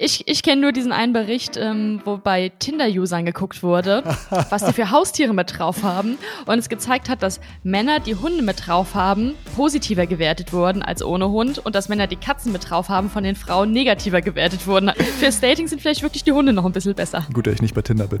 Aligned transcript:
Ich, 0.00 0.28
ich 0.28 0.44
kenne 0.44 0.60
nur 0.60 0.70
diesen 0.70 0.92
einen 0.92 1.12
Bericht, 1.12 1.56
ähm, 1.56 2.00
wo 2.04 2.18
bei 2.18 2.52
Tinder-Usern 2.60 3.26
geguckt 3.26 3.64
wurde, 3.64 4.04
was 4.50 4.64
die 4.64 4.72
für 4.72 4.92
Haustiere 4.92 5.34
mit 5.34 5.58
drauf 5.58 5.82
haben. 5.82 6.18
Und 6.46 6.60
es 6.60 6.68
gezeigt 6.68 7.08
hat, 7.08 7.20
dass 7.20 7.40
Männer, 7.64 7.98
die 7.98 8.14
Hunde 8.14 8.42
mit 8.42 8.68
drauf 8.68 8.94
haben, 8.94 9.34
positiver 9.56 10.06
gewertet 10.06 10.52
wurden 10.52 10.82
als 10.82 11.02
ohne 11.02 11.30
Hund. 11.30 11.58
Und 11.58 11.74
dass 11.74 11.88
Männer, 11.88 12.06
die 12.06 12.14
Katzen 12.14 12.52
mit 12.52 12.70
drauf 12.70 12.88
haben, 12.88 13.10
von 13.10 13.24
den 13.24 13.34
Frauen 13.34 13.72
negativer 13.72 14.20
gewertet 14.20 14.68
wurden. 14.68 14.92
Fürs 15.18 15.40
Dating 15.40 15.66
sind 15.66 15.82
vielleicht 15.82 16.02
wirklich 16.02 16.22
die 16.22 16.32
Hunde 16.32 16.52
noch 16.52 16.64
ein 16.64 16.72
bisschen 16.72 16.94
besser. 16.94 17.26
Gut, 17.32 17.48
dass 17.48 17.54
ich 17.54 17.62
nicht 17.62 17.74
bei 17.74 17.82
Tinder 17.82 18.06
bin. 18.06 18.20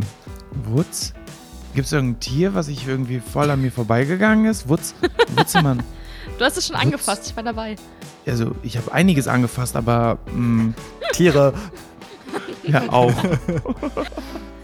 Wutz? 0.64 1.14
Gibt 1.76 1.86
es 1.86 1.92
irgendein 1.92 2.18
Tier, 2.18 2.54
was 2.54 2.66
ich 2.66 2.88
irgendwie 2.88 3.20
voll 3.20 3.48
an 3.52 3.62
mir 3.62 3.70
vorbeigegangen 3.70 4.46
ist? 4.46 4.68
Wutz? 4.68 4.96
Wutzemann. 5.36 5.84
Du 6.38 6.44
hast 6.44 6.56
es 6.56 6.66
schon 6.66 6.76
angefasst, 6.76 7.30
ich 7.30 7.36
war 7.36 7.44
dabei. 7.44 7.76
Also, 8.28 8.52
ich 8.62 8.76
habe 8.76 8.92
einiges 8.92 9.28
angefasst, 9.28 9.76
aber 9.76 10.18
mh, 10.32 10.74
Tiere. 11.12 11.54
ja 12.64 12.82
auch. 12.90 13.12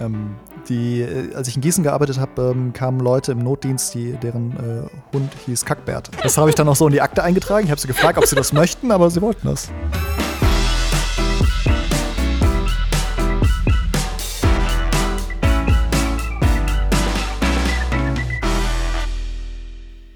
Ähm, 0.01 0.35
die, 0.69 1.03
äh, 1.03 1.35
als 1.35 1.49
ich 1.49 1.57
in 1.57 1.63
Gießen 1.63 1.85
gearbeitet 1.85 2.19
habe, 2.19 2.53
ähm, 2.55 2.73
kamen 2.73 3.01
Leute 3.01 3.33
im 3.33 3.39
Notdienst, 3.39 3.95
die, 3.95 4.13
deren 4.13 4.53
äh, 4.53 5.15
Hund 5.17 5.31
hieß 5.47 5.65
Kackbert. 5.65 6.11
Das 6.23 6.37
habe 6.37 6.51
ich 6.51 6.57
dann 6.57 6.69
auch 6.69 6.77
so 6.77 6.87
in 6.87 6.93
die 6.93 7.01
Akte 7.01 7.23
eingetragen. 7.23 7.65
Ich 7.65 7.71
habe 7.71 7.81
sie 7.81 7.87
gefragt, 7.87 8.19
ob 8.19 8.27
sie 8.27 8.37
das 8.37 8.53
möchten, 8.53 8.91
aber 8.91 9.11
sie 9.11 9.21
wollten 9.23 9.47
das. 9.47 9.71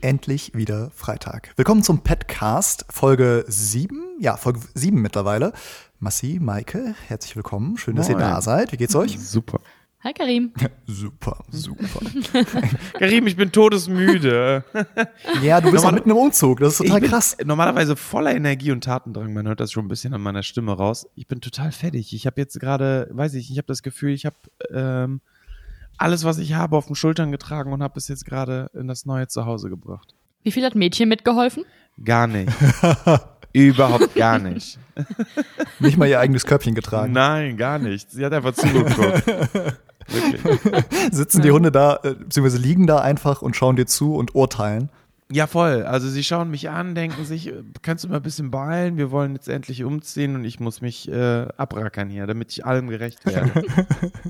Endlich 0.00 0.54
wieder 0.54 0.90
Freitag. 0.94 1.52
Willkommen 1.56 1.82
zum 1.82 2.02
Petcast, 2.04 2.84
Folge 2.88 3.44
7. 3.48 4.16
Ja, 4.20 4.36
Folge 4.36 4.60
7 4.74 5.00
mittlerweile. 5.02 5.52
Massi, 5.98 6.38
Maike, 6.40 6.94
herzlich 7.08 7.34
willkommen. 7.34 7.76
Schön, 7.78 7.96
dass 7.96 8.08
ihr 8.08 8.14
Moin. 8.16 8.24
da 8.28 8.40
seid. 8.40 8.70
Wie 8.70 8.76
geht's 8.76 8.94
euch? 8.94 9.18
Super. 9.20 9.60
Hi 10.04 10.12
Karim. 10.12 10.52
Super, 10.86 11.42
super. 11.50 11.98
Karim, 12.98 13.26
ich 13.26 13.34
bin 13.34 13.50
todesmüde. 13.50 14.62
Ja, 15.42 15.60
du 15.60 15.72
bist 15.72 15.82
Normal- 15.82 15.94
mitten 15.98 16.10
im 16.10 16.16
Umzug. 16.16 16.60
Das 16.60 16.74
ist 16.74 16.78
total 16.78 16.98
ich 16.98 17.00
bin 17.02 17.10
krass. 17.10 17.36
normalerweise 17.44 17.96
voller 17.96 18.32
Energie 18.36 18.70
und 18.70 18.84
Tatendrang. 18.84 19.32
Man 19.32 19.48
hört 19.48 19.58
das 19.58 19.72
schon 19.72 19.86
ein 19.86 19.88
bisschen 19.88 20.14
an 20.14 20.20
meiner 20.20 20.44
Stimme 20.44 20.72
raus. 20.76 21.08
Ich 21.16 21.26
bin 21.26 21.40
total 21.40 21.72
fertig. 21.72 22.12
Ich 22.14 22.26
habe 22.26 22.40
jetzt 22.40 22.60
gerade, 22.60 23.08
weiß 23.10 23.34
ich, 23.34 23.50
ich 23.50 23.58
habe 23.58 23.66
das 23.66 23.82
Gefühl, 23.82 24.12
ich 24.12 24.24
habe 24.24 24.36
ähm, 24.72 25.20
alles, 25.98 26.24
was 26.24 26.38
ich 26.38 26.54
habe, 26.54 26.76
auf 26.76 26.86
den 26.86 26.94
Schultern 26.94 27.30
getragen 27.30 27.72
und 27.72 27.82
habe 27.82 27.98
es 27.98 28.08
jetzt 28.08 28.24
gerade 28.24 28.70
in 28.74 28.88
das 28.88 29.04
neue 29.04 29.28
Zuhause 29.28 29.68
gebracht. 29.68 30.14
Wie 30.42 30.52
viel 30.52 30.64
hat 30.64 30.74
Mädchen 30.74 31.08
mitgeholfen? 31.08 31.64
Gar 32.02 32.28
nicht. 32.28 32.52
Überhaupt 33.52 34.14
gar 34.14 34.38
nicht. 34.38 34.78
Nicht 35.80 35.96
mal 35.96 36.06
ihr 36.06 36.20
eigenes 36.20 36.44
Köpfchen 36.46 36.74
getragen. 36.74 37.12
Nein, 37.12 37.56
gar 37.56 37.78
nicht. 37.78 38.10
Sie 38.10 38.24
hat 38.24 38.32
einfach 38.32 38.52
zugeguckt. 38.52 39.26
Wirklich. 40.08 41.12
Sitzen 41.12 41.42
die 41.42 41.50
Hunde 41.50 41.70
da, 41.70 42.00
äh, 42.02 42.14
beziehungsweise 42.14 42.58
liegen 42.58 42.86
da 42.86 42.98
einfach 42.98 43.42
und 43.42 43.56
schauen 43.56 43.76
dir 43.76 43.86
zu 43.86 44.14
und 44.14 44.34
urteilen. 44.34 44.90
Ja, 45.30 45.46
voll. 45.46 45.82
Also 45.82 46.08
sie 46.08 46.24
schauen 46.24 46.50
mich 46.50 46.70
an, 46.70 46.94
denken 46.94 47.26
sich, 47.26 47.48
äh, 47.48 47.62
kannst 47.82 48.04
du 48.04 48.08
mal 48.08 48.16
ein 48.16 48.22
bisschen 48.22 48.50
beeilen? 48.50 48.96
Wir 48.96 49.10
wollen 49.10 49.34
jetzt 49.34 49.48
endlich 49.48 49.84
umziehen 49.84 50.34
und 50.34 50.44
ich 50.44 50.58
muss 50.58 50.80
mich 50.80 51.06
äh, 51.10 51.46
abrackern 51.58 52.08
hier, 52.08 52.26
damit 52.26 52.50
ich 52.52 52.64
allem 52.64 52.88
gerecht 52.88 53.26
werde. 53.26 53.62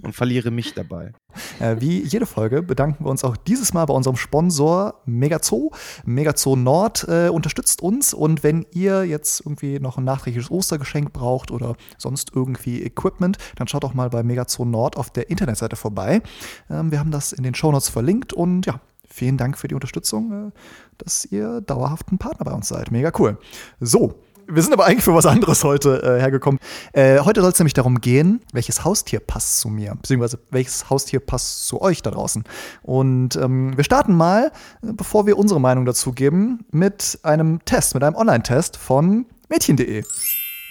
und 0.02 0.12
verliere 0.12 0.50
mich 0.50 0.74
dabei. 0.74 1.12
Äh, 1.60 1.76
wie 1.80 2.02
jede 2.02 2.26
Folge 2.26 2.62
bedanken 2.62 3.04
wir 3.04 3.10
uns 3.10 3.22
auch 3.22 3.36
dieses 3.36 3.72
Mal 3.72 3.84
bei 3.84 3.94
unserem 3.94 4.16
Sponsor 4.16 5.02
Megazoo. 5.06 5.70
Megazoo 6.04 6.56
Nord 6.56 7.06
äh, 7.08 7.28
unterstützt 7.28 7.80
uns 7.80 8.14
und 8.14 8.42
wenn 8.42 8.66
ihr 8.72 9.04
jetzt 9.04 9.40
irgendwie 9.40 9.78
noch 9.78 9.98
ein 9.98 10.04
nachträgliches 10.04 10.50
Ostergeschenk 10.50 11.12
braucht 11.12 11.50
oder 11.50 11.76
sonst 11.96 12.32
irgendwie 12.34 12.82
Equipment, 12.82 13.38
dann 13.56 13.68
schaut 13.68 13.84
doch 13.84 13.94
mal 13.94 14.10
bei 14.10 14.22
Megazoo 14.22 14.64
Nord 14.64 14.96
auf 14.96 15.10
der 15.10 15.30
Internetseite 15.30 15.76
vorbei. 15.76 16.22
Ähm, 16.70 16.90
wir 16.90 16.98
haben 16.98 17.10
das 17.10 17.32
in 17.32 17.44
den 17.44 17.54
Shownotes 17.54 17.88
verlinkt 17.88 18.32
und 18.32 18.66
ja, 18.66 18.80
vielen 19.08 19.36
Dank 19.36 19.58
für 19.58 19.68
die 19.68 19.74
Unterstützung, 19.74 20.48
äh, 20.48 20.50
dass 20.98 21.24
ihr 21.24 21.60
dauerhaft 21.60 22.12
ein 22.12 22.18
Partner 22.18 22.44
bei 22.44 22.52
uns 22.52 22.68
seid. 22.68 22.90
Mega 22.90 23.12
cool. 23.18 23.38
So. 23.80 24.14
Wir 24.50 24.62
sind 24.62 24.72
aber 24.72 24.86
eigentlich 24.86 25.04
für 25.04 25.14
was 25.14 25.26
anderes 25.26 25.62
heute 25.62 26.02
äh, 26.02 26.20
hergekommen. 26.22 26.58
Äh, 26.94 27.18
heute 27.18 27.42
soll 27.42 27.50
es 27.50 27.58
nämlich 27.58 27.74
darum 27.74 28.00
gehen, 28.00 28.40
welches 28.54 28.82
Haustier 28.82 29.20
passt 29.20 29.60
zu 29.60 29.68
mir, 29.68 29.94
beziehungsweise 29.94 30.38
welches 30.50 30.88
Haustier 30.88 31.20
passt 31.20 31.66
zu 31.66 31.82
euch 31.82 32.00
da 32.00 32.10
draußen. 32.10 32.44
Und 32.80 33.36
ähm, 33.36 33.76
wir 33.76 33.84
starten 33.84 34.14
mal, 34.16 34.50
äh, 34.80 34.92
bevor 34.94 35.26
wir 35.26 35.36
unsere 35.36 35.60
Meinung 35.60 35.84
dazu 35.84 36.12
geben, 36.12 36.64
mit 36.70 37.18
einem 37.24 37.62
Test, 37.66 37.92
mit 37.92 38.02
einem 38.02 38.16
Online-Test 38.16 38.78
von 38.78 39.26
Mädchen.de. 39.50 40.02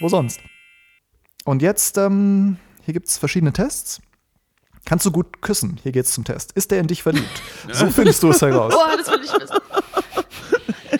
Wo 0.00 0.08
sonst? 0.08 0.40
Und 1.44 1.62
jetzt, 1.62 1.98
ähm, 1.98 2.56
hier 2.84 2.94
gibt 2.94 3.06
es 3.06 3.16
verschiedene 3.16 3.52
Tests. 3.52 4.00
Kannst 4.88 5.04
du 5.04 5.10
gut 5.12 5.42
küssen? 5.42 5.78
Hier 5.82 5.92
geht's 5.92 6.12
zum 6.12 6.24
Test. 6.24 6.52
Ist 6.52 6.70
der 6.70 6.80
in 6.80 6.86
dich 6.86 7.02
verliebt? 7.02 7.42
So 7.72 7.90
findest 7.90 8.22
du 8.22 8.30
es 8.30 8.40
heraus. 8.40 8.72
Boah, 8.72 8.96
das 8.96 9.06
will 9.10 9.20
ich 9.22 9.32
wissen. 9.32 9.56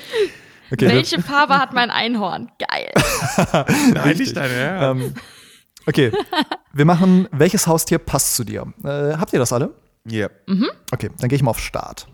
Okay, 0.71 0.87
Welche 0.89 1.23
Farbe 1.23 1.57
hat 1.59 1.73
mein 1.73 1.91
Einhorn? 1.91 2.51
Geil. 2.59 2.93
Nein, 3.95 4.19
nicht 4.19 4.37
deine 4.37 4.55
ja. 4.55 4.91
Ähm, 4.91 5.15
okay, 5.87 6.13
wir 6.75 6.85
machen, 6.85 7.27
welches 7.33 7.67
Haustier 7.67 7.97
passt 7.97 8.37
zu 8.37 8.45
dir? 8.45 8.71
Äh, 8.85 9.15
habt 9.17 9.33
ihr 9.33 9.39
das 9.39 9.51
alle? 9.55 9.75
Ja. 10.07 10.29
Okay, 10.93 11.09
dann 11.19 11.31
gehe 11.31 11.37
ich 11.37 11.43
mal 11.43 11.53
auf 11.53 11.59
Start. 11.59 12.07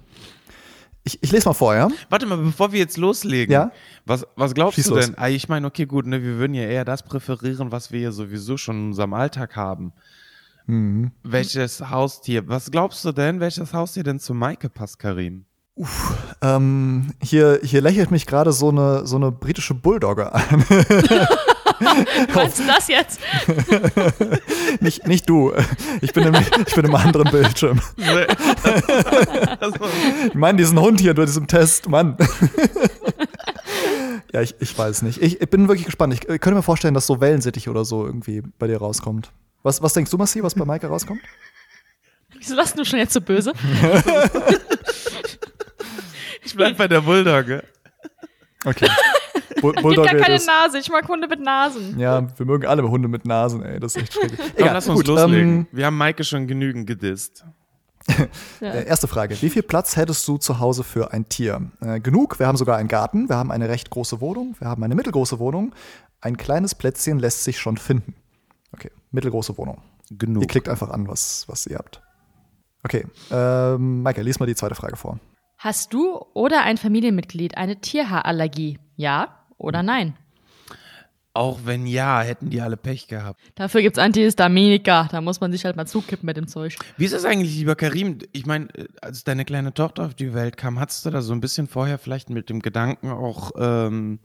Ich, 1.03 1.21
ich 1.21 1.33
lese 1.33 1.49
mal 1.49 1.55
vor, 1.55 1.75
ja? 1.75 1.89
Warte 2.11 2.27
mal, 2.27 2.39
bevor 2.39 2.71
wir 2.71 2.79
jetzt 2.79 2.97
loslegen. 2.97 3.53
Ja? 3.53 3.73
Was, 4.07 4.25
was 4.37 4.55
glaubst 4.55 4.77
Schieß 4.77 4.87
du 4.87 4.95
los. 4.95 5.07
denn? 5.07 5.19
Ah, 5.19 5.29
Ich 5.29 5.49
meine, 5.49 5.67
okay, 5.67 5.87
gut, 5.87 6.07
ne, 6.07 6.23
wir 6.23 6.39
würden 6.39 6.55
ja 6.55 6.63
eher 6.63 6.85
das 6.85 7.03
präferieren, 7.03 7.73
was 7.73 7.91
wir 7.91 7.99
ja 7.99 8.13
sowieso 8.13 8.57
schon 8.57 8.77
in 8.77 8.87
unserem 8.91 9.15
Alltag 9.15 9.57
haben. 9.57 9.93
Mhm. 10.67 11.13
Welches 11.23 11.91
Haustier? 11.91 12.49
Was 12.49 12.71
glaubst 12.71 13.05
du 13.05 13.13
denn, 13.13 13.41
welches 13.41 13.73
Haustier 13.73 14.03
denn 14.03 14.19
zu 14.19 14.35
Maike 14.35 14.69
passt, 14.69 14.99
Karim? 14.99 15.47
Ähm, 16.41 17.13
hier, 17.21 17.59
hier 17.63 17.81
lächelt 17.81 18.11
mich 18.11 18.27
gerade 18.27 18.53
so 18.53 18.69
eine, 18.69 19.07
so 19.07 19.17
eine 19.17 19.33
britische 19.33 19.75
Bulldogge 19.75 20.33
an. 20.33 20.65
Was 22.33 22.61
ist 22.61 22.69
das 22.69 22.89
jetzt? 22.89 23.21
nicht, 24.81 25.09
nicht 25.09 25.29
du. 25.29 25.53
Ich 26.01 26.13
bin, 26.13 26.25
im, 26.25 26.35
ich 26.67 26.75
bin 26.75 26.85
im 26.85 26.95
anderen 26.95 27.31
Bildschirm. 27.31 27.81
Ich 27.97 28.07
meine 30.35 30.59
diesen 30.59 30.79
Hund 30.79 31.01
hier 31.01 31.15
bei 31.15 31.25
diesem 31.25 31.49
Test, 31.49 31.89
Mann. 31.89 32.17
ja, 34.33 34.43
ich, 34.43 34.55
ich 34.61 34.79
weiß 34.79 35.03
nicht. 35.03 35.21
Ich, 35.21 35.41
ich 35.41 35.51
bin 35.51 35.67
wirklich 35.67 35.87
gespannt. 35.87 36.15
Ich 36.15 36.29
äh, 36.29 36.39
könnte 36.39 36.57
mir 36.57 36.63
vorstellen, 36.63 36.95
dass 36.95 37.07
so 37.07 37.21
Wellensittich 37.21 37.69
oder 37.69 37.85
so 37.85 38.07
irgendwie 38.07 38.43
bei 38.59 38.69
dir 38.69 38.79
rauskommt. 38.79 39.33
Was, 39.65 39.83
was 39.83 39.93
denkst 39.95 40.11
du, 40.13 40.17
Massi, 40.19 40.41
was 40.43 40.55
bei 40.55 40.65
Maike 40.65 40.87
rauskommt? 40.87 41.21
Wieso 42.39 42.57
warst 42.57 42.79
du 42.79 42.85
schon 42.85 42.99
jetzt 43.01 43.13
so 43.15 43.21
böse? 43.21 43.53
Ich 46.47 46.55
bleib 46.55 46.77
bei 46.77 46.87
der 46.87 47.01
Bulldogge. 47.01 47.65
Okay. 48.65 48.87
Bull 49.61 49.71
Es 49.71 49.73
gibt 49.77 49.83
Bulldogge 49.83 50.09
gar 50.11 50.21
keine 50.21 50.35
ist- 50.37 50.47
Nase. 50.47 50.79
Ich 50.79 50.89
mag 50.91 51.09
Hunde 51.09 51.27
mit 51.27 51.41
Nasen. 51.41 51.99
Ja, 51.99 52.27
wir 52.39 52.47
mögen 52.47 52.67
alle 52.67 52.89
Hunde 52.89 53.09
mit 53.09 53.25
Nasen, 53.25 53.63
ey. 53.63 53.81
Das 53.81 53.97
ist 53.97 54.03
echt 54.03 54.13
schrecklich. 54.13 54.39
Komm, 54.57 54.67
lass 54.67 54.89
uns 54.89 55.05
loslegen. 55.07 55.51
Ähm, 55.61 55.67
wir 55.73 55.87
haben 55.87 55.97
Maike 55.97 56.23
schon 56.23 56.47
genügend 56.47 56.87
gedisst. 56.87 57.45
äh, 58.61 58.85
erste 58.87 59.09
Frage. 59.09 59.41
Wie 59.41 59.49
viel 59.51 59.63
Platz 59.63 59.97
hättest 59.97 60.29
du 60.29 60.37
zu 60.37 60.61
Hause 60.61 60.85
für 60.85 61.13
ein 61.13 61.29
Tier? 61.29 61.63
Äh, 61.81 61.99
genug. 62.01 62.39
Wir 62.39 62.47
haben 62.47 62.57
sogar 62.59 62.77
einen 62.77 62.89
Garten. 62.89 63.29
Wir 63.31 63.37
haben 63.37 63.51
eine 63.51 63.69
recht 63.71 63.89
große 63.91 64.21
Wohnung. 64.21 64.55
Wir 64.59 64.69
haben 64.69 64.85
eine 64.85 64.95
mittelgroße 64.95 65.39
Wohnung. 65.39 65.75
Ein 66.21 66.37
kleines 66.37 66.75
Plätzchen 66.75 67.19
lässt 67.19 67.43
sich 67.45 67.59
schon 67.59 67.79
finden. 67.79 68.15
Okay, 68.75 68.91
mittelgroße 69.13 69.57
Wohnung. 69.57 69.83
Genug. 70.11 70.43
Ihr 70.43 70.49
klickt 70.49 70.69
einfach 70.69 70.91
an, 70.91 71.07
was, 71.07 71.45
was 71.47 71.65
ihr 71.67 71.79
habt. 71.79 72.03
Okay, 72.83 73.07
ähm, 73.31 74.03
Maike, 74.03 74.23
lies 74.23 74.41
mal 74.41 74.47
die 74.47 74.57
zweite 74.57 74.75
Frage 74.75 74.97
vor. 74.97 75.21
Hast 75.59 75.95
du 75.95 76.19
oder 76.35 76.65
ein 76.65 76.77
Familienmitglied 76.77 77.57
eine 77.57 77.81
Tierhaarallergie? 77.81 78.81
Ja 78.97 79.47
oder 79.59 79.85
nein? 79.85 80.17
Auch 81.35 81.61
wenn 81.65 81.87
ja, 81.87 82.21
hätten 82.21 82.51
die 82.51 82.61
alle 82.61 82.77
Pech 82.77 83.07
gehabt. 83.07 83.41
Dafür 83.55 83.83
gibt's 83.83 83.99
Antihistaminika. 83.99 85.09
Da 85.11 85.21
muss 85.21 85.41
man 85.41 85.53
sich 85.53 85.65
halt 85.65 85.77
mal 85.77 85.87
zukippen 85.87 86.27
mit 86.27 86.37
dem 86.37 86.49
Zeug. 86.49 86.77
Wie 86.97 87.05
ist 87.05 87.15
das 87.15 87.25
eigentlich, 87.25 87.57
lieber 87.57 87.77
Karim? 87.77 88.19
Ich 88.33 88.45
meine, 88.45 88.69
als 89.01 89.23
deine 89.25 89.45
kleine 89.45 89.73
Tochter 89.73 90.07
auf 90.07 90.15
die 90.15 90.35
Welt 90.35 90.57
kam, 90.57 90.81
hattest 90.81 91.07
du 91.07 91.11
da 91.11 91.23
so 91.23 91.33
ein 91.33 91.41
bisschen 91.41 91.69
vorher 91.69 91.99
vielleicht 91.99 92.29
mit 92.29 92.51
dem 92.51 92.61
Gedanken 92.61 93.11
auch 93.11 93.53
ähm, 93.57 94.19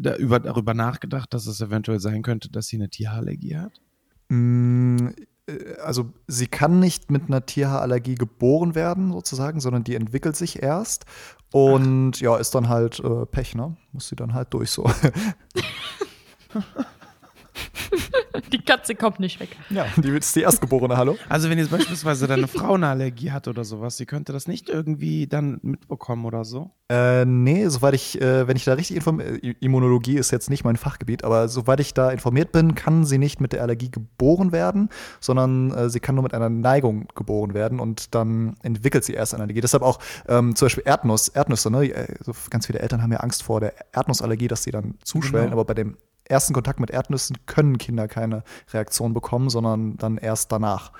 da 0.00 0.16
über, 0.16 0.40
darüber 0.40 0.74
nachgedacht, 0.74 1.32
dass 1.34 1.46
es 1.46 1.60
eventuell 1.60 2.00
sein 2.00 2.22
könnte, 2.22 2.50
dass 2.50 2.66
sie 2.68 2.76
eine 2.76 2.88
Tierallergie 2.88 3.56
hat? 3.56 3.80
Mm, 4.28 5.08
äh, 5.46 5.76
Also 5.84 6.12
sie 6.26 6.46
kann 6.46 6.80
nicht 6.80 7.10
mit 7.10 7.28
einer 7.28 7.46
Tierhaarallergie 7.46 8.14
geboren 8.14 8.74
werden, 8.74 9.12
sozusagen, 9.12 9.60
sondern 9.60 9.84
die 9.84 9.94
entwickelt 9.94 10.36
sich 10.36 10.62
erst. 10.62 11.04
Und 11.52 12.20
ja, 12.20 12.36
ist 12.36 12.54
dann 12.54 12.68
halt 12.68 13.00
äh, 13.00 13.26
Pech, 13.26 13.54
ne? 13.54 13.76
Muss 13.92 14.08
sie 14.08 14.16
dann 14.16 14.34
halt 14.34 14.52
durch 14.52 14.70
so. 14.70 14.84
Die 18.52 18.58
Katze 18.58 18.94
kommt 18.94 19.20
nicht 19.20 19.40
weg. 19.40 19.50
Ja, 19.70 19.86
die 19.96 20.08
ist 20.10 20.34
die 20.34 20.40
Erstgeborene, 20.40 20.96
hallo. 20.96 21.16
Also 21.28 21.50
wenn 21.50 21.58
jetzt 21.58 21.70
beispielsweise 21.70 22.26
deine 22.26 22.48
Frau 22.48 22.74
eine 22.74 22.88
Allergie 22.88 23.30
hat 23.30 23.48
oder 23.48 23.64
sowas, 23.64 23.96
sie 23.96 24.06
könnte 24.06 24.32
das 24.32 24.48
nicht 24.48 24.68
irgendwie 24.68 25.26
dann 25.26 25.58
mitbekommen 25.62 26.24
oder 26.24 26.44
so? 26.44 26.70
Äh, 26.90 27.24
nee, 27.26 27.68
soweit 27.68 27.94
ich, 27.94 28.20
äh, 28.20 28.48
wenn 28.48 28.56
ich 28.56 28.64
da 28.64 28.74
richtig 28.74 28.96
informiert, 28.96 29.44
Immunologie 29.60 30.16
ist 30.16 30.30
jetzt 30.30 30.48
nicht 30.48 30.64
mein 30.64 30.76
Fachgebiet, 30.76 31.24
aber 31.24 31.48
soweit 31.48 31.80
ich 31.80 31.92
da 31.92 32.10
informiert 32.10 32.52
bin, 32.52 32.74
kann 32.74 33.04
sie 33.04 33.18
nicht 33.18 33.40
mit 33.40 33.52
der 33.52 33.62
Allergie 33.62 33.90
geboren 33.90 34.52
werden, 34.52 34.88
sondern 35.20 35.70
äh, 35.72 35.90
sie 35.90 36.00
kann 36.00 36.14
nur 36.14 36.24
mit 36.24 36.32
einer 36.32 36.48
Neigung 36.48 37.08
geboren 37.14 37.52
werden 37.52 37.80
und 37.80 38.14
dann 38.14 38.56
entwickelt 38.62 39.04
sie 39.04 39.12
erst 39.12 39.34
eine 39.34 39.42
Allergie. 39.42 39.60
Deshalb 39.60 39.82
auch 39.82 39.98
ähm, 40.28 40.54
zum 40.56 40.66
Beispiel 40.66 40.84
Erdnuss, 40.86 41.28
Erdnüsse, 41.28 41.70
ne? 41.70 41.84
Äh, 41.90 42.14
ganz 42.48 42.66
viele 42.66 42.78
Eltern 42.78 43.02
haben 43.02 43.12
ja 43.12 43.18
Angst 43.20 43.42
vor 43.42 43.60
der 43.60 43.74
Erdnussallergie, 43.92 44.48
dass 44.48 44.62
sie 44.62 44.70
dann 44.70 44.94
zuschwellen, 45.04 45.46
Genau. 45.50 45.56
aber 45.60 45.64
bei 45.66 45.74
dem 45.74 45.96
ersten 46.28 46.54
Kontakt 46.54 46.80
mit 46.80 46.90
Erdnüssen 46.90 47.36
können 47.46 47.78
Kinder 47.78 48.08
keine 48.08 48.42
Reaktion 48.72 49.14
bekommen, 49.14 49.50
sondern 49.50 49.96
dann 49.96 50.18
erst 50.18 50.52
danach. 50.52 50.92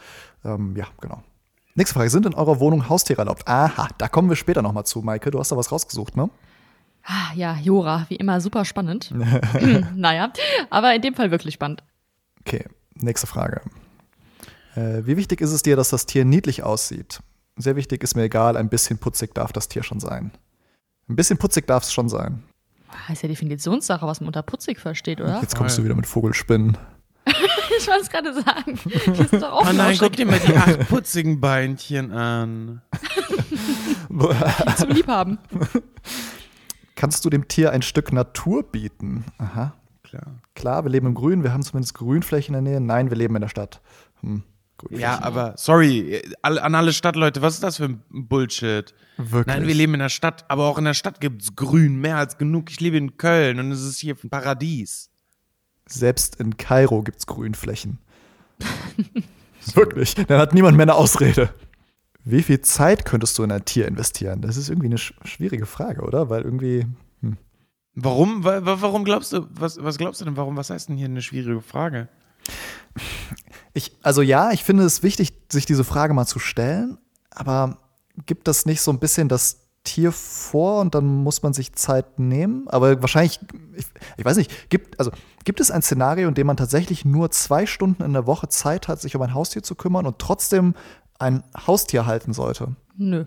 Ähm, 0.45 0.75
ja, 0.77 0.87
genau. 1.01 1.23
Nächste 1.75 1.95
Frage. 1.95 2.11
Sind 2.11 2.27
in 2.27 2.35
eurer 2.35 2.61
Wohnung 2.61 2.89
Haustiere 2.89 3.21
erlaubt? 3.21 3.47
Aha, 3.47 3.89
da 3.99 4.09
kommen 4.09 4.29
wir 4.29 4.37
später 4.37 4.63
nochmal 4.63 4.85
zu, 4.85 5.01
Maike. 5.01 5.31
Du 5.31 5.39
hast 5.39 5.53
da 5.53 5.57
was 5.57 5.71
rausgesucht, 5.71 6.17
ne? 6.17 6.29
Ah, 7.05 7.33
ja, 7.35 7.57
Jora, 7.57 8.07
wie 8.09 8.17
immer 8.17 8.41
super 8.41 8.65
spannend. 8.65 9.13
naja, 9.95 10.33
aber 10.71 10.95
in 10.95 11.03
dem 11.03 11.15
Fall 11.15 11.31
wirklich 11.31 11.55
spannend. 11.55 11.83
Okay, 12.41 12.65
nächste 12.95 13.27
Frage. 13.27 13.63
Äh, 14.75 15.07
wie 15.07 15.17
wichtig 15.17 15.41
ist 15.41 15.53
es 15.53 15.63
dir, 15.63 15.77
dass 15.77 15.91
das 15.91 16.07
Tier 16.07 16.25
niedlich 16.25 16.63
aussieht? 16.63 17.21
Sehr 17.57 17.77
wichtig 17.77 18.03
ist 18.03 18.15
mir 18.15 18.25
egal, 18.25 18.57
ein 18.57 18.69
bisschen 18.69 18.99
putzig 18.99 19.35
darf 19.35 19.53
das 19.53 19.69
Tier 19.69 19.83
schon 19.83 20.01
sein. 20.01 20.33
Ein 21.09 21.17
bisschen 21.17 21.39
putzig 21.39 21.67
darf 21.67 21.85
es 21.85 21.93
schon 21.93 22.09
sein. 22.09 22.45
Ah, 22.89 23.13
Ist 23.13 23.23
ja 23.23 23.29
Definitionssache, 23.29 24.07
was 24.07 24.21
man 24.21 24.29
unter 24.29 24.43
putzig 24.43 24.79
versteht, 24.81 25.21
oder? 25.21 25.41
Jetzt 25.41 25.57
kommst 25.57 25.79
du 25.79 25.85
wieder 25.85 25.95
mit 25.95 26.07
Vogelspinnen. 26.07 26.77
Ich 27.81 27.87
wollte 27.87 28.01
es 28.03 28.11
gerade 28.11 28.35
sagen. 28.35 28.79
Das 29.07 29.19
ist 29.21 29.35
doch 29.35 29.53
auch 29.53 29.71
Oh 29.71 29.73
nein, 29.73 29.97
guck 30.01 30.13
dir 30.15 30.27
mal 30.27 30.41
die 30.41 30.57
acht 30.57 30.89
putzigen 30.89 31.39
Beinchen 31.41 32.11
an. 32.11 32.83
zum 34.77 34.91
Liebhaben. 34.91 35.39
Kannst 36.97 37.25
du 37.25 37.31
dem 37.31 37.47
Tier 37.47 37.71
ein 37.71 37.83
Stück 37.83 38.13
Natur 38.13 38.65
bieten? 38.65 39.25
Aha. 39.39 39.75
Klar. 40.03 40.27
Klar, 40.55 40.85
wir 40.85 40.91
leben 40.91 41.07
im 41.07 41.15
Grün, 41.15 41.45
wir 41.45 41.53
haben 41.53 41.63
zumindest 41.63 41.95
Grünflächen 41.95 42.55
in 42.57 42.65
der 42.65 42.73
Nähe. 42.73 42.81
Nein, 42.81 43.11
wir 43.11 43.17
leben 43.17 43.37
in 43.37 43.43
der 43.43 43.49
Stadt. 43.49 43.81
Hm, 44.23 44.43
Grünflächen. 44.79 45.03
Ja, 45.03 45.23
aber 45.23 45.55
sorry, 45.57 46.23
an 46.43 46.75
alle 46.75 46.93
Stadtleute, 46.93 47.43
was 47.43 47.55
ist 47.55 47.63
das 47.63 47.77
für 47.77 47.85
ein 47.85 48.03
Bullshit? 48.09 48.95
Wirklich? 49.17 49.47
Nein, 49.47 49.67
wir 49.67 49.75
leben 49.75 49.95
in 49.95 50.01
der 50.01 50.09
Stadt, 50.09 50.45
aber 50.49 50.65
auch 50.67 50.79
in 50.79 50.85
der 50.85 50.95
Stadt 50.95 51.21
gibt's 51.21 51.55
Grün, 51.57 51.97
mehr 52.01 52.17
als 52.17 52.39
genug. 52.39 52.71
Ich 52.71 52.81
lebe 52.81 52.97
in 52.97 53.17
Köln 53.17 53.59
und 53.61 53.71
es 53.73 53.83
ist 53.83 53.99
hier 53.99 54.17
ein 54.23 54.31
Paradies. 54.31 55.11
Selbst 55.87 56.37
in 56.37 56.57
Kairo 56.57 57.03
gibt 57.03 57.19
es 57.19 57.27
Grünflächen. 57.27 57.99
Wirklich. 59.75 60.15
Dann 60.15 60.39
hat 60.41 60.55
niemand 60.55 60.77
mehr 60.77 60.85
eine 60.85 60.95
Ausrede. 60.95 61.53
Wie 62.25 62.43
viel 62.43 62.61
Zeit 62.61 63.05
könntest 63.05 63.39
du 63.39 63.43
in 63.43 63.53
ein 63.53 63.65
Tier 63.65 63.87
investieren? 63.89 64.41
Das 64.43 64.57
ist 64.57 64.69
irgendwie 64.69 64.89
eine 64.89 64.99
sch 64.99 65.15
schwierige 65.25 65.67
Frage, 65.67 66.03
oder? 66.03 66.29
Weil 66.31 66.43
irgendwie. 66.43 66.87
Warum? 67.95 68.45
Wa- 68.45 68.65
wa- 68.65 68.77
Warum 68.81 69.05
glaubst 69.05 69.33
du, 69.33 69.47
was, 69.51 69.83
was 69.83 69.99
glaubst 69.99 70.21
du 70.21 70.25
denn, 70.25 70.37
warum, 70.37 70.57
was 70.57 70.71
heißt 70.71 70.89
denn 70.89 70.97
hier 70.97 71.07
eine 71.07 71.23
schwierige 71.23 71.61
Frage? 71.61 72.09
Ich, 73.75 73.93
also 74.03 74.23
ja, 74.23 74.51
ich 74.51 74.65
finde 74.65 74.85
es 74.85 75.03
wichtig, 75.03 75.33
sich 75.53 75.67
diese 75.67 75.85
Frage 75.85 76.15
mal 76.15 76.27
zu 76.27 76.39
stellen, 76.39 76.99
aber 77.31 77.79
gibt 78.27 78.49
das 78.49 78.67
nicht 78.67 78.81
so 78.81 78.91
ein 78.91 78.99
bisschen 78.99 79.29
das 79.29 79.69
Tier 79.85 80.13
vor 80.13 80.81
und 80.81 80.95
dann 80.95 81.07
muss 81.07 81.43
man 81.43 81.53
sich 81.53 81.73
Zeit 81.75 82.19
nehmen? 82.19 82.69
Aber 82.69 83.01
wahrscheinlich, 83.01 83.41
ich, 83.75 83.87
ich 84.17 84.25
weiß 84.25 84.37
nicht, 84.37 84.69
gibt, 84.69 84.99
also, 84.99 85.11
gibt 85.45 85.61
es 85.61 85.71
ein 85.71 85.83
Szenario, 85.83 86.29
in 86.29 86.35
dem 86.35 86.47
man 86.47 86.57
tatsächlich 86.57 87.05
nur 87.05 87.31
zwei 87.31 87.67
Stunden 87.67 88.03
in 88.03 88.13
der 88.13 88.27
Woche 88.27 88.49
Zeit 88.49 88.89
hat, 88.89 89.01
sich 89.01 89.17
um 89.17 89.23
ein 89.23 89.35
Haustier 89.35 89.63
zu 89.63 89.75
kümmern 89.75 90.07
und 90.07 90.19
trotzdem 90.19 90.75
ein 91.19 91.43
Haustier 91.67 92.07
halten 92.07 92.33
sollte? 92.33 92.77
Nö. 92.97 93.25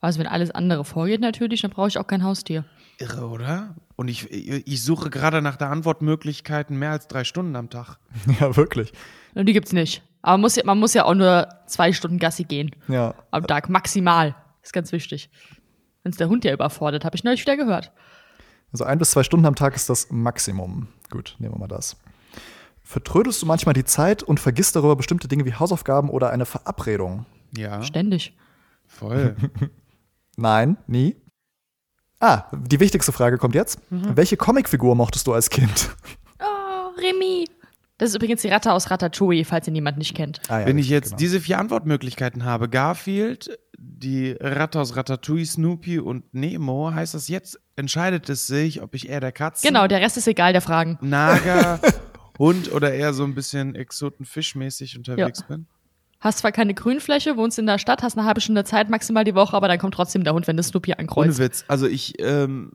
Also 0.00 0.20
wenn 0.20 0.28
alles 0.28 0.50
andere 0.50 0.84
vorgeht 0.84 1.20
natürlich, 1.20 1.62
dann 1.62 1.72
brauche 1.72 1.88
ich 1.88 1.98
auch 1.98 2.06
kein 2.06 2.22
Haustier. 2.22 2.64
Irre, 2.98 3.28
oder? 3.28 3.76
Und 3.96 4.08
ich, 4.08 4.30
ich 4.30 4.82
suche 4.82 5.08
gerade 5.10 5.40
nach 5.40 5.56
der 5.56 5.70
Antwortmöglichkeiten 5.70 6.78
mehr 6.78 6.90
als 6.90 7.06
drei 7.08 7.24
Stunden 7.24 7.54
am 7.56 7.70
Tag. 7.70 7.98
Ja, 8.40 8.56
wirklich. 8.56 8.92
Und 9.34 9.46
die 9.46 9.52
gibt's 9.52 9.72
nicht. 9.72 10.02
Aber 10.22 10.32
man 10.32 10.40
muss 10.42 10.56
ja, 10.56 10.64
man 10.64 10.78
muss 10.78 10.94
ja 10.94 11.04
auch 11.04 11.14
nur 11.14 11.48
zwei 11.66 11.92
Stunden 11.92 12.18
Gassi 12.18 12.44
gehen. 12.44 12.74
Ja. 12.88 13.14
Am 13.30 13.46
Tag, 13.46 13.68
maximal. 13.68 14.34
Ist 14.62 14.72
ganz 14.72 14.90
wichtig. 14.92 15.30
Wenn 16.02 16.10
es 16.10 16.18
der 16.18 16.28
Hund 16.28 16.44
ja 16.44 16.52
überfordert, 16.52 17.04
habe 17.04 17.14
ich 17.16 17.22
neulich 17.24 17.40
wieder 17.42 17.56
gehört. 17.56 17.92
Also 18.72 18.84
ein 18.84 18.98
bis 18.98 19.12
zwei 19.12 19.22
Stunden 19.22 19.46
am 19.46 19.54
Tag 19.54 19.74
ist 19.76 19.88
das 19.88 20.10
Maximum. 20.10 20.88
Gut, 21.10 21.36
nehmen 21.38 21.54
wir 21.54 21.58
mal 21.58 21.68
das. 21.68 21.96
Vertrödelst 22.82 23.40
du 23.42 23.46
manchmal 23.46 23.74
die 23.74 23.84
Zeit 23.84 24.22
und 24.22 24.40
vergisst 24.40 24.74
darüber 24.74 24.96
bestimmte 24.96 25.28
Dinge 25.28 25.44
wie 25.44 25.54
Hausaufgaben 25.54 26.10
oder 26.10 26.30
eine 26.30 26.46
Verabredung? 26.46 27.26
Ja, 27.56 27.82
Ständig. 27.82 28.36
voll. 28.86 29.36
Nein, 30.36 30.76
nie. 30.86 31.16
Ah, 32.20 32.44
die 32.52 32.80
wichtigste 32.80 33.12
Frage 33.12 33.38
kommt 33.38 33.54
jetzt. 33.54 33.78
Welche 33.90 34.36
Comicfigur 34.36 34.94
mochtest 34.96 35.26
du 35.26 35.32
als 35.32 35.50
Kind? 35.50 35.90
Oh, 36.40 37.00
Remy. 37.00 37.46
Das 37.98 38.10
ist 38.10 38.16
übrigens 38.16 38.42
die 38.42 38.48
Ratte 38.48 38.72
aus 38.72 38.90
Ratatouille, 38.90 39.44
falls 39.44 39.66
ihn 39.66 39.74
jemand 39.74 39.98
nicht 39.98 40.16
kennt. 40.16 40.40
Ah, 40.48 40.60
ja, 40.60 40.66
Wenn 40.66 40.78
ich 40.78 40.88
jetzt 40.88 41.06
genau. 41.10 41.16
diese 41.18 41.40
vier 41.40 41.58
Antwortmöglichkeiten 41.58 42.44
habe, 42.44 42.68
Garfield, 42.68 43.58
die 43.76 44.36
Ratte 44.40 44.80
aus 44.80 44.94
Ratatouille, 44.94 45.44
Snoopy 45.46 45.98
und 45.98 46.32
Nemo, 46.32 46.92
heißt 46.94 47.14
das 47.14 47.26
jetzt, 47.28 47.58
entscheidet 47.74 48.28
es 48.28 48.46
sich, 48.46 48.82
ob 48.82 48.94
ich 48.94 49.08
eher 49.08 49.18
der 49.20 49.32
Katze, 49.32 49.66
Genau, 49.66 49.88
der 49.88 50.00
Rest 50.00 50.16
ist 50.16 50.28
egal, 50.28 50.52
der 50.52 50.62
Fragen. 50.62 50.96
Nager, 51.00 51.80
Hund 52.38 52.72
oder 52.72 52.92
eher 52.92 53.12
so 53.14 53.24
ein 53.24 53.34
bisschen 53.34 53.74
Exotenfischmäßig 53.74 54.96
unterwegs 54.96 55.42
bin? 55.42 55.66
Hast 56.20 56.38
zwar 56.38 56.50
keine 56.52 56.74
Grünfläche, 56.74 57.36
wohnst 57.36 57.58
in 57.58 57.66
der 57.66 57.78
Stadt, 57.78 58.02
hast 58.02 58.18
eine 58.18 58.26
halbe 58.26 58.40
Stunde 58.40 58.64
Zeit 58.64 58.90
maximal 58.90 59.22
die 59.24 59.34
Woche, 59.34 59.56
aber 59.56 59.68
dann 59.68 59.78
kommt 59.78 59.94
trotzdem 59.94 60.24
der 60.24 60.34
Hund, 60.34 60.46
wenn 60.48 60.56
das 60.56 60.68
Snoopy 60.68 60.90
Ohne 60.92 60.98
ankreuzt. 61.00 61.38
Witz. 61.38 61.64
Also 61.68 61.86
ich, 61.86 62.14
ähm, 62.20 62.72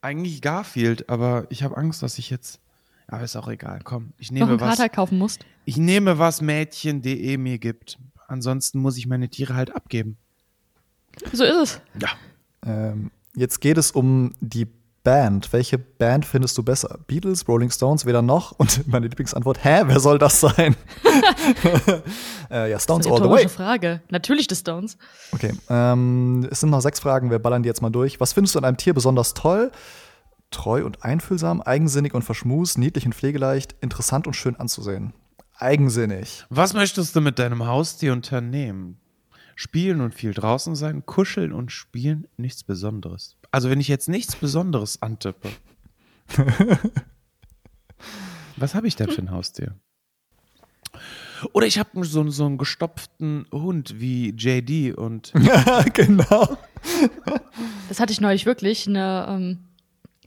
eigentlich 0.00 0.42
Garfield, 0.42 1.08
aber 1.08 1.46
ich 1.50 1.62
habe 1.62 1.76
Angst, 1.76 2.02
dass 2.02 2.18
ich 2.18 2.30
jetzt, 2.30 2.60
aber 3.06 3.22
ist 3.22 3.36
auch 3.36 3.48
egal. 3.48 3.80
Komm, 3.84 4.12
ich 4.18 4.30
Noch 4.32 4.40
nehme 4.40 4.50
einen 4.52 4.60
was, 4.60 4.76
Kater 4.76 4.88
kaufen 4.88 5.18
musst. 5.18 5.44
ich 5.64 5.76
nehme 5.76 6.18
was 6.18 6.40
Mädchen.de 6.40 7.36
mir 7.36 7.58
gibt. 7.58 7.98
Ansonsten 8.26 8.80
muss 8.80 8.96
ich 8.96 9.06
meine 9.06 9.28
Tiere 9.28 9.54
halt 9.54 9.74
abgeben. 9.74 10.16
So 11.32 11.44
ist 11.44 11.56
es. 11.56 11.80
Ja. 12.02 12.08
Ähm, 12.66 13.10
jetzt 13.36 13.60
geht 13.60 13.78
es 13.78 13.92
um 13.92 14.32
die 14.40 14.66
Band. 15.04 15.52
Welche 15.52 15.78
Band 15.78 16.24
findest 16.24 16.58
du 16.58 16.62
besser? 16.62 16.98
Beatles, 17.06 17.46
Rolling 17.46 17.70
Stones, 17.70 18.06
weder 18.06 18.22
noch? 18.22 18.52
Und 18.52 18.88
meine 18.88 19.06
Lieblingsantwort, 19.06 19.62
hä, 19.62 19.82
wer 19.84 20.00
soll 20.00 20.18
das 20.18 20.40
sein? 20.40 20.74
äh, 22.50 22.70
ja, 22.70 22.78
Stones 22.80 23.06
Das 23.06 23.12
ist 23.12 23.12
all 23.12 23.18
eine 23.18 23.24
the 23.26 23.30
way. 23.30 23.36
rhetorische 23.36 23.48
Frage. 23.48 24.02
Natürlich 24.10 24.46
die 24.48 24.56
Stones. 24.56 24.96
Okay, 25.32 25.52
ähm, 25.68 26.48
es 26.50 26.60
sind 26.60 26.70
noch 26.70 26.80
sechs 26.80 26.98
Fragen, 27.00 27.30
wir 27.30 27.38
ballern 27.38 27.62
die 27.62 27.68
jetzt 27.68 27.82
mal 27.82 27.90
durch. 27.90 28.18
Was 28.18 28.32
findest 28.32 28.54
du 28.54 28.58
an 28.58 28.64
einem 28.64 28.76
Tier 28.78 28.94
besonders 28.94 29.34
toll? 29.34 29.70
Treu 30.50 30.84
und 30.84 31.04
einfühlsam, 31.04 31.60
eigensinnig 31.62 32.14
und 32.14 32.22
verschmust, 32.22 32.78
niedlich 32.78 33.06
und 33.06 33.14
pflegeleicht, 33.14 33.74
interessant 33.80 34.26
und 34.26 34.34
schön 34.34 34.56
anzusehen. 34.56 35.12
Eigensinnig. 35.56 36.44
Was 36.48 36.74
möchtest 36.74 37.14
du 37.14 37.20
mit 37.20 37.38
deinem 37.38 37.66
Haustier 37.66 38.12
unternehmen? 38.12 38.98
Spielen 39.56 40.00
und 40.00 40.14
viel 40.14 40.34
draußen 40.34 40.74
sein, 40.74 41.06
kuscheln 41.06 41.52
und 41.52 41.70
spielen, 41.72 42.26
nichts 42.36 42.64
Besonderes. 42.64 43.36
Also 43.50 43.70
wenn 43.70 43.80
ich 43.80 43.88
jetzt 43.88 44.08
nichts 44.08 44.36
Besonderes 44.36 45.00
antippe. 45.02 45.50
was 48.56 48.74
habe 48.74 48.88
ich 48.88 48.96
denn 48.96 49.10
für 49.10 49.22
ein 49.22 49.30
Haustier? 49.30 49.74
Oder 51.52 51.66
ich 51.66 51.78
habe 51.78 52.04
so, 52.04 52.28
so 52.30 52.46
einen 52.46 52.58
gestopften 52.58 53.46
Hund 53.52 54.00
wie 54.00 54.30
JD 54.30 54.96
und 54.96 55.32
Ja, 55.38 55.82
genau. 55.92 56.56
Das 57.88 58.00
hatte 58.00 58.12
ich 58.12 58.20
neulich 58.20 58.46
wirklich. 58.46 58.88
Eine 58.88 59.26
ähm, 59.28 59.58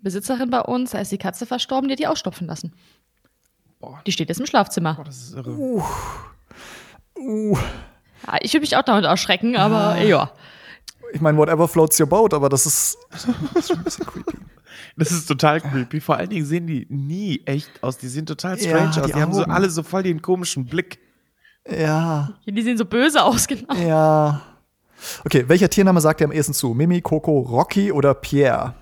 Besitzerin 0.02 0.50
bei 0.50 0.62
uns, 0.62 0.92
da 0.92 1.00
ist 1.00 1.12
die 1.12 1.18
Katze 1.18 1.46
verstorben, 1.46 1.88
die 1.88 1.94
hat 1.94 2.00
die 2.00 2.08
ausstopfen 2.08 2.48
lassen. 2.48 2.74
Boah. 3.80 4.02
Die 4.06 4.12
steht 4.12 4.30
jetzt 4.30 4.40
im 4.40 4.46
Schlafzimmer. 4.46 4.96
Boah, 4.96 5.04
das 5.04 5.18
ist 5.18 5.36
irre. 5.36 5.52
Uh, 5.52 5.84
Ja, 7.16 7.58
ich 8.42 8.54
würde 8.54 8.62
mich 8.62 8.76
auch 8.76 8.84
damit 8.84 9.06
erschrecken, 9.06 9.56
aber 9.56 9.98
ja. 10.02 10.32
ich 11.14 11.22
meine, 11.22 11.38
whatever 11.38 11.68
floats 11.68 12.00
your 12.00 12.08
boat, 12.08 12.34
aber 12.34 12.50
das 12.50 12.66
ist, 12.66 12.98
das 13.12 13.26
ist 13.26 13.68
schon 13.68 13.78
ein 13.78 13.84
bisschen 13.84 14.06
creepy. 14.08 14.38
Das 14.98 15.12
ist 15.12 15.28
total 15.28 15.62
creepy. 15.62 16.02
Vor 16.02 16.18
allen 16.18 16.30
Dingen 16.30 16.46
sehen 16.46 16.66
die 16.66 16.88
nie 16.90 17.42
echt 17.46 17.84
aus. 17.84 17.98
Die 18.00 18.08
sehen 18.08 18.26
total 18.26 18.58
Ja, 18.58 18.68
strange 18.70 18.92
die 18.96 19.02
aus. 19.02 19.08
Die 19.08 19.14
haben 19.14 19.34
so 19.34 19.44
alle 19.44 19.70
so 19.70 19.84
voll 19.84 20.02
den 20.04 20.22
komischen 20.24 20.66
Blick. 20.66 20.98
Ja, 21.70 22.34
Die 22.46 22.62
sehen 22.62 22.78
so 22.78 22.86
böse 22.86 23.22
aus, 23.24 23.48
genau. 23.48 23.74
ja. 23.76 24.42
Okay, 25.26 25.44
welcher 25.48 25.70
Tiername 25.70 26.02
sagt 26.02 26.20
dir 26.22 26.26
am 26.26 26.32
ehesten 26.32 26.54
zu? 26.54 26.74
Mimi, 26.74 27.02
Coco, 27.02 27.40
Rocky 27.40 27.92
oder 27.92 28.16
Pierre? 28.16 28.74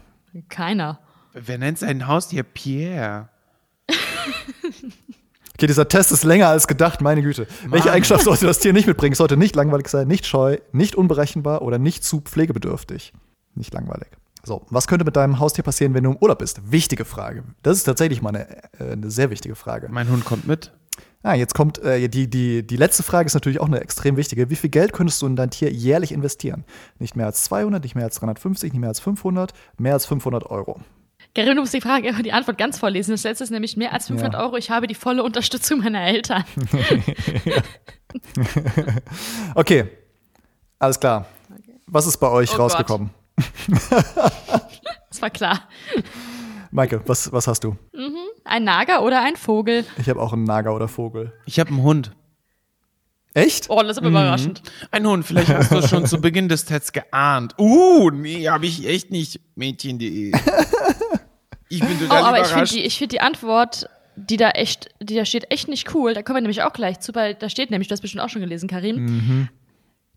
Keiner. 0.47 0.99
Wer 1.33 1.57
nennt 1.57 1.79
sein 1.79 2.07
Haustier 2.07 2.43
Pierre? 2.43 3.27
Okay, 5.55 5.67
dieser 5.67 5.87
Test 5.87 6.11
ist 6.11 6.25
länger 6.25 6.49
als 6.49 6.67
gedacht, 6.67 6.99
meine 6.99 7.21
Güte. 7.21 7.47
Welche 7.69 7.89
Eigenschaft 7.89 8.25
sollte 8.25 8.45
das 8.45 8.59
Tier 8.59 8.73
nicht 8.73 8.87
mitbringen? 8.87 9.13
Es 9.13 9.19
sollte 9.19 9.37
nicht 9.37 9.55
langweilig 9.55 9.87
sein, 9.87 10.05
nicht 10.05 10.25
scheu, 10.25 10.57
nicht 10.73 10.95
unberechenbar 10.95 11.61
oder 11.61 11.79
nicht 11.79 12.03
zu 12.03 12.19
pflegebedürftig. 12.19 13.13
Nicht 13.55 13.73
langweilig. 13.73 14.09
So, 14.43 14.63
was 14.69 14.85
könnte 14.87 15.05
mit 15.05 15.15
deinem 15.15 15.39
Haustier 15.39 15.63
passieren, 15.63 15.93
wenn 15.93 16.03
du 16.03 16.11
im 16.11 16.17
Urlaub 16.17 16.39
bist? 16.39 16.59
Wichtige 16.71 17.05
Frage. 17.05 17.45
Das 17.63 17.77
ist 17.77 17.85
tatsächlich 17.85 18.21
mal 18.21 18.29
eine, 18.29 18.63
äh, 18.79 18.91
eine 18.91 19.09
sehr 19.09 19.29
wichtige 19.29 19.55
Frage. 19.55 19.87
Mein 19.89 20.09
Hund 20.09 20.25
kommt 20.25 20.45
mit. 20.45 20.73
Ah, 21.23 21.35
jetzt 21.35 21.55
kommt 21.55 21.79
äh, 21.79 22.09
die, 22.09 22.29
die, 22.29 22.67
die 22.67 22.77
letzte 22.77 23.01
Frage 23.01 23.27
ist 23.27 23.33
natürlich 23.33 23.61
auch 23.61 23.67
eine 23.67 23.79
extrem 23.79 24.17
wichtige. 24.17 24.49
Wie 24.49 24.55
viel 24.57 24.69
Geld 24.69 24.91
könntest 24.91 25.21
du 25.21 25.25
in 25.25 25.37
dein 25.37 25.51
Tier 25.51 25.71
jährlich 25.71 26.11
investieren? 26.11 26.65
Nicht 26.99 27.15
mehr 27.15 27.25
als 27.27 27.43
200, 27.45 27.81
nicht 27.81 27.95
mehr 27.95 28.03
als 28.03 28.15
350, 28.15 28.73
nicht 28.73 28.79
mehr 28.79 28.89
als 28.89 28.99
500, 28.99 29.53
mehr 29.77 29.93
als 29.93 30.05
500 30.05 30.45
Euro. 30.47 30.81
Karin, 31.35 31.57
du 31.57 31.61
musst 31.61 31.73
die 31.73 31.81
Frage, 31.81 32.13
die 32.23 32.31
Antwort 32.31 32.57
ganz 32.57 32.79
vorlesen. 32.79 33.11
Das 33.11 33.23
letzte 33.23 33.43
ist 33.43 33.49
nämlich 33.49 33.75
mehr 33.75 33.91
als 33.91 34.07
500 34.07 34.33
ja. 34.33 34.39
Euro. 34.39 34.55
Ich 34.55 34.71
habe 34.71 34.87
die 34.87 34.95
volle 34.95 35.21
Unterstützung 35.21 35.79
meiner 35.79 36.01
Eltern. 36.01 36.45
okay, 39.55 39.89
alles 40.79 40.97
klar. 40.97 41.25
Was 41.87 42.07
ist 42.07 42.17
bei 42.17 42.29
euch 42.29 42.53
oh 42.53 42.57
rausgekommen? 42.57 43.09
das 45.09 45.21
war 45.21 45.29
klar. 45.29 45.67
Maike, 46.71 47.01
was, 47.05 47.29
was 47.33 47.47
hast 47.47 47.65
du? 47.65 47.71
Mhm. 47.93 48.15
Ein 48.45 48.63
Nager 48.63 49.03
oder 49.03 49.21
ein 49.21 49.35
Vogel? 49.35 49.85
Ich 49.97 50.07
habe 50.07 50.21
auch 50.21 50.31
einen 50.31 50.45
Nager 50.45 50.73
oder 50.73 50.87
Vogel. 50.87 51.33
Ich 51.45 51.59
habe 51.59 51.69
einen 51.69 51.83
Hund. 51.83 52.11
Echt? 53.33 53.69
Oh, 53.69 53.81
das 53.81 53.91
ist 53.91 53.97
aber 53.97 54.09
mhm. 54.09 54.15
überraschend. 54.15 54.61
Ein 54.91 55.05
Hund, 55.05 55.25
vielleicht 55.25 55.49
hast 55.49 55.69
du 55.69 55.79
es 55.79 55.89
schon 55.89 56.05
zu 56.05 56.21
Beginn 56.21 56.47
des 56.47 56.63
Tests 56.63 56.93
geahnt. 56.93 57.55
Uh, 57.59 58.09
nee, 58.09 58.47
habe 58.47 58.65
ich 58.65 58.87
echt 58.87 59.11
nicht. 59.11 59.41
Mädchen.de. 59.55 60.31
Ich 61.69 61.79
bin 61.79 61.99
total 61.99 62.21
oh, 62.21 62.25
aber 62.25 62.39
überrascht. 62.39 62.73
ich 62.73 62.73
finde 62.73 62.89
die, 62.89 62.95
find 62.95 63.11
die 63.11 63.21
Antwort, 63.21 63.89
die 64.15 64.37
da 64.37 64.51
echt, 64.51 64.89
die 64.99 65.15
da 65.15 65.25
steht, 65.25 65.51
echt 65.51 65.67
nicht 65.67 65.93
cool. 65.93 66.13
Da 66.13 66.21
kommen 66.21 66.37
wir 66.37 66.41
nämlich 66.41 66.63
auch 66.63 66.73
gleich 66.73 66.99
zu, 66.99 67.13
weil 67.15 67.35
da 67.35 67.49
steht 67.49 67.71
nämlich, 67.71 67.87
du 67.87 67.93
hast 67.93 68.01
bestimmt 68.01 68.23
auch 68.23 68.29
schon 68.29 68.41
gelesen, 68.41 68.69
Karim. 68.69 69.05
Mhm. 69.05 69.49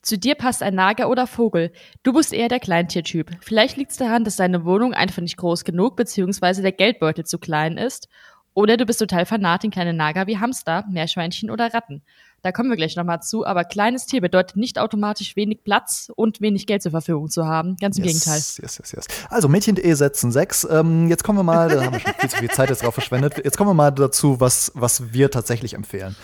Zu 0.02 0.16
dir 0.16 0.36
passt 0.36 0.62
ein 0.62 0.74
Nager 0.74 1.10
oder 1.10 1.26
Vogel. 1.26 1.72
Du 2.02 2.12
bist 2.12 2.32
eher 2.32 2.48
der 2.48 2.60
Kleintiertyp. 2.60 3.32
Vielleicht 3.40 3.76
liegt 3.76 3.90
es 3.90 3.96
daran, 3.96 4.24
dass 4.24 4.36
deine 4.36 4.64
Wohnung 4.64 4.94
einfach 4.94 5.20
nicht 5.20 5.36
groß 5.36 5.64
genug 5.64 5.96
beziehungsweise 5.96 6.62
der 6.62 6.72
Geldbeutel 6.72 7.24
zu 7.24 7.38
klein 7.38 7.76
ist. 7.76 8.08
Oder 8.54 8.76
du 8.76 8.86
bist 8.86 9.00
total 9.00 9.26
fanat 9.26 9.64
in 9.64 9.70
kleine 9.70 9.92
Nager 9.92 10.26
wie 10.26 10.38
Hamster, 10.38 10.84
Meerschweinchen 10.88 11.50
oder 11.50 11.74
Ratten. 11.74 12.02
Da 12.42 12.52
kommen 12.52 12.70
wir 12.70 12.76
gleich 12.76 12.94
nochmal 12.94 13.20
zu, 13.20 13.44
aber 13.44 13.64
kleines 13.64 14.06
Tier 14.06 14.20
bedeutet 14.20 14.56
nicht 14.56 14.78
automatisch 14.78 15.34
wenig 15.34 15.64
Platz 15.64 16.10
und 16.14 16.40
wenig 16.40 16.66
Geld 16.66 16.82
zur 16.82 16.92
Verfügung 16.92 17.28
zu 17.28 17.46
haben. 17.46 17.76
Ganz 17.80 17.98
im 17.98 18.04
yes, 18.04 18.12
Gegenteil. 18.12 18.36
Yes, 18.36 18.78
yes, 18.78 18.92
yes. 18.92 19.06
Also 19.28 19.48
Mädchen.de 19.48 19.92
setzen 19.94 20.30
sechs. 20.30 20.66
Ähm, 20.70 21.08
jetzt 21.08 21.24
kommen 21.24 21.38
wir 21.38 21.42
mal, 21.42 21.68
da 21.68 21.84
haben 21.84 21.94
wir 21.94 22.00
schon 22.00 22.14
viel 22.14 22.30
zu 22.30 22.36
viel 22.36 22.50
Zeit 22.50 22.70
jetzt 22.70 22.84
drauf 22.84 22.94
verschwendet. 22.94 23.44
Jetzt 23.44 23.56
kommen 23.56 23.70
wir 23.70 23.74
mal 23.74 23.90
dazu, 23.90 24.40
was, 24.40 24.70
was 24.74 25.12
wir 25.12 25.30
tatsächlich 25.30 25.74
empfehlen. 25.74 26.14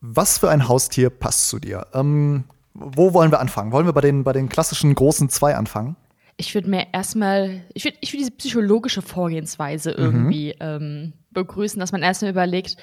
Was 0.00 0.38
für 0.38 0.50
ein 0.50 0.68
Haustier 0.68 1.10
passt 1.10 1.48
zu 1.48 1.60
dir? 1.60 1.86
Ähm, 1.94 2.44
wo 2.74 3.14
wollen 3.14 3.30
wir 3.30 3.40
anfangen? 3.40 3.72
Wollen 3.72 3.86
wir 3.86 3.92
bei 3.92 4.00
den, 4.00 4.24
bei 4.24 4.32
den 4.32 4.48
klassischen 4.48 4.94
großen 4.94 5.28
zwei 5.28 5.54
anfangen? 5.54 5.96
Ich 6.36 6.54
würde 6.54 6.70
mir 6.70 6.86
erstmal, 6.92 7.62
ich 7.74 7.84
würde 7.84 7.96
ich 8.00 8.12
würd 8.12 8.20
diese 8.20 8.30
psychologische 8.30 9.02
Vorgehensweise 9.02 9.90
mhm. 9.90 9.96
irgendwie 9.98 10.54
ähm, 10.60 11.12
begrüßen, 11.32 11.80
dass 11.80 11.90
man 11.90 12.02
erstmal 12.02 12.30
überlegt, 12.30 12.76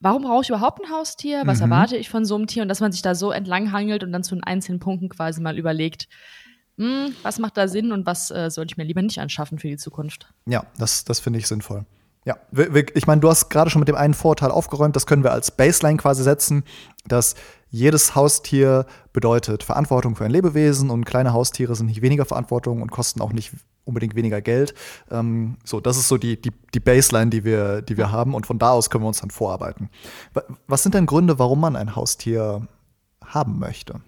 warum 0.00 0.22
brauche 0.22 0.42
ich 0.42 0.48
überhaupt 0.48 0.82
ein 0.82 0.90
Haustier? 0.90 1.42
Was 1.44 1.58
mhm. 1.58 1.64
erwarte 1.64 1.96
ich 1.96 2.08
von 2.08 2.24
so 2.24 2.34
einem 2.34 2.46
Tier? 2.46 2.62
Und 2.62 2.68
dass 2.68 2.80
man 2.80 2.92
sich 2.92 3.02
da 3.02 3.14
so 3.14 3.30
entlanghangelt 3.30 4.04
und 4.04 4.12
dann 4.12 4.22
zu 4.22 4.34
den 4.34 4.44
einzelnen 4.44 4.80
Punkten 4.80 5.08
quasi 5.08 5.40
mal 5.40 5.58
überlegt, 5.58 6.08
hm, 6.78 7.14
was 7.22 7.38
macht 7.38 7.56
da 7.56 7.68
Sinn 7.68 7.92
und 7.92 8.06
was 8.06 8.30
äh, 8.30 8.50
sollte 8.50 8.72
ich 8.72 8.76
mir 8.76 8.84
lieber 8.84 9.02
nicht 9.02 9.18
anschaffen 9.18 9.58
für 9.58 9.68
die 9.68 9.78
Zukunft? 9.78 10.28
Ja, 10.46 10.64
das, 10.78 11.04
das 11.04 11.20
finde 11.20 11.38
ich 11.38 11.46
sinnvoll. 11.46 11.86
Ja, 12.26 12.36
ich 12.94 13.06
meine, 13.06 13.20
du 13.20 13.30
hast 13.30 13.50
gerade 13.50 13.70
schon 13.70 13.78
mit 13.78 13.88
dem 13.88 13.94
einen 13.94 14.12
Vorteil 14.12 14.50
aufgeräumt, 14.50 14.96
das 14.96 15.06
können 15.06 15.22
wir 15.22 15.30
als 15.30 15.52
Baseline 15.52 15.96
quasi 15.96 16.24
setzen, 16.24 16.64
dass 17.06 17.36
jedes 17.70 18.16
Haustier 18.16 18.86
bedeutet 19.12 19.62
Verantwortung 19.62 20.16
für 20.16 20.24
ein 20.24 20.32
Lebewesen 20.32 20.90
und 20.90 21.04
kleine 21.04 21.32
Haustiere 21.32 21.76
sind 21.76 21.86
nicht 21.86 22.02
weniger 22.02 22.24
Verantwortung 22.24 22.82
und 22.82 22.90
kosten 22.90 23.20
auch 23.20 23.32
nicht 23.32 23.52
unbedingt 23.86 24.14
weniger 24.14 24.42
Geld. 24.42 24.74
Ähm, 25.10 25.56
so, 25.64 25.80
das 25.80 25.96
ist 25.96 26.08
so 26.08 26.18
die, 26.18 26.40
die, 26.40 26.52
die 26.74 26.80
Baseline, 26.80 27.30
die 27.30 27.44
wir, 27.44 27.80
die 27.80 27.96
wir 27.96 28.12
haben 28.12 28.34
und 28.34 28.46
von 28.46 28.58
da 28.58 28.70
aus 28.70 28.90
können 28.90 29.04
wir 29.04 29.08
uns 29.08 29.20
dann 29.20 29.30
vorarbeiten. 29.30 29.88
Was 30.66 30.82
sind 30.82 30.94
denn 30.94 31.06
Gründe, 31.06 31.38
warum 31.38 31.60
man 31.60 31.76
ein 31.76 31.96
Haustier 31.96 32.66
haben 33.24 33.58
möchte? 33.58 34.00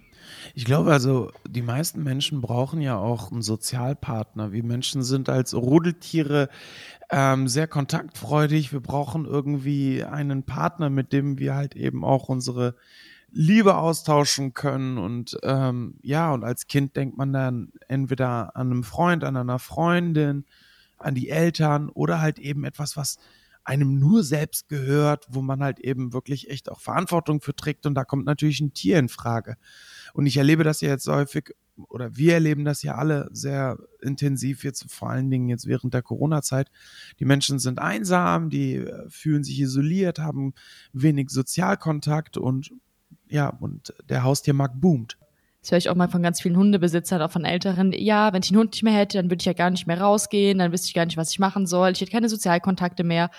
Ich 0.54 0.64
glaube 0.64 0.92
also, 0.92 1.30
die 1.48 1.62
meisten 1.62 2.02
Menschen 2.02 2.40
brauchen 2.40 2.80
ja 2.80 2.96
auch 2.98 3.30
einen 3.30 3.42
Sozialpartner. 3.42 4.52
Wir 4.52 4.64
Menschen 4.64 5.02
sind 5.02 5.28
als 5.28 5.54
Rudeltiere 5.54 6.48
ähm, 7.10 7.48
sehr 7.48 7.66
kontaktfreudig. 7.66 8.72
Wir 8.72 8.80
brauchen 8.80 9.24
irgendwie 9.24 10.04
einen 10.04 10.42
Partner, 10.42 10.90
mit 10.90 11.12
dem 11.12 11.38
wir 11.38 11.54
halt 11.54 11.76
eben 11.76 12.04
auch 12.04 12.28
unsere 12.28 12.74
Liebe 13.30 13.76
austauschen 13.76 14.54
können. 14.54 14.98
Und 14.98 15.38
ähm, 15.42 15.98
ja, 16.02 16.32
und 16.32 16.44
als 16.44 16.66
Kind 16.66 16.96
denkt 16.96 17.16
man 17.16 17.32
dann 17.32 17.72
entweder 17.88 18.56
an 18.56 18.70
einen 18.70 18.84
Freund, 18.84 19.24
an 19.24 19.36
einer 19.36 19.58
Freundin, 19.58 20.44
an 20.98 21.14
die 21.14 21.28
Eltern 21.28 21.88
oder 21.88 22.20
halt 22.20 22.38
eben 22.38 22.64
etwas, 22.64 22.96
was 22.96 23.18
einem 23.68 23.98
nur 23.98 24.24
selbst 24.24 24.70
gehört, 24.70 25.26
wo 25.28 25.42
man 25.42 25.62
halt 25.62 25.78
eben 25.78 26.14
wirklich 26.14 26.48
echt 26.48 26.70
auch 26.70 26.80
Verantwortung 26.80 27.42
für 27.42 27.54
trägt. 27.54 27.84
Und 27.84 27.94
da 27.94 28.04
kommt 28.04 28.24
natürlich 28.24 28.60
ein 28.60 28.72
Tier 28.72 28.98
in 28.98 29.10
Frage. 29.10 29.56
Und 30.14 30.24
ich 30.24 30.38
erlebe 30.38 30.64
das 30.64 30.80
ja 30.80 30.88
jetzt 30.88 31.06
häufig, 31.06 31.54
oder 31.76 32.16
wir 32.16 32.34
erleben 32.34 32.64
das 32.64 32.82
ja 32.82 32.94
alle 32.94 33.28
sehr 33.30 33.78
intensiv 34.00 34.64
jetzt, 34.64 34.90
vor 34.90 35.10
allen 35.10 35.30
Dingen 35.30 35.50
jetzt 35.50 35.66
während 35.66 35.92
der 35.92 36.02
Corona-Zeit. 36.02 36.70
Die 37.20 37.26
Menschen 37.26 37.58
sind 37.58 37.78
einsam, 37.78 38.48
die 38.48 38.76
äh, 38.76 39.08
fühlen 39.10 39.44
sich 39.44 39.60
isoliert, 39.60 40.18
haben 40.18 40.54
wenig 40.94 41.28
Sozialkontakt 41.28 42.38
und 42.38 42.72
ja, 43.30 43.48
und 43.60 43.94
der 44.08 44.22
Haustiermarkt 44.22 44.80
boomt. 44.80 45.18
Das 45.60 45.72
höre 45.72 45.78
ich 45.78 45.88
auch 45.88 45.96
mal 45.96 46.08
von 46.08 46.22
ganz 46.22 46.40
vielen 46.40 46.56
Hundebesitzern, 46.56 47.20
auch 47.20 47.30
von 47.30 47.44
Älteren. 47.44 47.92
Ja, 47.92 48.32
wenn 48.32 48.42
ich 48.42 48.50
einen 48.50 48.60
Hund 48.60 48.72
nicht 48.72 48.84
mehr 48.84 48.94
hätte, 48.94 49.18
dann 49.18 49.30
würde 49.30 49.40
ich 49.40 49.46
ja 49.46 49.52
gar 49.52 49.70
nicht 49.70 49.86
mehr 49.86 50.00
rausgehen, 50.00 50.58
dann 50.58 50.72
wüsste 50.72 50.88
ich 50.88 50.94
gar 50.94 51.04
nicht, 51.04 51.16
was 51.16 51.30
ich 51.30 51.38
machen 51.38 51.66
soll. 51.66 51.90
Ich 51.90 52.00
hätte 52.00 52.12
keine 52.12 52.28
Sozialkontakte 52.28 53.04
mehr. 53.04 53.30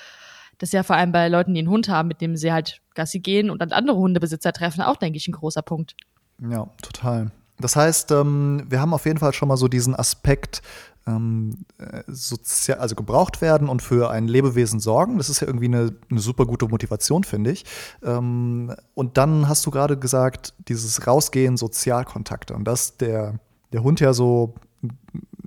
Das 0.58 0.70
ist 0.70 0.74
ja 0.74 0.84
vor 0.84 0.98
allem 0.98 1.14
bei 1.14 1.30
Leuten, 1.30 1.54
die 1.54 1.60
einen 1.60 1.70
Hund 1.70 1.88
haben, 1.88 2.10
mit 2.10 2.20
dem 2.20 2.36
sie 2.36 2.52
halt 2.52 2.82
Gassi 2.94 3.20
gehen 3.20 3.50
und 3.50 3.62
dann 3.62 3.72
andere 3.72 3.98
Hundebesitzer 3.98 4.52
treffen, 4.52 4.82
auch, 4.82 4.98
denke 4.98 5.18
ich, 5.18 5.28
ein 5.28 5.32
großer 5.34 5.62
Punkt. 5.62 5.96
Ja, 6.42 6.68
total. 6.82 7.32
Das 7.60 7.76
heißt, 7.76 8.12
ähm, 8.12 8.64
wir 8.70 8.80
haben 8.80 8.94
auf 8.94 9.06
jeden 9.06 9.20
Fall 9.20 9.34
schon 9.34 9.48
mal 9.48 9.58
so 9.58 9.68
diesen 9.68 9.96
Aspekt, 9.96 10.62
ähm, 11.08 11.66
äh, 11.78 12.04
sozial, 12.08 12.80
also 12.80 12.96
gebraucht 12.96 13.42
werden 13.42 13.70
und 13.70 13.82
für 13.82 14.10
ein 14.10 14.28
Lebewesen 14.28 14.80
sorgen. 14.80 15.18
Das 15.18 15.30
ist 15.30 15.40
ja 15.42 15.48
irgendwie 15.48 15.66
eine, 15.66 15.96
eine 16.10 16.20
super 16.20 16.46
gute 16.46 16.68
Motivation, 16.68 17.24
finde 17.24 17.52
ich. 17.52 17.66
Ähm, 18.04 18.74
und 18.94 19.18
dann 19.18 19.48
hast 19.48 19.66
du 19.66 19.72
gerade 19.72 19.98
gesagt, 19.98 20.54
dieses 20.68 21.06
Rausgehen, 21.08 21.58
Sozialkontakte. 21.58 22.54
Und 22.54 22.66
das 22.66 22.98
der, 22.98 23.40
der 23.72 23.84
Hund 23.84 24.00
ja 24.00 24.14
so 24.14 24.56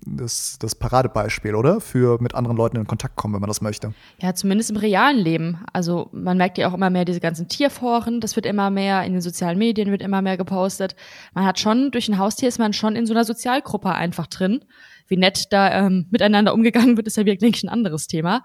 das, 0.04 0.58
das 0.58 0.74
Paradebeispiel, 0.74 1.54
oder? 1.54 1.80
Für 1.80 2.20
mit 2.20 2.34
anderen 2.34 2.56
Leuten 2.56 2.76
in 2.76 2.86
Kontakt 2.86 3.16
kommen, 3.16 3.34
wenn 3.34 3.40
man 3.40 3.48
das 3.48 3.60
möchte. 3.60 3.94
Ja, 4.20 4.34
zumindest 4.34 4.70
im 4.70 4.76
realen 4.76 5.18
Leben. 5.18 5.58
Also 5.72 6.08
man 6.12 6.36
merkt 6.36 6.58
ja 6.58 6.68
auch 6.68 6.74
immer 6.74 6.90
mehr 6.90 7.04
diese 7.04 7.20
ganzen 7.20 7.48
Tierforen, 7.48 8.20
das 8.20 8.36
wird 8.36 8.46
immer 8.46 8.70
mehr, 8.70 9.04
in 9.04 9.12
den 9.12 9.20
sozialen 9.20 9.58
Medien 9.58 9.90
wird 9.90 10.02
immer 10.02 10.22
mehr 10.22 10.36
gepostet. 10.36 10.96
Man 11.34 11.44
hat 11.44 11.58
schon, 11.58 11.90
durch 11.90 12.08
ein 12.08 12.18
Haustier 12.18 12.48
ist 12.48 12.58
man 12.58 12.72
schon 12.72 12.96
in 12.96 13.06
so 13.06 13.14
einer 13.14 13.24
Sozialgruppe 13.24 13.92
einfach 13.92 14.26
drin. 14.26 14.64
Wie 15.08 15.16
nett 15.16 15.52
da 15.52 15.86
ähm, 15.86 16.06
miteinander 16.10 16.54
umgegangen 16.54 16.96
wird, 16.96 17.06
ist 17.06 17.16
ja 17.16 17.26
wirklich 17.26 17.62
ein 17.62 17.68
anderes 17.68 18.06
Thema. 18.06 18.42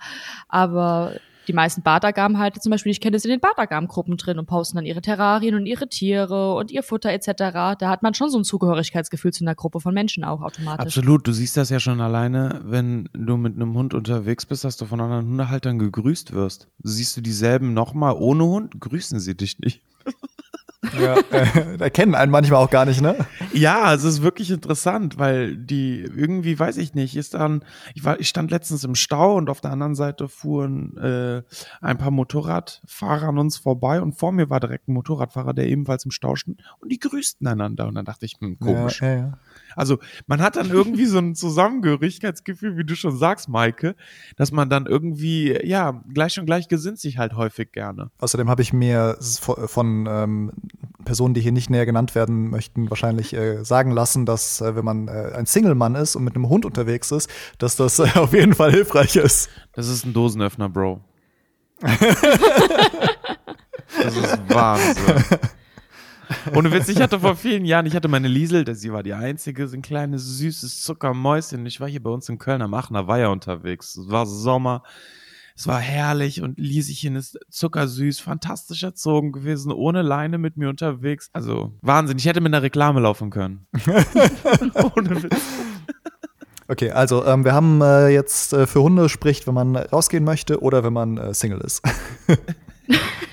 Aber 0.48 1.14
die 1.48 1.54
meisten 1.54 1.82
Badagam-Halter 1.82 2.60
zum 2.60 2.72
Beispiel, 2.72 2.92
ich 2.92 3.02
kenne 3.02 3.16
das 3.16 3.26
in 3.26 3.32
den 3.32 3.40
Badagam-Gruppen 3.40 4.18
drin 4.18 4.40
und 4.40 4.46
posten 4.46 4.78
dann 4.78 4.86
ihre 4.86 5.02
Terrarien 5.02 5.56
und 5.56 5.66
ihre 5.66 5.88
Tiere 5.88 6.56
und 6.56 6.72
ihr 6.72 6.84
Futter 6.84 7.12
etc. 7.12 7.28
Da 7.78 7.90
hat 7.90 8.04
man 8.04 8.14
schon 8.14 8.30
so 8.30 8.38
ein 8.38 8.44
Zugehörigkeitsgefühl 8.44 9.34
zu 9.34 9.44
einer 9.44 9.56
Gruppe 9.56 9.80
von 9.80 9.94
Menschen 9.94 10.24
auch 10.24 10.42
automatisch. 10.42 10.98
Absolut, 10.98 11.28
du 11.28 11.32
siehst 11.32 11.58
das 11.58 11.70
ja 11.70 11.80
schon 11.80 12.02
alleine, 12.02 12.62
wenn 12.64 13.10
du 13.14 13.38
mit 13.38 13.56
einem 13.56 13.74
Hund 13.74 13.94
unterwegs 13.94 14.46
bist, 14.46 14.64
dass 14.64 14.78
du 14.78 14.86
von 14.86 15.00
anderen 15.02 15.28
Hundehaltern 15.28 15.80
gegrüßt 15.80 16.34
wirst. 16.34 16.68
Siehst 16.84 17.18
du 17.18 17.22
dieselben 17.22 17.74
nochmal 17.74 18.16
ohne 18.18 18.46
Hund, 18.46 18.80
grüßen 18.80 19.20
sie 19.20 19.36
dich 19.36 19.60
nicht. 19.60 19.82
Ja, 21.00 21.16
äh, 21.32 21.78
erkennen 21.80 22.16
einen 22.16 22.32
manchmal 22.32 22.64
auch 22.64 22.70
gar 22.70 22.86
nicht, 22.86 23.02
ne? 23.02 23.16
Ja, 23.54 23.94
es 23.94 24.04
ist 24.04 24.22
wirklich 24.22 24.52
interessant, 24.52 25.18
weil 25.18 25.56
die 25.56 26.02
irgendwie, 26.02 26.58
weiß 26.58 26.78
ich 26.78 26.94
nicht, 26.94 27.16
ist 27.16 27.34
dann, 27.34 27.64
ich 27.94 28.04
war, 28.04 28.20
ich 28.20 28.30
stand 28.30 28.52
letztens 28.52 28.84
im 28.84 28.96
Stau 28.96 29.36
und 29.36 29.50
auf 29.50 29.62
der 29.62 29.72
anderen 29.72 29.96
Seite 29.96 30.28
fuhren 30.28 30.98
äh, 30.98 31.44
ein 31.82 31.98
paar 31.98 32.12
Motorradfahrer 32.12 33.28
an 33.28 33.38
uns 33.38 33.58
vorbei 33.58 34.02
und 34.02 34.14
vor 34.14 34.32
mir 34.32 34.50
war 34.50 34.60
direkt 34.60 34.88
ein 34.88 34.94
Motorradfahrer, 34.94 35.54
der 35.54 35.68
ebenfalls 35.68 36.06
im 36.06 36.12
Stau 36.12 36.36
stand 36.36 36.62
und 36.80 36.92
die 36.92 37.00
grüßten 37.00 37.48
einander 37.48 37.88
und 37.88 37.96
dann 37.96 38.06
dachte 38.06 38.26
ich, 38.26 38.36
hm, 38.40 38.60
komisch. 38.60 39.02
Ja, 39.02 39.16
ja. 39.16 39.40
Also 39.78 40.00
man 40.26 40.42
hat 40.42 40.56
dann 40.56 40.70
irgendwie 40.70 41.06
so 41.06 41.20
ein 41.20 41.36
Zusammengehörigkeitsgefühl, 41.36 42.78
wie 42.78 42.84
du 42.84 42.96
schon 42.96 43.16
sagst, 43.16 43.48
Maike, 43.48 43.96
dass 44.36 44.52
man 44.52 44.70
dann 44.70 44.86
irgendwie, 44.86 45.58
ja, 45.64 46.04
gleich 46.14 46.40
und 46.40 46.46
gleich 46.46 46.68
gesinnt 46.68 47.00
sich 47.00 47.18
halt 47.18 47.36
häufig 47.36 47.72
gerne. 47.72 48.10
Außerdem 48.20 48.50
habe 48.50 48.62
ich 48.62 48.74
mir 48.74 49.18
von 49.20 50.08
ähm, 50.10 50.52
Personen, 51.06 51.34
die 51.34 51.42
hier 51.42 51.52
nicht 51.52 51.70
näher 51.70 51.86
genannt 51.86 52.16
werden 52.16 52.50
möchten, 52.50 52.90
wahrscheinlich 52.90 53.34
äh, 53.34 53.64
sagen 53.64 53.92
lassen, 53.92 54.26
dass 54.26 54.62
äh, 54.62 54.76
wenn 54.76 54.84
man 54.84 55.08
äh, 55.08 55.32
ein 55.36 55.46
Single-Mann 55.46 55.96
ist 55.96 56.16
und 56.16 56.24
mit 56.24 56.36
einem 56.36 56.50
Hund 56.50 56.66
unterwegs 56.66 57.12
ist, 57.12 57.30
dass 57.60 57.76
das 57.76 58.00
äh, 58.00 58.10
auf 58.16 58.34
jeden 58.34 58.54
Fall 58.54 58.72
hilfreich 58.72 59.16
ist. 59.16 59.50
Das 59.74 59.88
ist 59.88 60.06
ein 60.06 60.14
Dosenöffner, 60.14 60.70
Bro. 60.70 61.02
das 61.82 62.02
ist 64.16 64.40
Wahnsinn. 64.50 65.24
Ohne 66.56 66.72
Witz, 66.72 66.90
ich 66.90 67.02
hatte 67.02 67.20
vor 67.20 67.36
vielen 67.36 67.66
Jahren, 67.66 67.86
ich 67.86 67.96
hatte 67.96 68.08
meine 68.08 68.28
Liesel, 68.28 68.74
sie 68.76 68.92
war 68.92 69.04
die 69.04 69.14
einzige, 69.14 69.68
so 69.68 69.76
ein 69.76 69.82
kleines, 69.82 70.24
süßes 70.38 70.82
Zuckermäuschen. 70.82 71.66
Ich 71.66 71.80
war 71.80 71.88
hier 71.88 72.02
bei 72.02 72.10
uns 72.10 72.30
in 72.30 72.38
Köln 72.38 72.62
am 72.62 72.74
Aachener 72.74 73.08
Weiher 73.08 73.32
unterwegs. 73.32 73.96
Es 73.96 74.10
war 74.10 74.26
Sommer. 74.26 74.84
Es 75.56 75.66
war 75.66 75.80
herrlich 75.80 76.44
und 76.44 76.60
Lieschen 76.60 77.16
ist 77.16 77.40
zuckersüß, 77.50 78.20
fantastisch 78.20 78.84
erzogen 78.84 79.32
gewesen, 79.32 79.72
ohne 79.72 80.04
Leine 80.04 80.38
mit 80.38 80.56
mir 80.56 80.70
unterwegs. 80.70 81.32
Also 81.34 81.74
Wahnsinn, 81.82 82.20
ich 82.20 82.28
hätte 82.28 82.42
mit 82.42 82.54
einer 82.54 82.62
Reklame 82.62 83.00
laufen 83.00 83.32
können. 83.32 83.66
ohne 84.96 85.24
Witz. 85.24 85.36
Okay, 86.68 86.92
also 86.92 87.26
ähm, 87.26 87.44
wir 87.44 87.54
haben 87.54 87.82
äh, 87.82 88.10
jetzt 88.10 88.54
äh, 88.54 88.68
für 88.68 88.84
Hunde 88.84 89.10
spricht, 89.10 89.48
wenn 89.48 89.56
man 89.56 89.76
rausgehen 89.76 90.24
möchte 90.24 90.62
oder 90.62 90.84
wenn 90.84 90.94
man 90.94 91.18
äh, 91.18 91.34
Single 91.34 91.62
ist. 91.62 91.82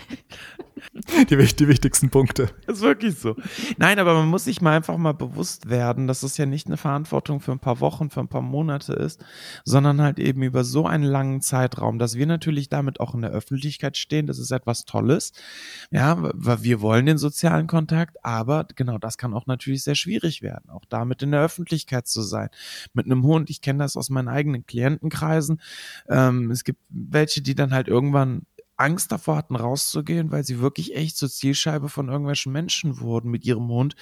die, 1.31 1.37
die 1.37 1.69
wichtigsten 1.69 2.11
Punkte. 2.11 2.51
Das 2.67 2.79
ist 2.79 2.83
wirklich 2.83 3.19
so. 3.19 3.37
Nein, 3.77 3.99
aber 3.99 4.15
man 4.15 4.29
muss 4.29 4.45
sich 4.45 4.61
mal 4.61 4.77
einfach 4.77 4.97
mal 4.97 5.13
bewusst 5.13 5.69
werden, 5.69 6.07
dass 6.07 6.23
es 6.23 6.37
ja 6.37 6.47
nicht 6.47 6.67
eine 6.67 6.77
Verantwortung 6.77 7.41
für 7.41 7.53
ein 7.53 7.59
paar 7.59 7.81
Wochen, 7.81 8.11
für 8.11 8.21
ein 8.21 8.29
paar 8.29 8.43
Monate 8.43 8.95
ist, 8.95 9.25
sondern 9.65 10.01
halt 10.01 10.19
eben 10.19 10.43
über 10.43 10.65
so 10.65 10.87
einen 10.87 11.05
langen 11.05 11.41
Zeitraum, 11.41 11.99
dass 11.99 12.17
wir 12.17 12.27
natürlich 12.27 12.69
damit 12.69 13.01
auch 13.01 13.15
in 13.15 13.23
der 13.23 13.31
Öffentlichkeit 13.31 13.97
stehen. 13.97 14.27
Das 14.27 14.39
ist 14.39 14.51
etwas 14.51 14.85
Tolles. 14.85 15.33
Ja, 15.91 16.17
weil 16.19 16.63
wir 16.63 16.81
wollen 16.81 17.07
den 17.07 17.19
sozialen 17.19 17.67
Kontakt, 17.67 18.25
aber 18.25 18.67
genau 18.75 18.99
das 18.99 19.19
kann 19.19 19.35
auch 19.35 19.47
natürlich 19.47 19.85
sehr 19.85 19.95
schwierig 19.95 20.43
werden, 20.43 20.71
auch 20.71 20.85
damit 20.89 21.23
in 21.23 21.33
der 21.33 21.43
Öffentlichkeit 21.43 22.07
zu 22.07 22.23
sein. 22.23 22.49
Mit 22.95 23.07
einem 23.07 23.25
Hund, 23.25 23.51
ich 23.51 23.61
kenne 23.61 23.81
das 23.81 23.97
aus 23.97 24.11
meinen 24.11 24.29
eigenen 24.29 24.67
Klientenkreisen. 24.67 25.61
Ähm, 26.09 26.51
es 26.51 26.65
gibt 26.65 26.81
welche, 26.89 27.43
die 27.43 27.55
dann 27.55 27.73
halt 27.73 27.89
irgendwann 27.89 28.47
Angst 28.77 29.13
davor 29.13 29.37
hatten, 29.37 29.57
rauszugehen, 29.57 30.33
weil 30.33 30.45
sie 30.45 30.61
wirklich 30.61 30.97
echt 30.97 31.17
zur 31.17 31.31
Zielscheibe 31.31 31.89
von 31.89 32.09
irgendwelchen 32.09 32.53
Menschen 32.53 33.01
wurden 33.01 33.31
mit 33.31 33.45
ihrem 33.45 33.69
Hund, 33.69 33.95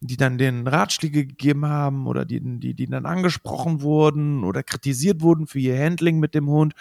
die 0.00 0.16
dann 0.16 0.38
den 0.38 0.66
Ratschläge 0.66 1.26
gegeben 1.26 1.66
haben 1.66 2.06
oder 2.06 2.24
die, 2.24 2.40
die, 2.40 2.74
die 2.74 2.86
dann 2.86 3.06
angesprochen 3.06 3.82
wurden 3.82 4.44
oder 4.44 4.62
kritisiert 4.62 5.20
wurden 5.20 5.46
für 5.46 5.58
ihr 5.58 5.78
Handling 5.78 6.18
mit 6.18 6.34
dem 6.34 6.48
Hund. 6.48 6.74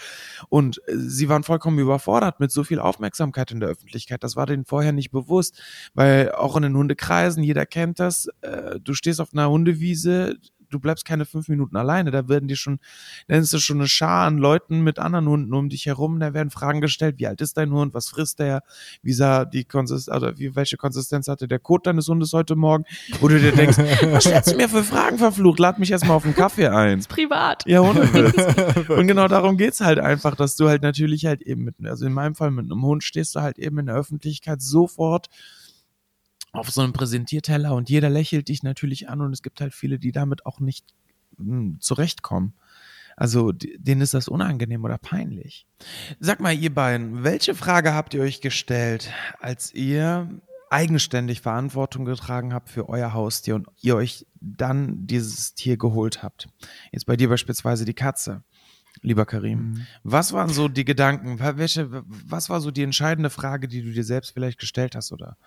Und 0.49 0.81
äh, 0.87 0.95
sie 0.95 1.29
waren 1.29 1.43
vollkommen 1.43 1.79
überfordert 1.79 2.39
mit 2.39 2.51
so 2.51 2.63
viel 2.63 2.79
Aufmerksamkeit 2.79 3.51
in 3.51 3.59
der 3.59 3.69
Öffentlichkeit. 3.69 4.23
Das 4.23 4.35
war 4.35 4.45
denen 4.45 4.65
vorher 4.65 4.93
nicht 4.93 5.11
bewusst, 5.11 5.61
weil 5.93 6.31
auch 6.31 6.55
in 6.55 6.63
den 6.63 6.77
Hundekreisen, 6.77 7.43
jeder 7.43 7.65
kennt 7.65 7.99
das, 7.99 8.29
äh, 8.41 8.79
du 8.79 8.93
stehst 8.93 9.19
auf 9.19 9.33
einer 9.33 9.49
Hundewiese, 9.49 10.37
du 10.73 10.79
bleibst 10.79 11.05
keine 11.05 11.25
fünf 11.25 11.47
Minuten 11.47 11.75
alleine. 11.75 12.11
Da 12.11 12.27
werden 12.27 12.47
dir 12.47 12.55
schon, 12.55 12.79
dann 13.27 13.41
ist 13.41 13.53
es 13.53 13.63
schon 13.63 13.77
eine 13.77 13.87
Schar 13.87 14.25
an 14.25 14.37
Leuten 14.37 14.81
mit 14.81 14.99
anderen 14.99 15.27
Hunden 15.27 15.53
um 15.53 15.69
dich 15.69 15.85
herum. 15.85 16.19
Da 16.19 16.33
werden 16.33 16.49
Fragen 16.49 16.81
gestellt, 16.81 17.15
wie 17.19 17.27
alt 17.27 17.41
ist 17.41 17.57
dein 17.57 17.71
Hund, 17.71 17.93
was 17.93 18.09
frisst 18.09 18.39
der, 18.39 18.63
wie 19.01 19.13
sah 19.13 19.45
die 19.45 19.63
Konsistenz, 19.63 20.15
oder 20.15 20.37
wie, 20.37 20.55
welche 20.55 20.77
Konsistenz 20.77 21.27
hatte 21.27 21.47
der 21.47 21.59
Kot 21.59 21.87
deines 21.87 22.07
Hundes 22.07 22.33
heute 22.33 22.55
Morgen? 22.55 22.85
Wo 23.19 23.27
du 23.27 23.39
dir 23.39 23.51
denkst, 23.51 23.77
was 24.11 24.23
stellst 24.23 24.51
du 24.51 24.57
mir 24.57 24.69
für 24.69 24.83
Fragen 24.83 25.17
verflucht? 25.17 25.59
Lad 25.59 25.79
mich 25.79 25.91
erstmal 25.91 26.17
auf 26.17 26.25
einen 26.25 26.35
Kaffee 26.35 26.67
ein. 26.67 26.97
Das 26.97 27.05
ist 27.05 27.09
privat. 27.09 27.63
Ja, 27.65 27.81
Hundewitz. 27.81 28.89
Und 28.89 29.07
genau 29.07 29.27
darum 29.27 29.57
geht's 29.57 29.81
halt 29.81 29.99
einfach, 29.99 30.35
dass 30.35 30.55
du 30.55 30.67
halt 30.67 30.81
natürlich 30.81 31.25
halt 31.25 31.41
eben 31.41 31.63
mit, 31.63 31.75
also 31.85 32.05
in 32.05 32.13
meinem 32.13 32.35
Fall 32.35 32.51
mit 32.51 32.65
einem 32.65 32.83
Hund 32.83 33.03
stehst 33.03 33.35
du 33.35 33.41
halt 33.41 33.59
eben 33.59 33.79
in 33.79 33.87
der 33.87 33.95
Öffentlichkeit 33.95 34.61
sofort 34.61 35.27
auf 36.53 36.69
so 36.69 36.81
einem 36.81 36.93
Präsentierteller 36.93 37.73
und 37.73 37.89
jeder 37.89 38.09
lächelt 38.09 38.47
dich 38.47 38.63
natürlich 38.63 39.09
an 39.09 39.21
und 39.21 39.33
es 39.33 39.41
gibt 39.41 39.59
halt 39.59 39.73
viele, 39.73 39.99
die 39.99 40.11
damit 40.11 40.45
auch 40.45 40.59
nicht 40.59 40.93
mh, 41.37 41.45
hm, 41.45 41.77
zurechtkommen. 41.81 42.53
Also 43.15 43.51
denen 43.51 44.01
ist 44.01 44.13
das 44.13 44.27
unangenehm 44.27 44.83
oder 44.83 44.97
peinlich. 44.97 45.67
Sag 46.19 46.39
mal, 46.39 46.53
ihr 46.53 46.73
beiden, 46.73 47.23
welche 47.23 47.53
Frage 47.53 47.93
habt 47.93 48.13
ihr 48.13 48.21
euch 48.21 48.41
gestellt, 48.41 49.11
als 49.39 49.73
ihr 49.73 50.29
eigenständig 50.69 51.41
Verantwortung 51.41 52.05
getragen 52.05 52.53
habt 52.53 52.69
für 52.69 52.89
euer 52.89 53.13
Haustier 53.13 53.53
und 53.55 53.67
ihr 53.81 53.95
euch 53.95 54.25
dann 54.41 55.05
dieses 55.05 55.53
Tier 55.53 55.77
geholt 55.77 56.23
habt? 56.23 56.49
Jetzt 56.91 57.05
bei 57.05 57.15
dir 57.15 57.29
beispielsweise 57.29 57.85
die 57.85 57.93
Katze. 57.93 58.43
Lieber 59.01 59.25
Karim, 59.25 59.59
mhm. 59.59 59.87
was 60.03 60.33
waren 60.33 60.49
so 60.49 60.67
die 60.67 60.85
Gedanken? 60.85 61.39
Welche, 61.39 62.03
was 62.07 62.49
war 62.49 62.61
so 62.61 62.69
die 62.69 62.83
entscheidende 62.83 63.31
Frage, 63.31 63.67
die 63.67 63.81
du 63.81 63.91
dir 63.91 64.03
selbst 64.03 64.31
vielleicht 64.31 64.59
gestellt 64.59 64.95
hast, 64.95 65.11
oder? 65.11 65.37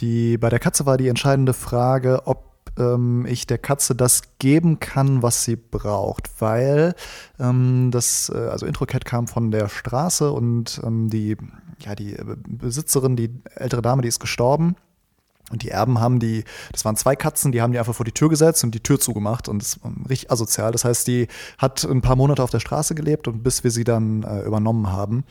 Die, 0.00 0.38
bei 0.38 0.48
der 0.48 0.58
Katze 0.58 0.86
war 0.86 0.96
die 0.96 1.08
entscheidende 1.08 1.52
Frage, 1.52 2.22
ob 2.26 2.54
ähm, 2.78 3.26
ich 3.26 3.46
der 3.46 3.58
Katze 3.58 3.94
das 3.94 4.22
geben 4.38 4.80
kann, 4.80 5.22
was 5.22 5.44
sie 5.44 5.56
braucht, 5.56 6.30
weil 6.40 6.94
ähm, 7.38 7.90
das, 7.90 8.30
äh, 8.34 8.38
also 8.38 8.66
Introcat 8.66 9.04
kam 9.04 9.26
von 9.28 9.50
der 9.50 9.68
Straße 9.68 10.30
und 10.30 10.80
ähm, 10.84 11.10
die, 11.10 11.36
ja, 11.80 11.94
die 11.94 12.16
Besitzerin, 12.48 13.16
die 13.16 13.30
ältere 13.54 13.82
Dame, 13.82 14.02
die 14.02 14.08
ist 14.08 14.20
gestorben. 14.20 14.76
Und 15.50 15.62
die 15.62 15.68
Erben 15.68 16.00
haben 16.00 16.20
die, 16.20 16.42
das 16.72 16.86
waren 16.86 16.96
zwei 16.96 17.16
Katzen, 17.16 17.52
die 17.52 17.60
haben 17.60 17.70
die 17.70 17.78
einfach 17.78 17.94
vor 17.94 18.06
die 18.06 18.12
Tür 18.12 18.30
gesetzt 18.30 18.64
und 18.64 18.74
die 18.74 18.82
Tür 18.82 18.98
zugemacht 18.98 19.46
und 19.46 19.60
das 19.60 19.78
war 19.84 19.92
richtig 20.08 20.30
asozial. 20.30 20.72
Das 20.72 20.86
heißt, 20.86 21.06
die 21.06 21.28
hat 21.58 21.84
ein 21.84 22.00
paar 22.00 22.16
Monate 22.16 22.42
auf 22.42 22.50
der 22.50 22.60
Straße 22.60 22.94
gelebt 22.94 23.28
und 23.28 23.42
bis 23.42 23.62
wir 23.62 23.70
sie 23.70 23.84
dann 23.84 24.22
äh, 24.22 24.40
übernommen 24.40 24.90
haben. 24.90 25.24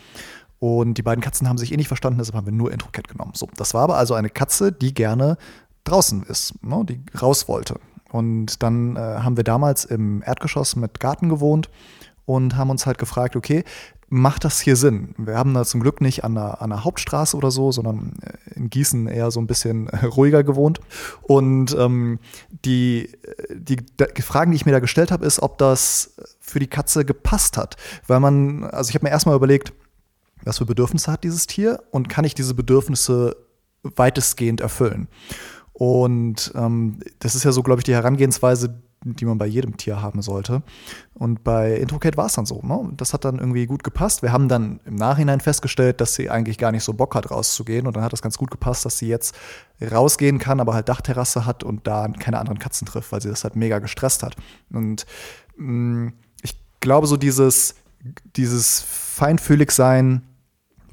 Und 0.63 0.93
die 0.93 1.01
beiden 1.01 1.21
Katzen 1.21 1.49
haben 1.49 1.57
sich 1.57 1.73
eh 1.73 1.75
nicht 1.75 1.89
verstanden, 1.89 2.19
deshalb 2.19 2.37
haben 2.37 2.45
wir 2.45 2.53
nur 2.53 2.71
Intro-Cat 2.71 3.09
genommen. 3.09 3.33
So, 3.35 3.49
das 3.57 3.73
war 3.73 3.81
aber 3.81 3.97
also 3.97 4.13
eine 4.13 4.29
Katze, 4.29 4.71
die 4.71 4.93
gerne 4.93 5.35
draußen 5.83 6.23
ist, 6.23 6.63
ne, 6.63 6.85
die 6.87 7.01
raus 7.21 7.49
wollte. 7.49 7.81
Und 8.13 8.63
dann 8.63 8.95
äh, 8.95 8.99
haben 8.99 9.35
wir 9.35 9.43
damals 9.43 9.83
im 9.83 10.23
Erdgeschoss 10.25 10.77
mit 10.77 11.01
Garten 11.01 11.27
gewohnt 11.27 11.69
und 12.23 12.55
haben 12.55 12.69
uns 12.69 12.85
halt 12.85 12.97
gefragt, 12.97 13.35
okay, 13.35 13.65
macht 14.07 14.45
das 14.45 14.61
hier 14.61 14.77
Sinn? 14.77 15.13
Wir 15.17 15.35
haben 15.35 15.53
da 15.53 15.65
zum 15.65 15.81
Glück 15.81 15.99
nicht 15.99 16.23
an 16.23 16.37
einer, 16.37 16.61
an 16.61 16.71
einer 16.71 16.85
Hauptstraße 16.85 17.35
oder 17.35 17.51
so, 17.51 17.73
sondern 17.73 18.13
äh, 18.21 18.53
in 18.57 18.69
Gießen 18.69 19.07
eher 19.07 19.31
so 19.31 19.41
ein 19.41 19.47
bisschen 19.47 19.89
ruhiger 19.89 20.45
gewohnt. 20.45 20.79
Und 21.23 21.75
ähm, 21.77 22.19
die, 22.63 23.11
die, 23.53 23.75
die 23.75 24.21
Fragen, 24.21 24.51
die 24.51 24.55
ich 24.55 24.65
mir 24.65 24.71
da 24.71 24.79
gestellt 24.79 25.11
habe, 25.11 25.25
ist, 25.25 25.41
ob 25.41 25.57
das 25.57 26.13
für 26.39 26.59
die 26.59 26.67
Katze 26.67 27.03
gepasst 27.03 27.57
hat. 27.57 27.75
Weil 28.07 28.21
man, 28.21 28.63
also 28.63 28.87
ich 28.87 28.95
habe 28.95 29.03
mir 29.03 29.11
erstmal 29.11 29.35
überlegt, 29.35 29.73
was 30.45 30.57
für 30.57 30.65
Bedürfnisse 30.65 31.11
hat 31.11 31.23
dieses 31.23 31.47
Tier 31.47 31.83
und 31.91 32.09
kann 32.09 32.25
ich 32.25 32.35
diese 32.35 32.53
Bedürfnisse 32.53 33.35
weitestgehend 33.83 34.61
erfüllen? 34.61 35.07
Und 35.73 36.51
ähm, 36.55 36.99
das 37.19 37.35
ist 37.35 37.43
ja 37.43 37.51
so, 37.51 37.63
glaube 37.63 37.79
ich, 37.79 37.83
die 37.83 37.93
Herangehensweise, 37.93 38.81
die 39.03 39.25
man 39.25 39.37
bei 39.37 39.47
jedem 39.47 39.75
Tier 39.75 40.01
haben 40.01 40.21
sollte. 40.21 40.63
Und 41.13 41.43
bei 41.43 41.75
Introcat 41.75 42.15
war 42.15 42.27
es 42.27 42.33
dann 42.33 42.45
so. 42.45 42.61
Ne? 42.61 42.91
Das 42.95 43.13
hat 43.13 43.25
dann 43.25 43.39
irgendwie 43.39 43.65
gut 43.65 43.83
gepasst. 43.83 44.21
Wir 44.21 44.31
haben 44.31 44.47
dann 44.47 44.79
im 44.85 44.95
Nachhinein 44.95 45.41
festgestellt, 45.41 45.99
dass 45.99 46.15
sie 46.15 46.29
eigentlich 46.29 46.57
gar 46.57 46.71
nicht 46.71 46.83
so 46.83 46.93
Bock 46.93 47.15
hat, 47.15 47.31
rauszugehen. 47.31 47.87
Und 47.87 47.95
dann 47.95 48.03
hat 48.03 48.13
das 48.13 48.21
ganz 48.21 48.37
gut 48.37 48.51
gepasst, 48.51 48.85
dass 48.85 48.97
sie 48.99 49.07
jetzt 49.07 49.35
rausgehen 49.81 50.39
kann, 50.39 50.59
aber 50.59 50.73
halt 50.73 50.87
Dachterrasse 50.89 51.45
hat 51.45 51.63
und 51.63 51.85
da 51.87 52.07
keine 52.07 52.39
anderen 52.39 52.59
Katzen 52.59 52.87
trifft, 52.87 53.11
weil 53.11 53.21
sie 53.21 53.29
das 53.29 53.43
halt 53.43 53.55
mega 53.55 53.79
gestresst 53.79 54.23
hat. 54.23 54.35
Und 54.71 55.05
mh, 55.57 56.05
mm, 56.07 56.13
ich 56.43 56.55
glaube, 56.79 57.07
so 57.07 57.17
dieses, 57.17 57.75
dieses 58.35 58.81
feinfühlig 58.81 59.71
sein, 59.71 60.21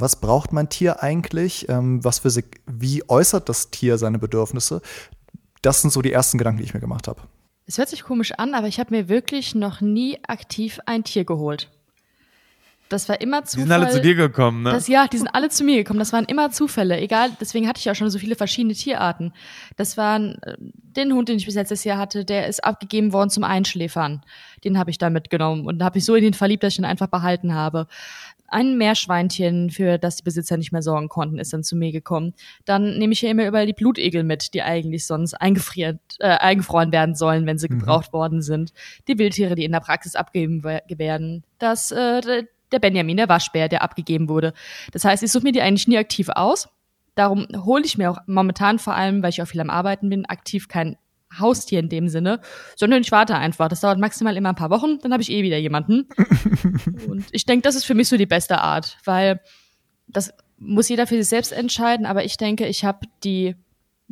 was 0.01 0.17
braucht 0.17 0.53
mein 0.53 0.69
Tier 0.69 1.03
eigentlich, 1.03 1.69
ähm, 1.69 2.03
was 2.05 2.21
für 2.21 2.31
wie 2.67 3.09
äußert 3.09 3.49
das 3.49 3.71
Tier 3.71 3.99
seine 3.99 4.19
Bedürfnisse. 4.19 4.83
Das 5.63 5.83
sind 5.83 5.93
so 5.93 6.03
die 6.03 6.13
ersten 6.13 6.39
Gedanken, 6.39 6.59
die 6.59 6.65
ich 6.65 6.75
mir 6.75 6.81
gemacht 6.81 7.09
habe. 7.09 7.23
Es 7.67 7.79
hört 7.79 7.89
sich 7.89 8.03
komisch 8.03 8.33
an, 8.33 8.55
aber 8.55 8.67
ich 8.67 8.81
habe 8.81 8.95
mir 8.95 9.09
wirklich 9.09 9.55
noch 9.55 9.81
nie 9.81 10.19
aktiv 10.27 10.81
ein 10.87 11.05
Tier 11.05 11.25
geholt. 11.25 11.71
Das 12.91 13.09
war 13.09 13.21
immer 13.21 13.45
Zufall. 13.45 13.65
Die 13.65 13.69
sind 13.69 13.73
alle 13.73 13.91
zu 13.91 14.01
dir 14.01 14.17
gekommen, 14.17 14.65
ne? 14.65 14.73
Das, 14.73 14.89
ja, 14.89 15.07
die 15.07 15.17
sind 15.17 15.29
alle 15.29 15.49
zu 15.49 15.63
mir 15.63 15.77
gekommen. 15.77 16.01
Das 16.01 16.13
waren 16.13 16.25
immer 16.25 16.51
Zufälle. 16.51 16.99
Egal, 16.99 17.31
deswegen 17.41 17.69
hatte 17.69 17.79
ich 17.79 17.89
auch 17.89 17.95
schon 17.95 18.11
so 18.11 18.19
viele 18.19 18.35
verschiedene 18.35 18.75
Tierarten. 18.75 19.33
Das 19.77 19.97
waren 19.97 20.43
äh, 20.43 20.57
den 20.59 21.13
Hund, 21.13 21.29
den 21.29 21.37
ich 21.37 21.47
bis 21.47 21.55
letztes 21.55 21.85
Jahr 21.85 21.99
hatte, 21.99 22.25
der 22.25 22.49
ist 22.49 22.65
abgegeben 22.65 23.13
worden 23.13 23.31
zum 23.31 23.45
Einschläfern. 23.45 24.23
Den 24.65 24.77
habe 24.77 24.91
ich 24.91 24.99
da 24.99 25.09
mitgenommen 25.09 25.67
und 25.67 25.85
habe 25.85 25.99
ich 25.99 26.05
so 26.05 26.17
in 26.17 26.25
den 26.25 26.35
verliebt, 26.35 26.65
dass 26.65 26.73
ich 26.73 26.81
ihn 26.81 26.85
einfach 26.85 27.07
behalten 27.07 27.55
habe. 27.55 27.87
Ein 28.51 28.77
Meerschweinchen, 28.77 29.71
für 29.71 29.99
das 29.99 30.17
die 30.17 30.23
Besitzer 30.23 30.57
nicht 30.57 30.73
mehr 30.73 30.83
sorgen 30.83 31.09
konnten, 31.09 31.39
ist 31.39 31.53
dann 31.53 31.63
zu 31.63 31.77
mir 31.77 31.93
gekommen. 31.93 32.35
Dann 32.65 32.99
nehme 32.99 33.13
ich 33.13 33.23
ja 33.23 33.31
immer 33.31 33.47
überall 33.47 33.67
die 33.67 33.73
Blutegel 33.73 34.25
mit, 34.25 34.55
die 34.55 34.63
eigentlich 34.63 35.07
sonst 35.07 35.35
eingefriert, 35.35 36.01
äh, 36.19 36.29
eingefroren 36.29 36.93
werden 36.93 37.15
sollen, 37.15 37.47
wenn 37.47 37.59
sie 37.59 37.69
mhm. 37.71 37.79
gebraucht 37.79 38.13
worden 38.13 38.43
sind. 38.43 38.73
Die 39.09 39.19
Wildtiere, 39.19 39.55
die 39.55 39.65
in 39.65 39.73
der 39.73 39.81
Praxis 39.81 40.17
abgegeben 40.17 40.65
werden. 40.65 41.45
Das, 41.59 41.91
äh, 41.93 42.45
der 42.73 42.79
Benjamin, 42.79 43.17
der 43.17 43.29
Waschbär, 43.29 43.69
der 43.69 43.83
abgegeben 43.83 44.29
wurde. 44.29 44.53
Das 44.93 45.05
heißt, 45.05 45.23
ich 45.23 45.33
suche 45.33 45.45
mir 45.45 45.53
die 45.53 45.63
eigentlich 45.63 45.89
nie 45.89 45.99
aktiv 45.99 46.29
aus. 46.29 46.69
Darum 47.15 47.47
hole 47.65 47.85
ich 47.85 47.99
mir 47.99 48.11
auch 48.11 48.19
momentan 48.27 48.79
vor 48.79 48.95
allem, 48.95 49.23
weil 49.23 49.31
ich 49.31 49.43
auch 49.43 49.47
viel 49.47 49.61
am 49.61 49.71
Arbeiten 49.71 50.09
bin, 50.09 50.27
aktiv 50.27 50.69
kein 50.69 50.97
Haustier 51.39 51.81
in 51.81 51.89
dem 51.89 52.09
Sinne, 52.09 52.41
sondern 52.77 53.03
ich 53.03 53.13
warte 53.13 53.37
einfach. 53.37 53.69
Das 53.69 53.81
dauert 53.81 53.99
maximal 53.99 54.37
immer 54.37 54.51
ein 54.51 54.57
paar 54.57 54.71
Wochen, 54.71 54.99
dann 55.01 55.13
habe 55.13 55.23
ich 55.23 55.31
eh 55.31 55.43
wieder 55.43 55.59
jemanden. 55.59 56.09
Und 57.09 57.27
ich 57.33 57.47
denke, 57.47 57.63
das 57.63 57.77
ist 57.77 57.85
für 57.85 57.95
mich 57.95 58.09
so 58.09 58.17
die 58.17 58.27
beste 58.27 58.61
Art, 58.61 58.99
weil 59.05 59.41
das 60.09 60.33
muss 60.59 60.89
jeder 60.89 61.07
für 61.07 61.17
sich 61.17 61.29
selbst 61.29 61.53
entscheiden, 61.53 62.07
aber 62.07 62.25
ich 62.25 62.37
denke, 62.37 62.67
ich 62.67 62.85
habe 62.85 63.07
die 63.25 63.55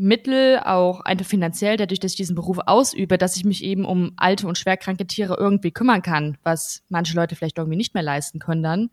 Mittel, 0.01 0.61
auch 0.61 1.01
einfach 1.01 1.27
finanziell, 1.27 1.77
dadurch, 1.77 1.99
dass 1.99 2.13
ich 2.13 2.17
diesen 2.17 2.37
Beruf 2.37 2.59
ausübe, 2.67 3.19
dass 3.19 3.37
ich 3.37 3.45
mich 3.45 3.65
eben 3.65 3.85
um 3.85 4.13
alte 4.17 4.47
und 4.47 4.57
schwerkranke 4.57 5.09
Tiere 5.09 5.37
irgendwie 5.37 5.73
kümmern 5.73 6.03
kann, 6.03 6.39
was 6.45 6.85
manche 6.89 7.17
Leute 7.17 7.35
vielleicht 7.35 7.59
irgendwie 7.59 7.77
nicht 7.77 7.95
mehr 7.95 8.05
leisten 8.05 8.39
können 8.39 8.63
dann. 8.63 8.91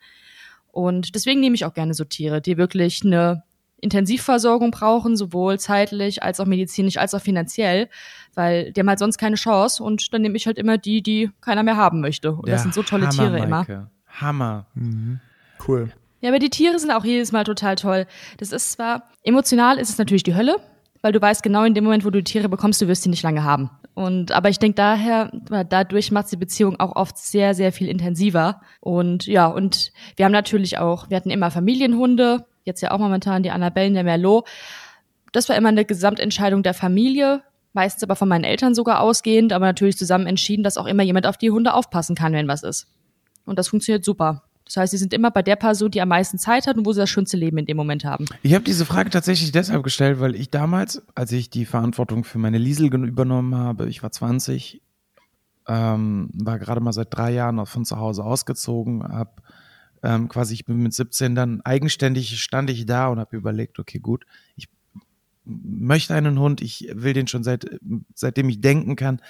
Und 0.71 1.13
deswegen 1.13 1.41
nehme 1.41 1.53
ich 1.53 1.63
auch 1.63 1.75
gerne 1.75 1.93
so 1.93 2.05
Tiere, 2.05 2.41
die 2.41 2.57
wirklich 2.57 3.05
eine 3.05 3.43
Intensivversorgung 3.81 4.71
brauchen, 4.71 5.15
sowohl 5.15 5.59
zeitlich 5.59 6.23
als 6.23 6.39
auch 6.39 6.45
medizinisch 6.45 6.97
als 6.97 7.13
auch 7.13 7.21
finanziell, 7.21 7.89
weil 8.33 8.71
die 8.71 8.79
haben 8.79 8.89
halt 8.89 8.99
sonst 8.99 9.17
keine 9.17 9.35
Chance 9.35 9.83
und 9.83 10.13
dann 10.13 10.21
nehme 10.21 10.37
ich 10.37 10.47
halt 10.47 10.57
immer 10.57 10.77
die, 10.77 11.01
die 11.01 11.29
keiner 11.41 11.63
mehr 11.63 11.77
haben 11.77 12.01
möchte. 12.01 12.31
Und 12.33 12.47
Der 12.47 12.55
das 12.55 12.63
sind 12.63 12.73
so 12.73 12.83
tolle 12.83 13.07
Hammer, 13.07 13.13
Tiere 13.13 13.47
Maike. 13.47 13.71
immer. 13.73 13.91
Hammer. 14.07 14.65
Mhm. 14.75 15.19
Cool. 15.67 15.91
Ja, 16.21 16.29
aber 16.29 16.39
die 16.39 16.49
Tiere 16.49 16.79
sind 16.79 16.91
auch 16.91 17.05
jedes 17.05 17.31
Mal 17.31 17.43
total 17.43 17.75
toll. 17.75 18.07
Das 18.37 18.51
ist 18.51 18.71
zwar, 18.71 19.09
emotional 19.23 19.77
ist 19.77 19.89
es 19.89 19.97
natürlich 19.97 20.23
die 20.23 20.35
Hölle, 20.35 20.55
weil 21.01 21.11
du 21.11 21.21
weißt 21.21 21.43
genau 21.43 21.63
in 21.63 21.73
dem 21.75 21.83
Moment, 21.83 22.03
wo 22.05 22.09
du 22.09 22.19
die 22.23 22.31
Tiere 22.31 22.49
bekommst, 22.49 22.81
du 22.81 22.87
wirst 22.87 23.03
sie 23.03 23.09
nicht 23.09 23.21
lange 23.23 23.43
haben. 23.43 23.69
Und, 23.93 24.31
aber 24.31 24.49
ich 24.49 24.57
denke 24.59 24.75
daher, 24.75 25.31
dadurch 25.69 26.11
macht 26.11 26.31
die 26.31 26.35
Beziehung 26.37 26.79
auch 26.79 26.95
oft 26.95 27.17
sehr, 27.17 27.53
sehr 27.53 27.71
viel 27.71 27.87
intensiver. 27.87 28.61
Und 28.79 29.25
ja, 29.27 29.47
und 29.47 29.91
wir 30.15 30.25
haben 30.25 30.31
natürlich 30.31 30.77
auch, 30.79 31.09
wir 31.09 31.17
hatten 31.17 31.29
immer 31.29 31.51
Familienhunde, 31.51 32.45
jetzt 32.65 32.81
ja 32.81 32.91
auch 32.91 32.99
momentan 32.99 33.43
die 33.43 33.51
Annabellen, 33.51 33.93
der 33.93 34.03
Merlot. 34.03 34.47
Das 35.31 35.49
war 35.49 35.55
immer 35.55 35.69
eine 35.69 35.85
Gesamtentscheidung 35.85 36.63
der 36.63 36.73
Familie, 36.73 37.43
meistens 37.73 38.03
aber 38.03 38.15
von 38.15 38.27
meinen 38.27 38.43
Eltern 38.43 38.75
sogar 38.75 38.99
ausgehend, 39.01 39.53
aber 39.53 39.65
natürlich 39.65 39.97
zusammen 39.97 40.27
entschieden, 40.27 40.63
dass 40.63 40.77
auch 40.77 40.85
immer 40.85 41.03
jemand 41.03 41.27
auf 41.27 41.37
die 41.37 41.51
Hunde 41.51 41.73
aufpassen 41.73 42.15
kann, 42.15 42.33
wenn 42.33 42.47
was 42.47 42.63
ist. 42.63 42.87
Und 43.45 43.59
das 43.59 43.67
funktioniert 43.67 44.03
super. 44.03 44.43
Das 44.65 44.77
heißt, 44.77 44.91
sie 44.91 44.97
sind 44.97 45.13
immer 45.13 45.29
bei 45.29 45.43
der 45.43 45.55
Person, 45.55 45.91
die 45.91 46.01
am 46.01 46.09
meisten 46.09 46.39
Zeit 46.39 46.65
hat 46.65 46.75
und 46.75 46.85
wo 46.87 46.91
sie 46.91 46.99
das 46.99 47.09
schönste 47.09 47.37
Leben 47.37 47.57
in 47.59 47.67
dem 47.67 47.77
Moment 47.77 48.03
haben. 48.03 48.25
Ich 48.41 48.55
habe 48.55 48.63
diese 48.63 48.85
Frage 48.85 49.11
tatsächlich 49.11 49.51
deshalb 49.51 49.83
gestellt, 49.83 50.19
weil 50.19 50.33
ich 50.35 50.49
damals, 50.49 51.03
als 51.13 51.31
ich 51.31 51.51
die 51.51 51.65
Verantwortung 51.65 52.23
für 52.23 52.39
meine 52.39 52.57
Liesel 52.57 52.87
übernommen 52.87 53.55
habe, 53.55 53.87
ich 53.87 54.01
war 54.01 54.11
20, 54.11 54.81
ähm, 55.67 56.29
war 56.33 56.57
gerade 56.57 56.81
mal 56.81 56.93
seit 56.93 57.13
drei 57.13 57.31
Jahren 57.31 57.63
von 57.67 57.85
zu 57.85 57.97
Hause 57.97 58.23
ausgezogen, 58.23 59.03
habe 59.03 59.33
ähm, 60.05 60.29
quasi, 60.29 60.53
ich 60.53 60.65
bin 60.65 60.77
mit 60.77 60.93
17 60.93 61.35
dann 61.35 61.61
eigenständig, 61.61 62.39
stand 62.39 62.69
ich 62.69 62.85
da 62.85 63.07
und 63.07 63.19
habe 63.19 63.35
überlegt, 63.35 63.79
okay, 63.79 63.99
gut, 63.99 64.25
ich 64.55 64.69
möchte 65.43 66.13
einen 66.13 66.39
Hund, 66.39 66.61
ich 66.61 66.87
will 66.93 67.13
den 67.13 67.27
schon 67.27 67.43
seit, 67.43 67.65
seitdem 68.13 68.49
ich 68.49 68.61
denken 68.61 68.95
kann. 68.95 69.21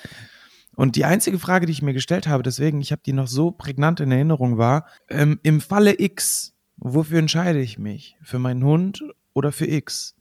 Und 0.76 0.98
die 0.98 1.06
einzige 1.06 1.40
Frage, 1.40 1.66
die 1.66 1.72
ich 1.72 1.82
mir 1.82 1.94
gestellt 1.94 2.28
habe, 2.28 2.44
deswegen, 2.44 2.82
ich 2.82 2.92
habe 2.92 3.02
die 3.06 3.14
noch 3.14 3.28
so 3.28 3.52
prägnant 3.52 4.02
in 4.02 4.12
Erinnerung, 4.12 4.58
war, 4.58 4.88
ähm, 5.10 5.40
im 5.44 5.62
Falle 5.62 6.00
X, 6.00 6.54
wofür 6.76 7.20
entscheide 7.20 7.62
ich 7.62 7.80
mich? 7.80 8.18
Für 8.22 8.40
meinen 8.40 8.64
Hund 8.64 9.04
oder 9.34 9.54
für 9.54 9.68
X? 9.68 10.16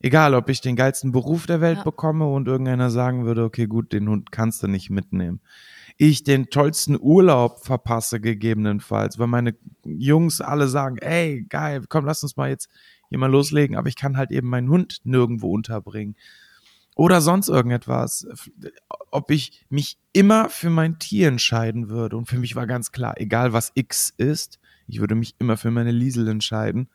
Egal, 0.00 0.34
ob 0.34 0.48
ich 0.48 0.60
den 0.60 0.74
geilsten 0.74 1.12
Beruf 1.12 1.46
der 1.46 1.60
Welt 1.60 1.78
ja. 1.78 1.84
bekomme 1.84 2.26
und 2.26 2.48
irgendeiner 2.48 2.90
sagen 2.90 3.24
würde, 3.24 3.44
okay, 3.44 3.66
gut, 3.66 3.92
den 3.92 4.08
Hund 4.08 4.32
kannst 4.32 4.60
du 4.64 4.66
nicht 4.66 4.90
mitnehmen. 4.90 5.40
Ich 5.96 6.24
den 6.24 6.50
tollsten 6.50 6.98
Urlaub 7.00 7.64
verpasse, 7.64 8.20
gegebenenfalls, 8.20 9.18
weil 9.18 9.26
meine 9.26 9.54
Jungs 9.84 10.40
alle 10.40 10.68
sagen, 10.68 10.98
ey, 10.98 11.44
geil, 11.48 11.82
komm, 11.88 12.04
lass 12.04 12.22
uns 12.22 12.36
mal 12.36 12.50
jetzt 12.50 12.68
hier 13.08 13.18
mal 13.18 13.30
loslegen, 13.30 13.76
aber 13.76 13.88
ich 13.88 13.96
kann 13.96 14.16
halt 14.16 14.30
eben 14.30 14.48
meinen 14.48 14.68
Hund 14.68 15.00
nirgendwo 15.04 15.52
unterbringen 15.52 16.16
oder 16.94 17.20
sonst 17.20 17.48
irgendetwas. 17.48 18.26
Ob 19.10 19.30
ich 19.30 19.64
mich 19.70 19.98
immer 20.12 20.48
für 20.50 20.70
mein 20.70 20.98
Tier 20.98 21.28
entscheiden 21.28 21.88
würde. 21.88 22.16
Und 22.16 22.26
für 22.26 22.38
mich 22.38 22.54
war 22.56 22.66
ganz 22.66 22.92
klar, 22.92 23.14
egal 23.18 23.52
was 23.52 23.72
X 23.74 24.12
ist, 24.16 24.58
ich 24.86 25.00
würde 25.00 25.14
mich 25.14 25.34
immer 25.38 25.56
für 25.56 25.70
meine 25.70 25.92
Liesel 25.92 26.28
entscheiden. 26.28 26.88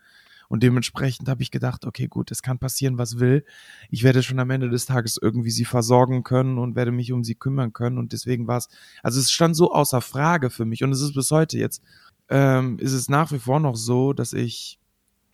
Und 0.49 0.63
dementsprechend 0.63 1.27
habe 1.27 1.41
ich 1.41 1.51
gedacht, 1.51 1.86
okay, 1.86 2.07
gut, 2.07 2.31
es 2.31 2.41
kann 2.41 2.60
passieren, 2.60 2.97
was 2.97 3.19
will. 3.19 3.43
Ich 3.89 4.03
werde 4.03 4.23
schon 4.23 4.39
am 4.39 4.49
Ende 4.49 4.69
des 4.69 4.86
Tages 4.86 5.19
irgendwie 5.21 5.51
sie 5.51 5.65
versorgen 5.65 6.23
können 6.23 6.57
und 6.57 6.75
werde 6.75 6.91
mich 6.91 7.12
um 7.12 7.23
sie 7.23 7.36
kümmern 7.36 7.73
können. 7.73 7.97
Und 7.97 8.13
deswegen 8.13 8.47
war 8.47 8.57
es, 8.57 8.69
also 9.03 9.19
es 9.19 9.31
stand 9.31 9.55
so 9.55 9.73
außer 9.73 10.01
Frage 10.01 10.49
für 10.49 10.65
mich. 10.65 10.83
Und 10.83 10.91
es 10.91 11.01
ist 11.01 11.13
bis 11.13 11.31
heute 11.31 11.57
jetzt, 11.57 11.81
ähm, 12.29 12.79
ist 12.79 12.93
es 12.93 13.10
nach 13.10 13.31
wie 13.31 13.39
vor 13.39 13.60
noch 13.60 13.75
so, 13.75 14.13
dass 14.13 14.33
ich, 14.33 14.79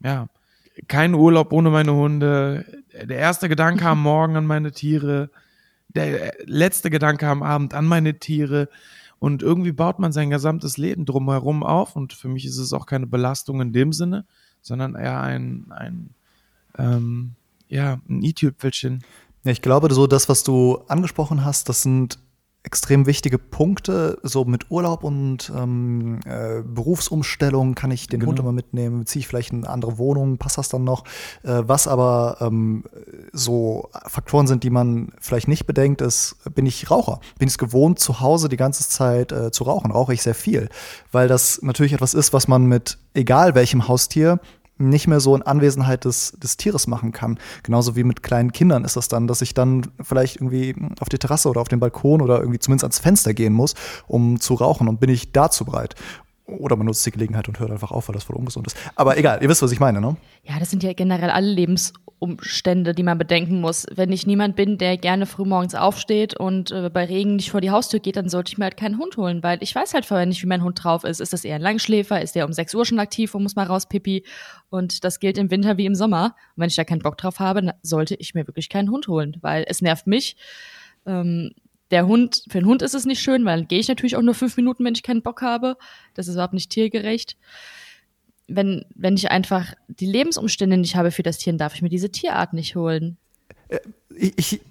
ja, 0.01 0.29
kein 0.87 1.13
Urlaub 1.13 1.53
ohne 1.53 1.69
meine 1.69 1.93
Hunde. 1.93 2.65
Der 2.91 3.17
erste 3.17 3.49
Gedanke 3.49 3.85
am 3.87 4.01
Morgen 4.03 4.35
an 4.35 4.45
meine 4.45 4.71
Tiere. 4.71 5.29
Der 5.89 6.33
letzte 6.45 6.89
Gedanke 6.89 7.27
am 7.27 7.43
Abend 7.43 7.73
an 7.73 7.85
meine 7.85 8.17
Tiere. 8.17 8.69
Und 9.19 9.41
irgendwie 9.41 9.71
baut 9.71 9.99
man 9.99 10.11
sein 10.11 10.31
gesamtes 10.31 10.77
Leben 10.77 11.05
drumherum 11.05 11.63
auf. 11.63 11.95
Und 11.95 12.13
für 12.13 12.27
mich 12.27 12.45
ist 12.45 12.57
es 12.57 12.73
auch 12.73 12.85
keine 12.85 13.07
Belastung 13.07 13.61
in 13.61 13.71
dem 13.71 13.93
Sinne, 13.93 14.25
sondern 14.63 14.95
eher 14.95 15.21
ein, 15.21 15.67
ein 15.69 16.09
ähm, 16.77 17.35
ja, 17.67 17.99
ein 18.09 18.23
i-Tüpfelchen. 18.23 19.03
Ja, 19.43 19.51
ich 19.51 19.61
glaube, 19.61 19.93
so 19.93 20.07
das, 20.07 20.29
was 20.29 20.43
du 20.43 20.77
angesprochen 20.87 21.45
hast, 21.45 21.69
das 21.69 21.83
sind 21.83 22.17
extrem 22.63 23.05
wichtige 23.05 23.37
Punkte, 23.37 24.17
so 24.23 24.45
mit 24.45 24.71
Urlaub 24.71 25.03
und 25.03 25.51
ähm, 25.55 26.21
äh, 26.25 26.61
Berufsumstellung 26.63 27.75
kann 27.75 27.91
ich 27.91 28.07
den 28.07 28.21
genau. 28.21 28.29
Hund 28.29 28.39
immer 28.39 28.53
mitnehmen, 28.53 29.05
ziehe 29.05 29.19
ich 29.19 29.27
vielleicht 29.27 29.51
in 29.51 29.65
eine 29.65 29.73
andere 29.73 29.97
Wohnung, 29.97 30.37
passt 30.37 30.57
das 30.57 30.69
dann 30.69 30.85
noch. 30.85 31.03
Äh, 31.43 31.63
was 31.65 31.87
aber 31.87 32.37
ähm, 32.39 32.85
so 33.33 33.89
Faktoren 34.07 34.47
sind, 34.47 34.63
die 34.63 34.69
man 34.69 35.11
vielleicht 35.19 35.49
nicht 35.49 35.65
bedenkt, 35.65 36.01
ist, 36.01 36.37
bin 36.55 36.65
ich 36.65 36.89
Raucher? 36.89 37.19
Bin 37.37 37.47
ich 37.47 37.55
es 37.55 37.57
gewohnt, 37.57 37.99
zu 37.99 38.21
Hause 38.21 38.47
die 38.47 38.57
ganze 38.57 38.87
Zeit 38.87 39.33
äh, 39.33 39.51
zu 39.51 39.65
rauchen? 39.65 39.91
Rauche 39.91 40.13
ich 40.13 40.21
sehr 40.21 40.35
viel? 40.35 40.69
Weil 41.11 41.27
das 41.27 41.61
natürlich 41.61 41.93
etwas 41.93 42.13
ist, 42.13 42.31
was 42.31 42.47
man 42.47 42.65
mit 42.65 42.97
egal 43.13 43.55
welchem 43.55 43.89
Haustier 43.89 44.39
nicht 44.77 45.07
mehr 45.07 45.19
so 45.19 45.35
in 45.35 45.43
Anwesenheit 45.43 46.05
des, 46.05 46.31
des 46.31 46.57
Tieres 46.57 46.87
machen 46.87 47.11
kann. 47.11 47.39
Genauso 47.63 47.95
wie 47.95 48.03
mit 48.03 48.23
kleinen 48.23 48.51
Kindern 48.51 48.83
ist 48.83 48.95
das 48.95 49.07
dann, 49.07 49.27
dass 49.27 49.41
ich 49.41 49.53
dann 49.53 49.87
vielleicht 50.01 50.37
irgendwie 50.37 50.75
auf 50.99 51.09
die 51.09 51.17
Terrasse 51.19 51.49
oder 51.49 51.61
auf 51.61 51.67
den 51.67 51.79
Balkon 51.79 52.21
oder 52.21 52.39
irgendwie 52.39 52.59
zumindest 52.59 52.83
ans 52.85 52.99
Fenster 52.99 53.33
gehen 53.33 53.53
muss, 53.53 53.75
um 54.07 54.39
zu 54.39 54.55
rauchen 54.55 54.87
und 54.87 54.99
bin 54.99 55.09
ich 55.09 55.31
dazu 55.31 55.65
bereit. 55.65 55.95
Oder 56.45 56.75
man 56.75 56.87
nutzt 56.87 57.05
die 57.05 57.11
Gelegenheit 57.11 57.47
und 57.47 57.59
hört 57.59 57.71
einfach 57.71 57.91
auf, 57.91 58.09
weil 58.09 58.13
das 58.15 58.25
voll 58.25 58.35
ungesund 58.35 58.67
ist. 58.67 58.75
Aber 58.95 59.17
egal, 59.17 59.41
ihr 59.41 59.47
wisst, 59.47 59.61
was 59.61 59.71
ich 59.71 59.79
meine, 59.79 60.01
ne? 60.01 60.17
Ja, 60.43 60.59
das 60.59 60.69
sind 60.69 60.83
ja 60.83 60.91
generell 60.91 61.29
alle 61.29 61.47
Lebensumstände, 62.23 62.93
die 62.93 63.03
man 63.03 63.17
bedenken 63.17 63.61
muss. 63.61 63.85
Wenn 63.93 64.11
ich 64.11 64.25
niemand 64.25 64.55
bin, 64.55 64.77
der 64.77 64.97
gerne 64.97 65.25
frühmorgens 65.25 65.75
aufsteht 65.75 66.35
und 66.35 66.71
äh, 66.71 66.89
bei 66.89 67.05
Regen 67.05 67.35
nicht 67.35 67.51
vor 67.51 67.61
die 67.61 67.71
Haustür 67.71 67.99
geht, 67.99 68.15
dann 68.15 68.29
sollte 68.29 68.51
ich 68.51 68.57
mir 68.57 68.65
halt 68.65 68.77
keinen 68.77 68.97
Hund 68.97 69.17
holen, 69.17 69.43
weil 69.43 69.57
ich 69.61 69.73
weiß 69.75 69.93
halt 69.93 70.05
vorher 70.05 70.25
nicht, 70.25 70.41
wie 70.41 70.47
mein 70.47 70.63
Hund 70.63 70.83
drauf 70.83 71.03
ist. 71.03 71.19
Ist 71.19 71.33
das 71.33 71.45
eher 71.45 71.55
ein 71.55 71.61
Langschläfer? 71.61 72.21
Ist 72.21 72.35
der 72.35 72.45
um 72.45 72.53
6 72.53 72.73
Uhr 72.75 72.85
schon 72.85 72.99
aktiv 72.99 73.35
und 73.35 73.43
muss 73.43 73.55
mal 73.55 73.65
raus 73.65 73.87
pipi? 73.87 74.23
Und 74.69 75.03
das 75.03 75.19
gilt 75.19 75.37
im 75.37 75.51
Winter 75.51 75.77
wie 75.77 75.85
im 75.85 75.95
Sommer. 75.95 76.35
Und 76.55 76.61
wenn 76.61 76.69
ich 76.69 76.75
da 76.75 76.83
keinen 76.83 77.01
Bock 77.01 77.17
drauf 77.17 77.39
habe, 77.39 77.73
sollte 77.81 78.15
ich 78.15 78.33
mir 78.33 78.47
wirklich 78.47 78.69
keinen 78.69 78.89
Hund 78.89 79.07
holen, 79.07 79.37
weil 79.41 79.65
es 79.67 79.81
nervt 79.81 80.07
mich. 80.07 80.35
Ähm, 81.05 81.51
der 81.91 82.07
Hund, 82.07 82.43
für 82.49 82.59
den 82.59 82.65
Hund 82.65 82.81
ist 82.81 82.95
es 82.95 83.05
nicht 83.05 83.21
schön, 83.21 83.45
weil 83.45 83.57
dann 83.57 83.67
gehe 83.67 83.79
ich 83.79 83.87
natürlich 83.87 84.15
auch 84.15 84.21
nur 84.21 84.33
fünf 84.33 84.57
Minuten, 84.57 84.83
wenn 84.83 84.95
ich 84.95 85.03
keinen 85.03 85.21
Bock 85.21 85.41
habe. 85.41 85.77
Das 86.15 86.27
ist 86.27 86.35
überhaupt 86.35 86.53
nicht 86.53 86.71
tiergerecht. 86.71 87.37
Wenn, 88.47 88.85
wenn 88.95 89.15
ich 89.15 89.31
einfach 89.31 89.73
die 89.87 90.05
Lebensumstände 90.05 90.77
nicht 90.77 90.95
habe 90.95 91.11
für 91.11 91.23
das 91.23 91.37
Tier, 91.37 91.53
dann 91.53 91.59
darf 91.59 91.75
ich 91.75 91.81
mir 91.81 91.89
diese 91.89 92.11
Tierart 92.11 92.53
nicht 92.53 92.75
holen. 92.75 93.17
Äh, 93.69 93.79
ich, 94.15 94.33
ich, 94.37 94.61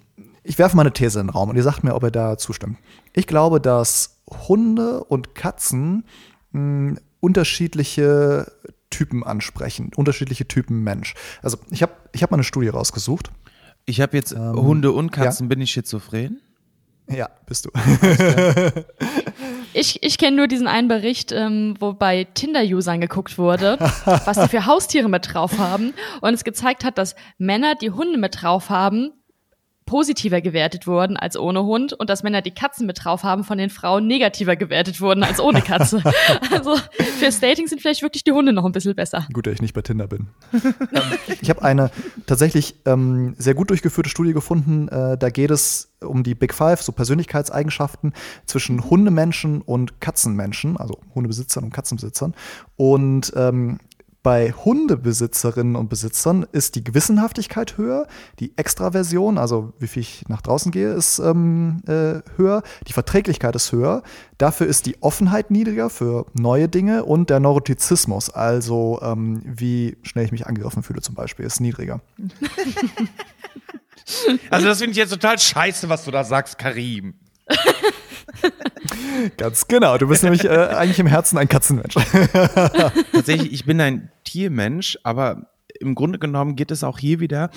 ich 0.43 0.59
werfe 0.59 0.75
mal 0.75 0.83
eine 0.83 0.93
These 0.93 1.19
in 1.19 1.27
den 1.27 1.31
Raum 1.31 1.49
und 1.49 1.55
ihr 1.55 1.63
sagt 1.63 1.83
mir, 1.83 1.95
ob 1.95 2.03
ihr 2.03 2.11
da 2.11 2.37
zustimmt. 2.37 2.77
Ich 3.13 3.27
glaube, 3.27 3.59
dass 3.59 4.21
Hunde 4.47 5.03
und 5.03 5.35
Katzen 5.35 6.05
mh, 6.51 6.59
hm, 6.59 6.99
unterschiedliche 7.19 8.51
Typen 8.89 9.23
ansprechen, 9.23 9.91
unterschiedliche 9.95 10.47
Typen 10.47 10.83
Mensch. 10.83 11.15
Also 11.41 11.57
ich 11.71 11.81
habe 11.81 11.93
ich 12.11 12.21
hab 12.21 12.31
mal 12.31 12.37
eine 12.37 12.43
Studie 12.43 12.67
rausgesucht. 12.67 13.31
Ich 13.85 14.01
habe 14.01 14.15
jetzt 14.15 14.33
ähm, 14.33 14.55
Hunde 14.55 14.91
und 14.91 15.11
Katzen, 15.11 15.45
ja. 15.45 15.49
bin 15.49 15.61
ich 15.61 15.71
schizophren? 15.71 16.41
Ja, 17.09 17.29
bist 17.45 17.65
du. 17.65 17.71
ich 19.73 20.01
ich 20.03 20.17
kenne 20.17 20.37
nur 20.37 20.47
diesen 20.47 20.67
einen 20.67 20.87
Bericht, 20.87 21.31
ähm, 21.31 21.75
wo 21.79 21.93
bei 21.93 22.25
Tinder-Usern 22.33 23.01
geguckt 23.01 23.37
wurde, 23.37 23.77
was 23.79 24.37
sie 24.37 24.47
für 24.49 24.65
Haustiere 24.65 25.09
mit 25.09 25.33
drauf 25.33 25.57
haben. 25.57 25.93
Und 26.21 26.33
es 26.33 26.43
gezeigt 26.43 26.83
hat, 26.83 26.97
dass 26.97 27.15
Männer, 27.37 27.75
die 27.75 27.91
Hunde 27.91 28.17
mit 28.17 28.41
drauf 28.41 28.69
haben, 28.69 29.11
positiver 29.85 30.41
gewertet 30.41 30.87
wurden 30.87 31.17
als 31.17 31.37
ohne 31.37 31.63
Hund 31.63 31.93
und 31.93 32.09
dass 32.09 32.23
Männer, 32.23 32.41
die 32.41 32.51
Katzen 32.51 32.87
mit 32.87 33.03
drauf 33.03 33.23
haben, 33.23 33.43
von 33.43 33.57
den 33.57 33.69
Frauen 33.69 34.07
negativer 34.07 34.55
gewertet 34.55 35.01
wurden 35.01 35.23
als 35.23 35.39
ohne 35.39 35.61
Katze. 35.61 36.01
also 36.51 36.77
fürs 37.19 37.39
Dating 37.39 37.67
sind 37.67 37.81
vielleicht 37.81 38.01
wirklich 38.01 38.23
die 38.23 38.31
Hunde 38.31 38.53
noch 38.53 38.65
ein 38.65 38.71
bisschen 38.71 38.95
besser. 38.95 39.27
Gut, 39.33 39.47
dass 39.47 39.53
ich 39.53 39.61
nicht 39.61 39.73
bei 39.73 39.81
Tinder 39.81 40.07
bin. 40.07 40.27
Ähm, 40.93 41.01
ich 41.41 41.49
habe 41.49 41.61
eine 41.63 41.91
tatsächlich 42.25 42.75
ähm, 42.85 43.35
sehr 43.37 43.53
gut 43.53 43.69
durchgeführte 43.69 44.09
Studie 44.09 44.33
gefunden. 44.33 44.87
Äh, 44.89 45.17
da 45.17 45.29
geht 45.29 45.49
es 45.49 45.93
um 46.01 46.23
die 46.23 46.35
Big 46.35 46.53
Five, 46.53 46.81
so 46.81 46.91
Persönlichkeitseigenschaften 46.91 48.13
zwischen 48.45 48.89
Hundemenschen 48.89 49.61
und 49.61 49.99
Katzenmenschen, 50.01 50.77
also 50.77 50.99
Hundebesitzern 51.15 51.63
und 51.63 51.73
Katzenbesitzern. 51.73 52.35
Und 52.75 53.33
ähm, 53.35 53.79
bei 54.23 54.53
Hundebesitzerinnen 54.53 55.75
und 55.75 55.89
Besitzern 55.89 56.47
ist 56.51 56.75
die 56.75 56.83
Gewissenhaftigkeit 56.83 57.77
höher, 57.77 58.07
die 58.39 58.57
Extraversion, 58.57 59.37
also 59.37 59.73
wie 59.79 59.87
viel 59.87 60.01
ich 60.01 60.23
nach 60.29 60.41
draußen 60.41 60.71
gehe, 60.71 60.93
ist 60.93 61.19
ähm, 61.19 61.81
äh, 61.85 62.21
höher, 62.37 62.63
die 62.87 62.93
Verträglichkeit 62.93 63.55
ist 63.55 63.73
höher, 63.73 64.01
dafür 64.37 64.67
ist 64.67 64.85
die 64.85 65.01
Offenheit 65.01 65.51
niedriger 65.51 65.89
für 65.89 66.25
neue 66.33 66.69
Dinge 66.69 67.03
und 67.03 67.29
der 67.29 67.41
Neurotizismus, 67.41 68.29
also 68.29 68.99
ähm, 69.03 69.41
wie 69.45 69.97
schnell 70.03 70.25
ich 70.25 70.31
mich 70.31 70.47
angegriffen 70.47 70.83
fühle 70.83 71.01
zum 71.01 71.15
Beispiel, 71.15 71.45
ist 71.45 71.59
niedriger. 71.59 72.01
Also 74.49 74.67
das 74.67 74.79
finde 74.79 74.91
ich 74.91 74.97
jetzt 74.97 75.11
total 75.11 75.39
scheiße, 75.39 75.87
was 75.87 76.03
du 76.03 76.11
da 76.11 76.25
sagst, 76.25 76.57
Karim. 76.57 77.13
Ganz 79.37 79.67
genau. 79.67 79.97
Du 79.97 80.07
bist 80.07 80.23
nämlich 80.23 80.45
äh, 80.45 80.49
eigentlich 80.49 80.99
im 80.99 81.07
Herzen 81.07 81.37
ein 81.37 81.47
Katzenmensch. 81.47 81.93
Tatsächlich, 83.11 83.51
ich 83.53 83.65
bin 83.65 83.79
ein 83.81 84.11
Tiermensch, 84.23 84.97
aber 85.03 85.49
im 85.79 85.95
Grunde 85.95 86.19
genommen 86.19 86.55
geht 86.55 86.71
es 86.71 86.83
auch 86.83 86.99
hier 86.99 87.19
wieder. 87.19 87.49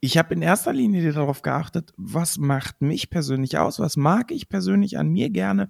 Ich 0.00 0.16
habe 0.16 0.32
in 0.34 0.42
erster 0.42 0.72
Linie 0.72 1.12
darauf 1.12 1.42
geachtet, 1.42 1.92
was 1.96 2.38
macht 2.38 2.80
mich 2.82 3.10
persönlich 3.10 3.58
aus, 3.58 3.80
was 3.80 3.96
mag 3.96 4.30
ich 4.30 4.48
persönlich 4.48 4.96
an 4.98 5.08
mir 5.08 5.30
gerne 5.30 5.68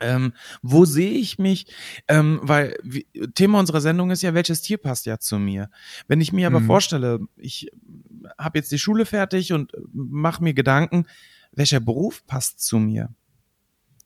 Ähm, 0.00 0.32
wo 0.60 0.84
sehe 0.84 1.12
ich 1.12 1.38
mich? 1.38 1.66
Ähm, 2.08 2.40
weil 2.42 2.76
wie, 2.82 3.06
Thema 3.36 3.60
unserer 3.60 3.80
Sendung 3.80 4.10
ist 4.10 4.22
ja, 4.22 4.34
welches 4.34 4.60
Tier 4.60 4.76
passt 4.76 5.06
ja 5.06 5.18
zu 5.20 5.38
mir. 5.38 5.70
Wenn 6.08 6.20
ich 6.20 6.32
mir 6.32 6.48
aber 6.48 6.58
Mhm. 6.58 6.66
vorstelle, 6.66 7.20
ich 7.36 7.70
habe 8.36 8.58
jetzt 8.58 8.72
die 8.72 8.78
Schule 8.80 9.06
fertig 9.06 9.52
und 9.52 9.70
mache 9.92 10.42
mir 10.42 10.52
Gedanken, 10.52 11.06
welcher 11.52 11.78
Beruf 11.78 12.26
passt 12.26 12.58
zu 12.60 12.80
mir? 12.80 13.10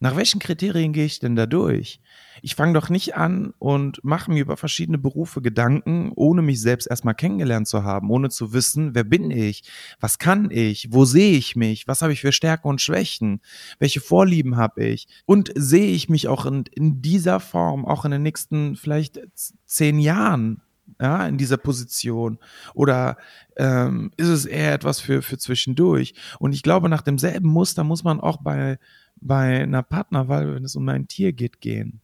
Nach 0.00 0.14
welchen 0.14 0.38
Kriterien 0.38 0.92
gehe 0.92 1.06
ich 1.06 1.18
denn 1.18 1.34
da 1.34 1.46
durch? 1.46 2.00
Ich 2.40 2.54
fange 2.54 2.74
doch 2.74 2.88
nicht 2.88 3.16
an 3.16 3.52
und 3.58 4.02
mache 4.04 4.30
mir 4.30 4.42
über 4.42 4.56
verschiedene 4.56 4.98
Berufe 4.98 5.42
Gedanken, 5.42 6.12
ohne 6.14 6.40
mich 6.40 6.60
selbst 6.60 6.86
erstmal 6.86 7.14
kennengelernt 7.14 7.66
zu 7.66 7.82
haben, 7.82 8.10
ohne 8.10 8.28
zu 8.28 8.52
wissen, 8.52 8.94
wer 8.94 9.02
bin 9.02 9.32
ich, 9.32 9.64
was 9.98 10.18
kann 10.18 10.50
ich, 10.52 10.92
wo 10.92 11.04
sehe 11.04 11.36
ich 11.36 11.56
mich, 11.56 11.88
was 11.88 12.00
habe 12.00 12.12
ich 12.12 12.20
für 12.20 12.30
Stärken 12.30 12.68
und 12.68 12.80
Schwächen, 12.80 13.40
welche 13.80 14.00
Vorlieben 14.00 14.56
habe 14.56 14.84
ich? 14.84 15.08
Und 15.26 15.52
sehe 15.56 15.90
ich 15.90 16.08
mich 16.08 16.28
auch 16.28 16.46
in, 16.46 16.64
in 16.72 17.02
dieser 17.02 17.40
Form, 17.40 17.84
auch 17.84 18.04
in 18.04 18.12
den 18.12 18.22
nächsten 18.22 18.76
vielleicht 18.76 19.20
zehn 19.66 19.98
Jahren, 19.98 20.62
ja, 21.00 21.26
in 21.26 21.38
dieser 21.38 21.56
Position? 21.56 22.38
Oder 22.74 23.16
ähm, 23.56 24.12
ist 24.16 24.28
es 24.28 24.46
eher 24.46 24.72
etwas 24.72 25.00
für, 25.00 25.22
für 25.22 25.38
zwischendurch? 25.38 26.14
Und 26.38 26.52
ich 26.52 26.62
glaube, 26.62 26.88
nach 26.88 27.02
demselben 27.02 27.48
Muster 27.48 27.84
muss 27.84 28.04
man 28.04 28.20
auch 28.20 28.38
bei, 28.38 28.78
bei 29.20 29.62
einer 29.62 29.82
Partnerwahl, 29.82 30.54
wenn 30.54 30.64
es 30.64 30.76
um 30.76 30.88
ein 30.88 31.08
Tier 31.08 31.32
geht, 31.32 31.60
gehen. 31.60 32.00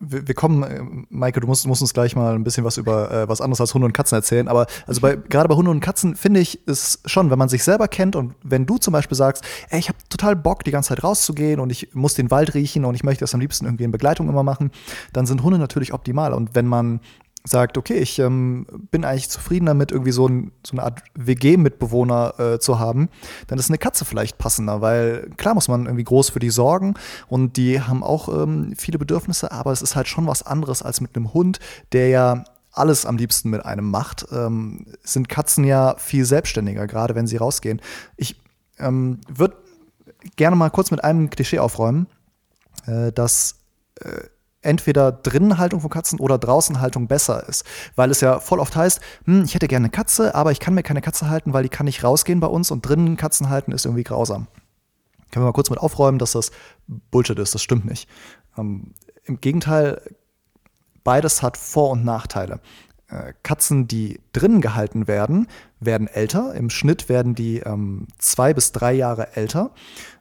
wir, 0.00 0.26
wir 0.26 0.34
kommen, 0.34 0.62
äh, 0.62 0.80
Maike, 1.08 1.40
du 1.40 1.46
musst, 1.46 1.66
musst 1.66 1.82
uns 1.82 1.94
gleich 1.94 2.16
mal 2.16 2.34
ein 2.34 2.44
bisschen 2.44 2.64
was 2.64 2.76
über 2.76 3.10
äh, 3.10 3.28
was 3.28 3.40
anderes 3.40 3.60
als 3.60 3.74
Hunde 3.74 3.86
und 3.86 3.92
Katzen 3.92 4.16
erzählen. 4.16 4.48
Aber 4.48 4.66
also 4.86 5.00
bei 5.00 5.16
gerade 5.28 5.48
bei 5.48 5.54
Hunden 5.54 5.70
und 5.70 5.80
Katzen 5.80 6.16
finde 6.16 6.40
ich 6.40 6.60
es 6.66 7.00
schon, 7.04 7.30
wenn 7.30 7.38
man 7.38 7.48
sich 7.48 7.64
selber 7.64 7.88
kennt 7.88 8.16
und 8.16 8.34
wenn 8.42 8.66
du 8.66 8.78
zum 8.78 8.92
Beispiel 8.92 9.16
sagst, 9.16 9.44
ey, 9.70 9.78
ich 9.78 9.88
habe 9.88 9.98
total 10.08 10.36
Bock, 10.36 10.64
die 10.64 10.70
ganze 10.70 10.90
Zeit 10.90 11.04
rauszugehen 11.04 11.60
und 11.60 11.70
ich 11.70 11.94
muss 11.94 12.14
den 12.14 12.30
Wald 12.30 12.54
riechen 12.54 12.84
und 12.84 12.94
ich 12.94 13.04
möchte 13.04 13.20
das 13.20 13.34
am 13.34 13.40
liebsten 13.40 13.66
irgendwie 13.66 13.84
in 13.84 13.92
Begleitung 13.92 14.28
immer 14.28 14.42
machen, 14.42 14.70
dann 15.12 15.26
sind 15.26 15.42
Hunde 15.42 15.58
natürlich 15.58 15.92
optimal. 15.92 16.32
Und 16.32 16.54
wenn 16.54 16.66
man 16.66 17.00
sagt, 17.48 17.78
okay, 17.78 17.98
ich 17.98 18.18
ähm, 18.18 18.66
bin 18.90 19.04
eigentlich 19.04 19.30
zufrieden 19.30 19.66
damit, 19.66 19.90
irgendwie 19.90 20.12
so, 20.12 20.28
ein, 20.28 20.52
so 20.64 20.72
eine 20.72 20.82
Art 20.82 21.02
WG-Mitbewohner 21.14 22.34
äh, 22.38 22.58
zu 22.58 22.78
haben, 22.78 23.08
dann 23.46 23.58
ist 23.58 23.70
eine 23.70 23.78
Katze 23.78 24.04
vielleicht 24.04 24.38
passender, 24.38 24.80
weil 24.80 25.30
klar 25.36 25.54
muss 25.54 25.68
man 25.68 25.86
irgendwie 25.86 26.04
groß 26.04 26.30
für 26.30 26.40
die 26.40 26.50
sorgen 26.50 26.94
und 27.28 27.56
die 27.56 27.80
haben 27.80 28.02
auch 28.02 28.28
ähm, 28.28 28.74
viele 28.76 28.98
Bedürfnisse, 28.98 29.52
aber 29.52 29.72
es 29.72 29.82
ist 29.82 29.96
halt 29.96 30.08
schon 30.08 30.26
was 30.26 30.42
anderes 30.42 30.82
als 30.82 31.00
mit 31.00 31.16
einem 31.16 31.32
Hund, 31.34 31.58
der 31.92 32.08
ja 32.08 32.44
alles 32.72 33.06
am 33.06 33.16
liebsten 33.16 33.50
mit 33.50 33.64
einem 33.64 33.90
macht, 33.90 34.26
ähm, 34.30 34.86
sind 35.02 35.28
Katzen 35.28 35.64
ja 35.64 35.96
viel 35.98 36.24
selbstständiger, 36.24 36.86
gerade 36.86 37.14
wenn 37.14 37.26
sie 37.26 37.36
rausgehen. 37.36 37.80
Ich 38.16 38.40
ähm, 38.78 39.20
würde 39.28 39.56
gerne 40.36 40.56
mal 40.56 40.70
kurz 40.70 40.90
mit 40.90 41.02
einem 41.02 41.30
Klischee 41.30 41.58
aufräumen, 41.58 42.06
äh, 42.86 43.12
dass 43.12 43.56
äh, 44.00 44.22
entweder 44.62 45.12
drinnen 45.12 45.58
Haltung 45.58 45.80
von 45.80 45.90
Katzen 45.90 46.18
oder 46.18 46.38
draußen 46.38 46.80
Haltung 46.80 47.06
besser 47.06 47.48
ist. 47.48 47.64
Weil 47.96 48.10
es 48.10 48.20
ja 48.20 48.40
voll 48.40 48.60
oft 48.60 48.74
heißt, 48.74 49.00
hm, 49.24 49.44
ich 49.44 49.54
hätte 49.54 49.68
gerne 49.68 49.84
eine 49.84 49.90
Katze, 49.90 50.34
aber 50.34 50.52
ich 50.52 50.60
kann 50.60 50.74
mir 50.74 50.82
keine 50.82 51.00
Katze 51.00 51.30
halten, 51.30 51.52
weil 51.52 51.62
die 51.62 51.68
kann 51.68 51.86
nicht 51.86 52.02
rausgehen 52.02 52.40
bei 52.40 52.48
uns 52.48 52.70
und 52.70 52.82
drinnen 52.82 53.16
Katzen 53.16 53.48
halten 53.48 53.72
ist 53.72 53.84
irgendwie 53.84 54.04
grausam. 54.04 54.48
Können 55.30 55.44
wir 55.44 55.48
mal 55.48 55.52
kurz 55.52 55.70
mit 55.70 55.78
aufräumen, 55.78 56.18
dass 56.18 56.32
das 56.32 56.50
Bullshit 56.86 57.38
ist, 57.38 57.54
das 57.54 57.62
stimmt 57.62 57.84
nicht. 57.84 58.08
Ähm, 58.56 58.94
Im 59.24 59.40
Gegenteil, 59.40 60.00
beides 61.04 61.42
hat 61.42 61.56
Vor- 61.56 61.90
und 61.90 62.04
Nachteile. 62.04 62.60
Äh, 63.10 63.32
Katzen, 63.42 63.88
die 63.88 64.20
drinnen 64.34 64.60
gehalten 64.60 65.08
werden, 65.08 65.46
werden 65.80 66.08
älter. 66.08 66.54
Im 66.54 66.68
Schnitt 66.68 67.08
werden 67.08 67.34
die 67.34 67.60
ähm, 67.60 68.06
zwei 68.18 68.52
bis 68.52 68.72
drei 68.72 68.92
Jahre 68.92 69.34
älter. 69.34 69.70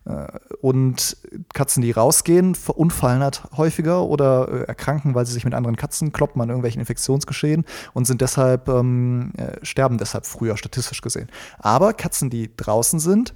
Äh, 0.05 0.27
und 0.61 1.17
Katzen, 1.53 1.81
die 1.81 1.91
rausgehen, 1.91 2.55
verunfallen 2.55 3.21
halt 3.21 3.43
häufiger 3.57 4.03
oder 4.03 4.47
äh, 4.47 4.63
erkranken, 4.67 5.15
weil 5.15 5.25
sie 5.25 5.33
sich 5.33 5.43
mit 5.43 5.53
anderen 5.53 5.75
Katzen 5.75 6.13
kloppen 6.13 6.41
an 6.41 6.47
irgendwelchen 6.47 6.79
Infektionsgeschehen 6.79 7.65
und 7.93 8.05
sind 8.05 8.21
deshalb, 8.21 8.69
ähm, 8.69 9.33
äh, 9.37 9.65
sterben 9.65 9.97
deshalb 9.97 10.25
früher, 10.25 10.55
statistisch 10.55 11.01
gesehen. 11.01 11.27
Aber 11.59 11.91
Katzen, 11.93 12.29
die 12.29 12.55
draußen 12.55 12.99
sind, 12.99 13.33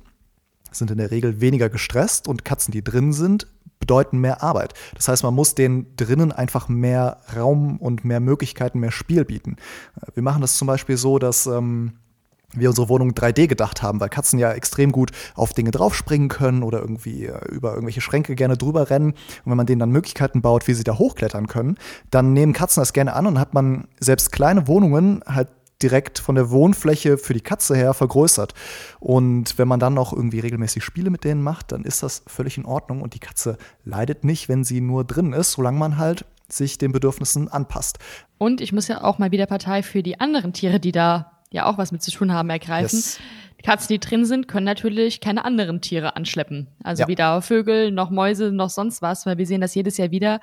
sind 0.71 0.91
in 0.91 0.97
der 0.97 1.11
Regel 1.11 1.41
weniger 1.41 1.67
gestresst 1.67 2.29
und 2.29 2.45
Katzen, 2.45 2.71
die 2.71 2.83
drin 2.83 3.11
sind, 3.11 3.47
bedeuten 3.81 4.19
mehr 4.19 4.41
Arbeit. 4.41 4.73
Das 4.95 5.09
heißt, 5.09 5.23
man 5.23 5.33
muss 5.33 5.55
denen 5.55 5.93
drinnen 5.97 6.31
einfach 6.31 6.69
mehr 6.69 7.17
Raum 7.35 7.77
und 7.77 8.05
mehr 8.05 8.21
Möglichkeiten, 8.21 8.79
mehr 8.79 8.91
Spiel 8.91 9.25
bieten. 9.25 9.57
Äh, 10.01 10.11
Wir 10.15 10.23
machen 10.23 10.41
das 10.41 10.55
zum 10.55 10.67
Beispiel 10.67 10.95
so, 10.95 11.19
dass 11.19 11.47
ähm, 11.47 11.93
wir 12.53 12.69
unsere 12.69 12.89
Wohnung 12.89 13.11
3D 13.11 13.47
gedacht 13.47 13.81
haben, 13.81 13.99
weil 13.99 14.09
Katzen 14.09 14.39
ja 14.39 14.51
extrem 14.51 14.91
gut 14.91 15.11
auf 15.35 15.53
Dinge 15.53 15.71
draufspringen 15.71 16.29
können 16.29 16.63
oder 16.63 16.79
irgendwie 16.79 17.25
äh, 17.25 17.45
über 17.49 17.71
irgendwelche 17.71 18.01
Schränke 18.01 18.35
gerne 18.35 18.57
drüber 18.57 18.89
rennen. 18.89 19.11
Und 19.11 19.51
wenn 19.51 19.57
man 19.57 19.65
denen 19.65 19.79
dann 19.79 19.91
Möglichkeiten 19.91 20.41
baut, 20.41 20.67
wie 20.67 20.73
sie 20.73 20.83
da 20.83 20.97
hochklettern 20.97 21.47
können, 21.47 21.77
dann 22.09 22.33
nehmen 22.33 22.53
Katzen 22.53 22.81
das 22.81 22.93
gerne 22.93 23.13
an 23.13 23.25
und 23.25 23.39
hat 23.39 23.53
man 23.53 23.87
selbst 23.99 24.31
kleine 24.31 24.67
Wohnungen 24.67 25.21
halt 25.25 25.49
direkt 25.81 26.19
von 26.19 26.35
der 26.35 26.49
Wohnfläche 26.51 27.17
für 27.17 27.33
die 27.33 27.41
Katze 27.41 27.75
her 27.75 27.93
vergrößert. 27.93 28.53
Und 28.99 29.57
wenn 29.57 29.67
man 29.67 29.79
dann 29.79 29.93
noch 29.93 30.13
irgendwie 30.13 30.39
regelmäßig 30.39 30.83
Spiele 30.83 31.09
mit 31.09 31.23
denen 31.23 31.41
macht, 31.41 31.71
dann 31.71 31.83
ist 31.83 32.03
das 32.03 32.23
völlig 32.27 32.57
in 32.57 32.65
Ordnung 32.65 33.01
und 33.01 33.13
die 33.13 33.19
Katze 33.19 33.57
leidet 33.83 34.23
nicht, 34.23 34.49
wenn 34.49 34.63
sie 34.63 34.81
nur 34.81 35.03
drin 35.03 35.33
ist, 35.33 35.53
solange 35.53 35.79
man 35.79 35.97
halt 35.97 36.25
sich 36.49 36.77
den 36.77 36.91
Bedürfnissen 36.91 37.47
anpasst. 37.47 37.99
Und 38.37 38.61
ich 38.61 38.73
muss 38.73 38.87
ja 38.87 39.03
auch 39.03 39.19
mal 39.19 39.31
wieder 39.31 39.45
Partei 39.45 39.83
für 39.83 40.03
die 40.03 40.19
anderen 40.19 40.53
Tiere, 40.53 40.79
die 40.79 40.91
da 40.91 41.31
ja 41.51 41.65
auch 41.65 41.77
was 41.77 41.91
mit 41.91 42.01
zu 42.01 42.11
tun 42.11 42.31
haben, 42.31 42.49
ergreifen. 42.49 42.97
Yes. 42.97 43.19
Katzen, 43.61 43.89
die 43.89 43.99
drin 43.99 44.25
sind, 44.25 44.47
können 44.47 44.65
natürlich 44.65 45.21
keine 45.21 45.45
anderen 45.45 45.81
Tiere 45.81 46.15
anschleppen. 46.15 46.67
Also 46.83 47.03
Ja. 47.03 47.07
weder 47.07 47.41
Vögel, 47.41 47.91
noch 47.91 48.09
Mäuse, 48.09 48.51
noch 48.51 48.69
sonst 48.69 49.01
was, 49.01 49.25
weil 49.25 49.37
wir 49.37 49.45
sehen 49.45 49.61
das 49.61 49.75
jedes 49.75 49.97
Jahr 49.97 50.11
wieder, 50.11 50.39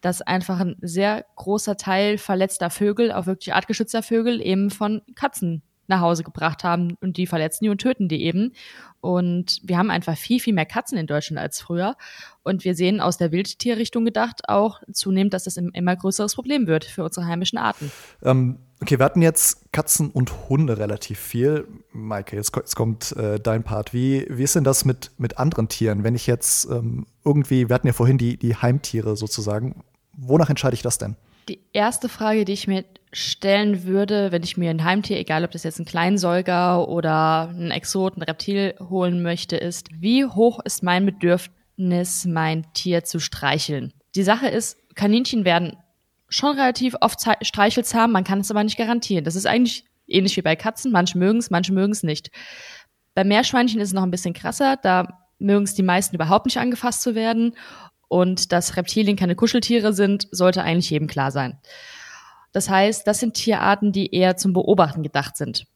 dass 0.00 0.22
einfach 0.22 0.60
ein 0.60 0.76
sehr 0.80 1.24
großer 1.36 1.76
Teil 1.76 2.18
verletzter 2.18 2.70
Vögel, 2.70 3.12
auch 3.12 3.26
wirklich 3.26 3.54
artgeschützter 3.54 4.02
Vögel, 4.02 4.40
eben 4.40 4.70
von 4.70 5.02
Katzen 5.14 5.62
nach 5.88 6.00
Hause 6.00 6.22
gebracht 6.22 6.64
haben 6.64 6.96
und 7.00 7.16
die 7.16 7.26
verletzen 7.26 7.64
die 7.64 7.70
und 7.70 7.80
töten 7.80 8.08
die 8.08 8.22
eben. 8.22 8.52
Und 9.00 9.58
wir 9.64 9.76
haben 9.78 9.90
einfach 9.90 10.16
viel, 10.16 10.38
viel 10.40 10.54
mehr 10.54 10.64
Katzen 10.64 10.96
in 10.96 11.06
Deutschland 11.08 11.40
als 11.40 11.60
früher. 11.60 11.96
Und 12.44 12.64
wir 12.64 12.74
sehen 12.74 13.00
aus 13.00 13.18
der 13.18 13.32
Wildtierrichtung 13.32 14.04
gedacht 14.04 14.48
auch 14.48 14.80
zunehmend, 14.92 15.34
dass 15.34 15.44
das 15.44 15.58
ein 15.58 15.70
immer 15.74 15.96
größeres 15.96 16.34
Problem 16.34 16.66
wird 16.66 16.84
für 16.84 17.04
unsere 17.04 17.26
heimischen 17.26 17.58
Arten. 17.58 17.90
Ähm, 18.22 18.58
okay, 18.82 18.98
wir 18.98 19.04
hatten 19.04 19.22
jetzt 19.22 19.72
Katzen 19.72 20.10
und 20.10 20.48
Hunde 20.48 20.76
relativ 20.76 21.18
viel. 21.18 21.66
Maike, 21.92 22.36
jetzt, 22.36 22.54
jetzt 22.56 22.74
kommt 22.74 23.12
äh, 23.16 23.38
dein 23.38 23.62
Part. 23.62 23.94
Wie, 23.94 24.26
wie 24.28 24.42
ist 24.42 24.56
denn 24.56 24.64
das 24.64 24.84
mit, 24.84 25.12
mit 25.18 25.38
anderen 25.38 25.68
Tieren? 25.68 26.04
Wenn 26.04 26.16
ich 26.16 26.26
jetzt 26.26 26.66
ähm, 26.66 27.06
irgendwie, 27.24 27.68
wir 27.68 27.74
hatten 27.74 27.86
ja 27.86 27.92
vorhin 27.92 28.18
die, 28.18 28.36
die 28.36 28.56
Heimtiere 28.56 29.16
sozusagen, 29.16 29.84
wonach 30.12 30.50
entscheide 30.50 30.74
ich 30.74 30.82
das 30.82 30.98
denn? 30.98 31.16
Die 31.48 31.60
erste 31.72 32.08
Frage, 32.08 32.44
die 32.44 32.52
ich 32.52 32.66
mir 32.66 32.84
stellen 33.12 33.84
würde, 33.84 34.32
wenn 34.32 34.42
ich 34.42 34.56
mir 34.56 34.70
ein 34.70 34.84
Heimtier, 34.84 35.18
egal 35.18 35.44
ob 35.44 35.52
das 35.52 35.62
jetzt 35.62 35.78
ein 35.78 35.84
Kleinsäuger 35.84 36.88
oder 36.88 37.48
ein 37.48 37.70
Exot, 37.70 38.16
ein 38.16 38.22
Reptil 38.22 38.74
holen 38.80 39.22
möchte, 39.22 39.56
ist, 39.56 39.88
wie 39.92 40.24
hoch 40.24 40.60
ist 40.64 40.82
mein 40.82 41.06
Bedürfnis, 41.06 42.26
mein 42.26 42.66
Tier 42.74 43.04
zu 43.04 43.20
streicheln? 43.20 43.92
Die 44.14 44.22
Sache 44.22 44.48
ist, 44.48 44.76
Kaninchen 44.94 45.44
werden 45.44 45.76
schon 46.32 46.56
relativ 46.58 46.94
oft 47.00 47.20
Ze- 47.20 47.36
haben, 47.94 48.12
man 48.12 48.24
kann 48.24 48.40
es 48.40 48.50
aber 48.50 48.64
nicht 48.64 48.78
garantieren. 48.78 49.24
Das 49.24 49.36
ist 49.36 49.46
eigentlich 49.46 49.84
ähnlich 50.06 50.36
wie 50.36 50.42
bei 50.42 50.56
Katzen, 50.56 50.92
manche 50.92 51.18
mögen 51.18 51.38
es, 51.38 51.50
manche 51.50 51.72
mögen 51.72 51.92
es 51.92 52.02
nicht. 52.02 52.30
Bei 53.14 53.24
Meerschweinchen 53.24 53.80
ist 53.80 53.88
es 53.88 53.94
noch 53.94 54.02
ein 54.02 54.10
bisschen 54.10 54.34
krasser, 54.34 54.76
da 54.76 55.26
mögen 55.38 55.64
es 55.64 55.74
die 55.74 55.82
meisten 55.82 56.14
überhaupt 56.16 56.46
nicht 56.46 56.58
angefasst 56.58 57.02
zu 57.02 57.14
werden. 57.14 57.54
Und 58.08 58.52
dass 58.52 58.76
Reptilien 58.76 59.16
keine 59.16 59.34
Kuscheltiere 59.34 59.92
sind, 59.94 60.28
sollte 60.30 60.62
eigentlich 60.62 60.90
jedem 60.90 61.08
klar 61.08 61.30
sein. 61.30 61.58
Das 62.52 62.68
heißt, 62.68 63.06
das 63.06 63.20
sind 63.20 63.34
Tierarten, 63.34 63.92
die 63.92 64.14
eher 64.14 64.36
zum 64.36 64.52
Beobachten 64.52 65.02
gedacht 65.02 65.36
sind. 65.36 65.66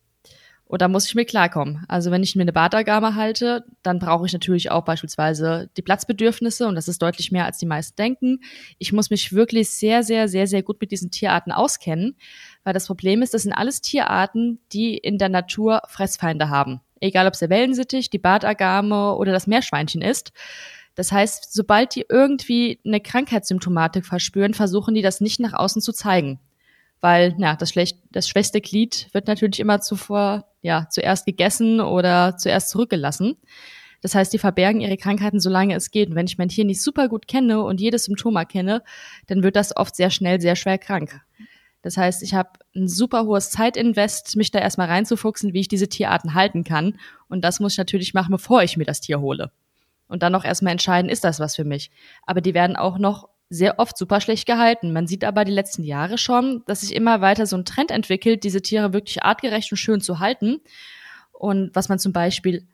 Und 0.69 0.83
da 0.83 0.89
muss 0.89 1.07
ich 1.07 1.15
mir 1.15 1.25
klarkommen. 1.25 1.85
Also 1.87 2.11
wenn 2.11 2.25
ich 2.25 2.35
mir 2.35 2.43
eine 2.43 2.53
Bartagame 2.53 3.15
halte, 3.15 3.65
dann 3.85 4.01
brauche 4.01 4.27
ich 4.27 4.33
natürlich 4.33 4.71
auch 4.73 4.85
beispielsweise 4.85 5.71
die 5.77 5.83
Platzbedürfnisse 5.83 6.67
und 6.67 6.75
das 6.75 6.89
ist 6.89 7.01
deutlich 7.01 7.31
mehr, 7.31 7.45
als 7.45 7.59
die 7.59 7.67
meisten 7.67 7.95
denken. 7.95 8.41
Ich 8.79 8.93
muss 8.93 9.09
mich 9.09 9.33
wirklich 9.33 9.71
sehr, 9.71 10.03
sehr, 10.03 10.27
sehr, 10.27 10.49
sehr 10.49 10.65
gut 10.65 10.81
mit 10.81 10.91
diesen 10.91 11.13
Tierarten 11.13 11.53
auskennen, 11.53 12.17
weil 12.65 12.75
das 12.75 12.89
Problem 12.89 13.23
ist, 13.23 13.33
das 13.33 13.45
sind 13.45 13.53
alles 13.53 13.81
Tierarten, 13.81 14.59
die 14.73 14.97
in 14.97 15.19
der 15.19 15.29
Natur 15.29 15.83
Fressfeinde 15.87 16.51
haben. 16.51 16.81
Egal 16.99 17.29
ob 17.29 17.35
es 17.35 17.41
der 17.41 17.51
Wellensittich, 17.51 18.11
die 18.11 18.19
Bartagame 18.19 19.15
oder 19.15 19.31
das 19.31 19.47
Meerschweinchen 19.47 20.03
ist. 20.03 20.33
Das 20.97 21.13
heißt, 21.13 21.53
sobald 21.53 21.95
die 21.95 22.07
irgendwie 22.09 22.81
eine 22.85 23.01
Krankheitssymptomatik 23.01 24.05
verspüren, 24.05 24.55
versuchen 24.55 24.95
die 24.95 25.03
das 25.03 25.21
nicht 25.21 25.39
nach 25.39 25.53
außen 25.53 25.81
zu 25.81 25.93
zeigen. 25.93 26.41
Weil, 27.07 27.37
ja, 27.39 27.55
das, 27.55 27.71
schlecht, 27.71 27.99
das 28.11 28.29
schwächste 28.29 28.61
Glied 28.61 29.07
wird 29.13 29.29
natürlich 29.29 29.61
immer 29.61 29.81
zuvor, 29.81 30.45
ja, 30.61 30.89
zuerst 30.91 31.25
gegessen 31.25 31.81
oder 31.81 32.37
zuerst 32.37 32.69
zurückgelassen. 32.71 33.37
Das 34.03 34.17
heißt, 34.17 34.33
die 34.33 34.39
verbergen 34.39 34.81
ihre 34.81 34.97
Krankheiten, 34.97 35.39
solange 35.39 35.77
es 35.77 35.93
geht. 35.93 36.09
Und 36.09 36.17
wenn 36.17 36.27
ich 36.27 36.37
mein 36.37 36.49
Tier 36.49 36.65
nicht 36.65 36.83
super 36.83 37.09
gut 37.09 37.29
kenne 37.29 37.63
und 37.63 37.81
jedes 37.81 38.07
Symptom 38.07 38.35
erkenne, 38.35 38.83
dann 39.29 39.45
wird 39.45 39.55
das 39.55 39.77
oft 39.77 39.95
sehr 39.95 40.11
schnell 40.11 40.41
sehr 40.41 40.57
schwer 40.57 40.79
krank. 40.79 41.21
Das 41.83 41.97
heißt, 41.97 42.25
ich 42.25 42.35
habe 42.35 42.59
ein 42.75 42.89
super 42.89 43.25
hohes 43.25 43.51
Zeitinvest, 43.51 44.35
mich 44.35 44.51
da 44.51 44.59
erstmal 44.59 44.89
reinzufuchsen, 44.89 45.53
wie 45.53 45.61
ich 45.61 45.69
diese 45.69 45.89
Tierarten 45.89 46.35
halten 46.35 46.65
kann. 46.65 46.99
Und 47.29 47.45
das 47.45 47.61
muss 47.61 47.75
ich 47.75 47.79
natürlich 47.79 48.15
machen, 48.15 48.33
bevor 48.33 48.65
ich 48.65 48.77
mir 48.77 48.85
das 48.85 49.01
Tier 49.01 49.21
hole. 49.21 49.53
und 50.09 50.25
dann 50.25 50.33
noch 50.33 50.45
erstmal 50.45 50.73
entscheiden, 50.73 51.09
ist 51.09 51.23
das 51.23 51.39
was 51.39 51.55
für 51.55 51.65
mich. 51.65 51.93
Aber 52.27 52.41
die 52.41 52.55
werden 52.55 52.75
auch 52.75 52.99
noch 52.99 53.29
sehr 53.49 53.79
oft 53.79 53.97
super 53.97 54.21
schlecht 54.21 54.47
gehalten. 54.47 54.93
Man 54.93 55.07
sieht 55.07 55.25
aber 55.25 55.45
die 55.45 55.53
letzten 55.53 55.85
Jahre 55.85 56.19
schon, 56.19 56.63
dass 56.67 56.81
sich 56.81 56.95
immer 56.95 57.21
weiter 57.21 57.47
so 57.47 57.57
ein 57.57 57.65
Trend 57.65 57.91
entwickelt, 57.91 58.45
diese 58.45 58.63
Tiere 58.63 58.93
wirklich 58.93 59.23
artgerecht 59.23 59.71
und 59.71 59.79
schön 59.79 60.01
zu 60.01 60.19
halten. 60.19 60.61
Und 61.33 61.71
was 61.75 61.89
man 61.89 61.99
zum 61.99 62.13
Beispiel, 62.13 62.67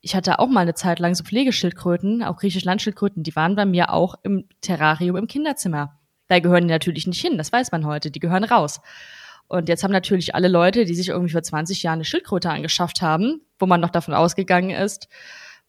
ich 0.00 0.14
hatte 0.14 0.38
auch 0.38 0.48
mal 0.48 0.60
eine 0.60 0.74
Zeit 0.74 0.98
lang 0.98 1.14
so 1.14 1.24
Pflegeschildkröten, 1.24 2.22
auch 2.22 2.36
griechische 2.36 2.66
Landschildkröten, 2.66 3.22
die 3.22 3.34
waren 3.34 3.56
bei 3.56 3.66
mir 3.66 3.92
auch 3.92 4.14
im 4.22 4.46
Terrarium 4.60 5.16
im 5.16 5.26
Kinderzimmer. 5.26 5.98
Da 6.28 6.38
gehören 6.38 6.68
die 6.68 6.72
natürlich 6.72 7.06
nicht 7.06 7.20
hin, 7.20 7.36
das 7.36 7.52
weiß 7.52 7.72
man 7.72 7.84
heute, 7.86 8.10
die 8.10 8.20
gehören 8.20 8.44
raus. 8.44 8.80
Und 9.48 9.68
jetzt 9.68 9.82
haben 9.82 9.90
natürlich 9.90 10.36
alle 10.36 10.46
Leute, 10.46 10.84
die 10.84 10.94
sich 10.94 11.08
irgendwie 11.08 11.32
vor 11.32 11.42
20 11.42 11.82
Jahren 11.82 11.94
eine 11.94 12.04
Schildkröte 12.04 12.50
angeschafft 12.50 13.02
haben, 13.02 13.40
wo 13.58 13.66
man 13.66 13.80
noch 13.80 13.90
davon 13.90 14.14
ausgegangen 14.14 14.70
ist, 14.70 15.08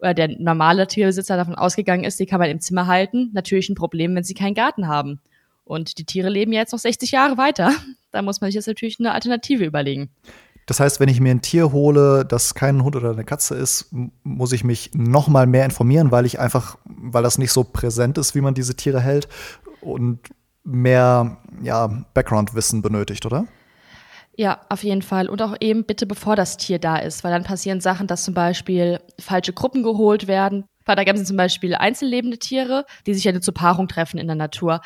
oder 0.01 0.13
der 0.13 0.29
normale 0.39 0.87
Tierbesitzer 0.87 1.37
davon 1.37 1.55
ausgegangen 1.55 2.03
ist, 2.03 2.19
die 2.19 2.25
kann 2.25 2.39
man 2.39 2.49
im 2.49 2.59
Zimmer 2.59 2.87
halten, 2.87 3.29
natürlich 3.33 3.69
ein 3.69 3.75
Problem, 3.75 4.15
wenn 4.15 4.23
sie 4.23 4.33
keinen 4.33 4.55
Garten 4.55 4.87
haben. 4.87 5.21
Und 5.63 5.99
die 5.99 6.05
Tiere 6.05 6.29
leben 6.29 6.51
jetzt 6.51 6.73
noch 6.73 6.79
60 6.79 7.11
Jahre 7.11 7.37
weiter. 7.37 7.71
Da 8.11 8.21
muss 8.21 8.41
man 8.41 8.49
sich 8.49 8.55
jetzt 8.55 8.67
natürlich 8.67 8.99
eine 8.99 9.13
Alternative 9.13 9.63
überlegen. 9.63 10.09
Das 10.65 10.81
heißt, 10.81 10.99
wenn 10.99 11.07
ich 11.07 11.21
mir 11.21 11.31
ein 11.31 11.41
Tier 11.41 11.71
hole, 11.71 12.25
das 12.25 12.55
kein 12.55 12.83
Hund 12.83 12.97
oder 12.97 13.11
eine 13.11 13.23
Katze 13.23 13.55
ist, 13.55 13.89
muss 14.23 14.51
ich 14.51 14.65
mich 14.65 14.91
noch 14.93 15.29
mal 15.29 15.47
mehr 15.47 15.63
informieren, 15.63 16.11
weil 16.11 16.25
ich 16.25 16.39
einfach, 16.39 16.77
weil 16.83 17.23
das 17.23 17.37
nicht 17.37 17.51
so 17.53 17.63
präsent 17.63 18.17
ist, 18.17 18.35
wie 18.35 18.41
man 18.41 18.53
diese 18.53 18.75
Tiere 18.75 18.99
hält 18.99 19.29
und 19.79 20.19
mehr 20.63 21.37
ja, 21.61 21.87
Background-Wissen 22.13 22.81
benötigt, 22.81 23.25
oder? 23.25 23.45
Ja, 24.37 24.61
auf 24.69 24.83
jeden 24.83 25.01
Fall. 25.01 25.29
Und 25.29 25.41
auch 25.41 25.55
eben 25.59 25.83
bitte 25.83 26.05
bevor 26.05 26.35
das 26.35 26.57
Tier 26.57 26.79
da 26.79 26.97
ist, 26.97 27.23
weil 27.23 27.31
dann 27.31 27.43
passieren 27.43 27.81
Sachen, 27.81 28.07
dass 28.07 28.23
zum 28.23 28.33
Beispiel 28.33 28.99
falsche 29.19 29.53
Gruppen 29.53 29.83
geholt 29.83 30.27
werden. 30.27 30.65
Da 30.85 31.03
gibt 31.03 31.19
es 31.19 31.25
zum 31.25 31.37
Beispiel 31.37 31.75
einzellebende 31.75 32.37
Tiere, 32.37 32.85
die 33.05 33.13
sich 33.13 33.23
ja 33.23 33.31
nur 33.31 33.41
zur 33.41 33.53
Paarung 33.53 33.87
treffen 33.87 34.17
in 34.17 34.27
der 34.27 34.35
Natur. 34.35 34.81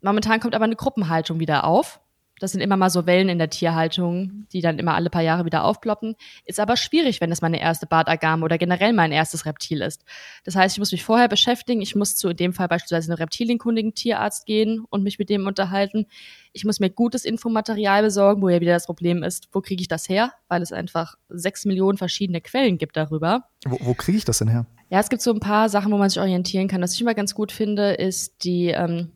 Momentan 0.00 0.38
kommt 0.38 0.54
aber 0.54 0.64
eine 0.64 0.76
Gruppenhaltung 0.76 1.40
wieder 1.40 1.64
auf. 1.64 2.00
Das 2.40 2.50
sind 2.50 2.60
immer 2.60 2.76
mal 2.76 2.90
so 2.90 3.06
Wellen 3.06 3.28
in 3.28 3.38
der 3.38 3.48
Tierhaltung, 3.48 4.46
die 4.52 4.60
dann 4.60 4.78
immer 4.78 4.94
alle 4.94 5.08
paar 5.08 5.22
Jahre 5.22 5.44
wieder 5.44 5.64
aufploppen. 5.64 6.16
Ist 6.44 6.58
aber 6.58 6.76
schwierig, 6.76 7.20
wenn 7.20 7.30
das 7.30 7.42
meine 7.42 7.60
erste 7.60 7.86
Bartagame 7.86 8.44
oder 8.44 8.58
generell 8.58 8.92
mein 8.92 9.12
erstes 9.12 9.46
Reptil 9.46 9.80
ist. 9.80 10.04
Das 10.44 10.56
heißt, 10.56 10.74
ich 10.74 10.80
muss 10.80 10.90
mich 10.90 11.04
vorher 11.04 11.28
beschäftigen. 11.28 11.80
Ich 11.80 11.94
muss 11.94 12.16
zu 12.16 12.28
in 12.30 12.36
dem 12.36 12.52
Fall 12.52 12.66
beispielsweise 12.66 13.12
einem 13.12 13.18
reptilienkundigen 13.18 13.94
Tierarzt 13.94 14.46
gehen 14.46 14.84
und 14.90 15.04
mich 15.04 15.18
mit 15.18 15.30
dem 15.30 15.46
unterhalten. 15.46 16.06
Ich 16.52 16.64
muss 16.64 16.80
mir 16.80 16.90
gutes 16.90 17.24
Infomaterial 17.24 18.02
besorgen, 18.02 18.42
wo 18.42 18.48
ja 18.48 18.60
wieder 18.60 18.74
das 18.74 18.86
Problem 18.86 19.22
ist, 19.22 19.48
wo 19.52 19.60
kriege 19.60 19.80
ich 19.80 19.88
das 19.88 20.08
her? 20.08 20.32
Weil 20.48 20.62
es 20.62 20.72
einfach 20.72 21.16
sechs 21.28 21.64
Millionen 21.64 21.98
verschiedene 21.98 22.40
Quellen 22.40 22.78
gibt 22.78 22.96
darüber. 22.96 23.44
Wo, 23.64 23.78
wo 23.80 23.94
kriege 23.94 24.18
ich 24.18 24.24
das 24.24 24.38
denn 24.38 24.48
her? 24.48 24.66
Ja, 24.90 25.00
es 25.00 25.08
gibt 25.08 25.22
so 25.22 25.32
ein 25.32 25.40
paar 25.40 25.68
Sachen, 25.68 25.92
wo 25.92 25.96
man 25.96 26.08
sich 26.08 26.20
orientieren 26.20 26.68
kann. 26.68 26.82
Was 26.82 26.94
ich 26.94 27.00
immer 27.00 27.14
ganz 27.14 27.34
gut 27.34 27.52
finde, 27.52 27.92
ist 27.92 28.44
die 28.44 28.68
ähm, 28.68 29.12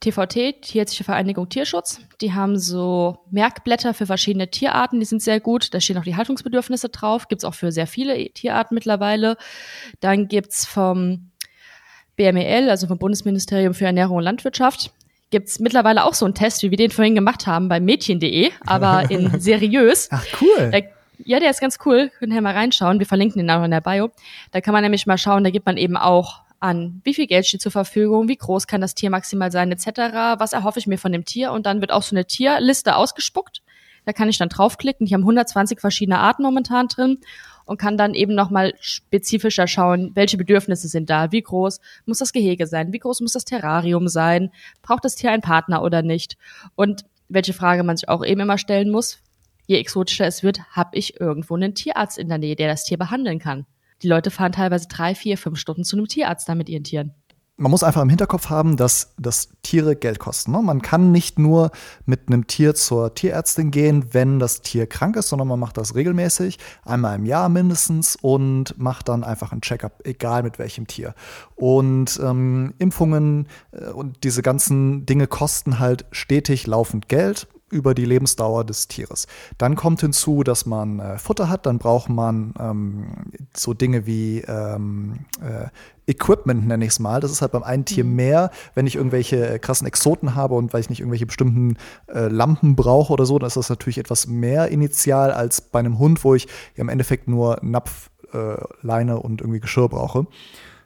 TVT, 0.00 0.62
Tierärztliche 0.62 1.04
Vereinigung 1.04 1.48
Tierschutz. 1.48 2.00
Die 2.20 2.32
haben 2.32 2.58
so 2.58 3.18
Merkblätter 3.30 3.94
für 3.94 4.06
verschiedene 4.06 4.50
Tierarten, 4.50 5.00
die 5.00 5.06
sind 5.06 5.22
sehr 5.22 5.40
gut. 5.40 5.74
Da 5.74 5.80
stehen 5.80 5.98
auch 5.98 6.04
die 6.04 6.16
Haltungsbedürfnisse 6.16 6.88
drauf. 6.88 7.28
Gibt's 7.28 7.44
auch 7.44 7.54
für 7.54 7.72
sehr 7.72 7.86
viele 7.86 8.30
Tierarten 8.30 8.74
mittlerweile. 8.74 9.36
Dann 10.00 10.28
gibt's 10.28 10.64
vom 10.64 11.30
BMEL, 12.16 12.68
also 12.68 12.86
vom 12.86 12.98
Bundesministerium 12.98 13.74
für 13.74 13.86
Ernährung 13.86 14.18
und 14.18 14.24
Landwirtschaft, 14.24 14.92
gibt's 15.30 15.60
mittlerweile 15.60 16.04
auch 16.04 16.14
so 16.14 16.24
einen 16.24 16.34
Test, 16.34 16.62
wie 16.62 16.70
wir 16.70 16.76
den 16.76 16.90
vorhin 16.90 17.14
gemacht 17.14 17.46
haben 17.46 17.68
bei 17.68 17.80
mädchen.de, 17.80 18.50
aber 18.66 19.10
in 19.10 19.40
seriös. 19.40 20.08
Ach, 20.10 20.24
cool. 20.40 20.70
Da, 20.70 20.78
ja, 21.24 21.40
der 21.40 21.50
ist 21.50 21.60
ganz 21.60 21.78
cool. 21.84 22.10
Könnt 22.18 22.32
ihr 22.32 22.40
mal 22.40 22.54
reinschauen. 22.54 22.98
Wir 22.98 23.06
verlinken 23.06 23.38
den 23.38 23.50
auch 23.50 23.64
in 23.64 23.70
der 23.70 23.80
Bio. 23.80 24.10
Da 24.52 24.60
kann 24.60 24.72
man 24.72 24.82
nämlich 24.82 25.06
mal 25.06 25.18
schauen, 25.18 25.44
da 25.44 25.50
gibt 25.50 25.66
man 25.66 25.76
eben 25.76 25.96
auch 25.96 26.42
an, 26.60 27.00
wie 27.04 27.14
viel 27.14 27.26
Geld 27.26 27.46
steht 27.46 27.62
zur 27.62 27.72
Verfügung, 27.72 28.28
wie 28.28 28.36
groß 28.36 28.66
kann 28.66 28.80
das 28.80 28.94
Tier 28.94 29.10
maximal 29.10 29.52
sein, 29.52 29.70
etc., 29.70 29.86
was 30.38 30.52
erhoffe 30.52 30.78
ich 30.78 30.86
mir 30.86 30.98
von 30.98 31.12
dem 31.12 31.24
Tier 31.24 31.52
und 31.52 31.66
dann 31.66 31.80
wird 31.80 31.92
auch 31.92 32.02
so 32.02 32.14
eine 32.14 32.26
Tierliste 32.26 32.96
ausgespuckt. 32.96 33.62
Da 34.04 34.12
kann 34.12 34.28
ich 34.28 34.38
dann 34.38 34.48
draufklicken. 34.48 35.06
Die 35.06 35.12
haben 35.12 35.20
120 35.20 35.80
verschiedene 35.80 36.18
Arten 36.18 36.42
momentan 36.42 36.88
drin 36.88 37.18
und 37.66 37.78
kann 37.78 37.98
dann 37.98 38.14
eben 38.14 38.34
nochmal 38.34 38.72
spezifischer 38.80 39.66
schauen, 39.66 40.12
welche 40.14 40.38
Bedürfnisse 40.38 40.88
sind 40.88 41.10
da, 41.10 41.30
wie 41.30 41.42
groß 41.42 41.80
muss 42.06 42.18
das 42.18 42.32
Gehege 42.32 42.66
sein, 42.66 42.92
wie 42.92 42.98
groß 42.98 43.20
muss 43.20 43.32
das 43.32 43.44
Terrarium 43.44 44.08
sein, 44.08 44.50
braucht 44.80 45.04
das 45.04 45.14
Tier 45.14 45.30
einen 45.30 45.42
Partner 45.42 45.82
oder 45.82 46.00
nicht 46.00 46.38
und 46.74 47.04
welche 47.28 47.52
Frage 47.52 47.82
man 47.82 47.98
sich 47.98 48.08
auch 48.08 48.24
eben 48.24 48.40
immer 48.40 48.56
stellen 48.56 48.90
muss, 48.90 49.18
je 49.66 49.76
exotischer 49.76 50.26
es 50.26 50.42
wird, 50.42 50.60
habe 50.70 50.96
ich 50.96 51.20
irgendwo 51.20 51.54
einen 51.54 51.74
Tierarzt 51.74 52.16
in 52.16 52.28
der 52.28 52.38
Nähe, 52.38 52.56
der 52.56 52.68
das 52.68 52.84
Tier 52.84 52.96
behandeln 52.96 53.38
kann. 53.38 53.66
Die 54.02 54.08
Leute 54.08 54.30
fahren 54.30 54.52
teilweise 54.52 54.88
drei, 54.88 55.14
vier, 55.14 55.36
fünf 55.36 55.58
Stunden 55.58 55.84
zu 55.84 55.96
einem 55.96 56.06
Tierarzt 56.06 56.48
da 56.48 56.54
mit 56.54 56.68
ihren 56.68 56.84
Tieren. 56.84 57.14
Man 57.60 57.72
muss 57.72 57.82
einfach 57.82 58.02
im 58.02 58.08
Hinterkopf 58.08 58.50
haben, 58.50 58.76
dass, 58.76 59.14
dass 59.18 59.48
Tiere 59.62 59.96
Geld 59.96 60.20
kosten. 60.20 60.52
Ne? 60.52 60.62
Man 60.62 60.80
kann 60.80 61.10
nicht 61.10 61.40
nur 61.40 61.72
mit 62.06 62.28
einem 62.28 62.46
Tier 62.46 62.76
zur 62.76 63.16
Tierärztin 63.16 63.72
gehen, 63.72 64.14
wenn 64.14 64.38
das 64.38 64.62
Tier 64.62 64.86
krank 64.86 65.16
ist, 65.16 65.28
sondern 65.28 65.48
man 65.48 65.58
macht 65.58 65.76
das 65.76 65.96
regelmäßig, 65.96 66.58
einmal 66.84 67.16
im 67.16 67.26
Jahr 67.26 67.48
mindestens 67.48 68.14
und 68.14 68.78
macht 68.78 69.08
dann 69.08 69.24
einfach 69.24 69.50
ein 69.50 69.60
Checkup, 69.60 70.06
egal 70.06 70.44
mit 70.44 70.60
welchem 70.60 70.86
Tier. 70.86 71.14
Und 71.56 72.20
ähm, 72.22 72.74
Impfungen 72.78 73.48
äh, 73.72 73.86
und 73.86 74.22
diese 74.22 74.42
ganzen 74.42 75.04
Dinge 75.04 75.26
kosten 75.26 75.80
halt 75.80 76.06
stetig 76.12 76.68
laufend 76.68 77.08
Geld 77.08 77.48
über 77.70 77.94
die 77.94 78.04
Lebensdauer 78.04 78.64
des 78.64 78.88
Tieres. 78.88 79.26
Dann 79.58 79.76
kommt 79.76 80.00
hinzu, 80.00 80.42
dass 80.42 80.66
man 80.66 81.00
äh, 81.00 81.18
Futter 81.18 81.48
hat, 81.48 81.66
dann 81.66 81.78
braucht 81.78 82.08
man 82.08 82.54
ähm, 82.58 83.06
so 83.54 83.74
Dinge 83.74 84.06
wie 84.06 84.40
ähm, 84.40 85.20
äh, 85.40 85.68
Equipment, 86.08 86.66
nenne 86.66 86.84
ich 86.84 86.92
es 86.92 86.98
mal. 86.98 87.20
Das 87.20 87.30
ist 87.30 87.42
halt 87.42 87.52
beim 87.52 87.62
einen 87.62 87.84
Tier 87.84 88.04
mhm. 88.04 88.16
mehr. 88.16 88.50
Wenn 88.74 88.86
ich 88.86 88.96
irgendwelche 88.96 89.46
äh, 89.46 89.58
krassen 89.58 89.86
Exoten 89.86 90.34
habe 90.34 90.54
und 90.54 90.72
weil 90.72 90.80
ich 90.80 90.88
nicht 90.88 91.00
irgendwelche 91.00 91.26
bestimmten 91.26 91.76
äh, 92.06 92.28
Lampen 92.28 92.76
brauche 92.76 93.12
oder 93.12 93.26
so, 93.26 93.38
dann 93.38 93.46
ist 93.46 93.56
das 93.56 93.68
natürlich 93.68 93.98
etwas 93.98 94.26
mehr 94.26 94.68
initial 94.68 95.30
als 95.30 95.60
bei 95.60 95.78
einem 95.78 95.98
Hund, 95.98 96.24
wo 96.24 96.34
ich 96.34 96.46
ja 96.74 96.82
im 96.82 96.88
Endeffekt 96.88 97.28
nur 97.28 97.58
Napf, 97.62 98.10
äh, 98.32 98.56
Leine 98.80 99.18
und 99.20 99.42
irgendwie 99.42 99.60
Geschirr 99.60 99.88
brauche. 99.88 100.26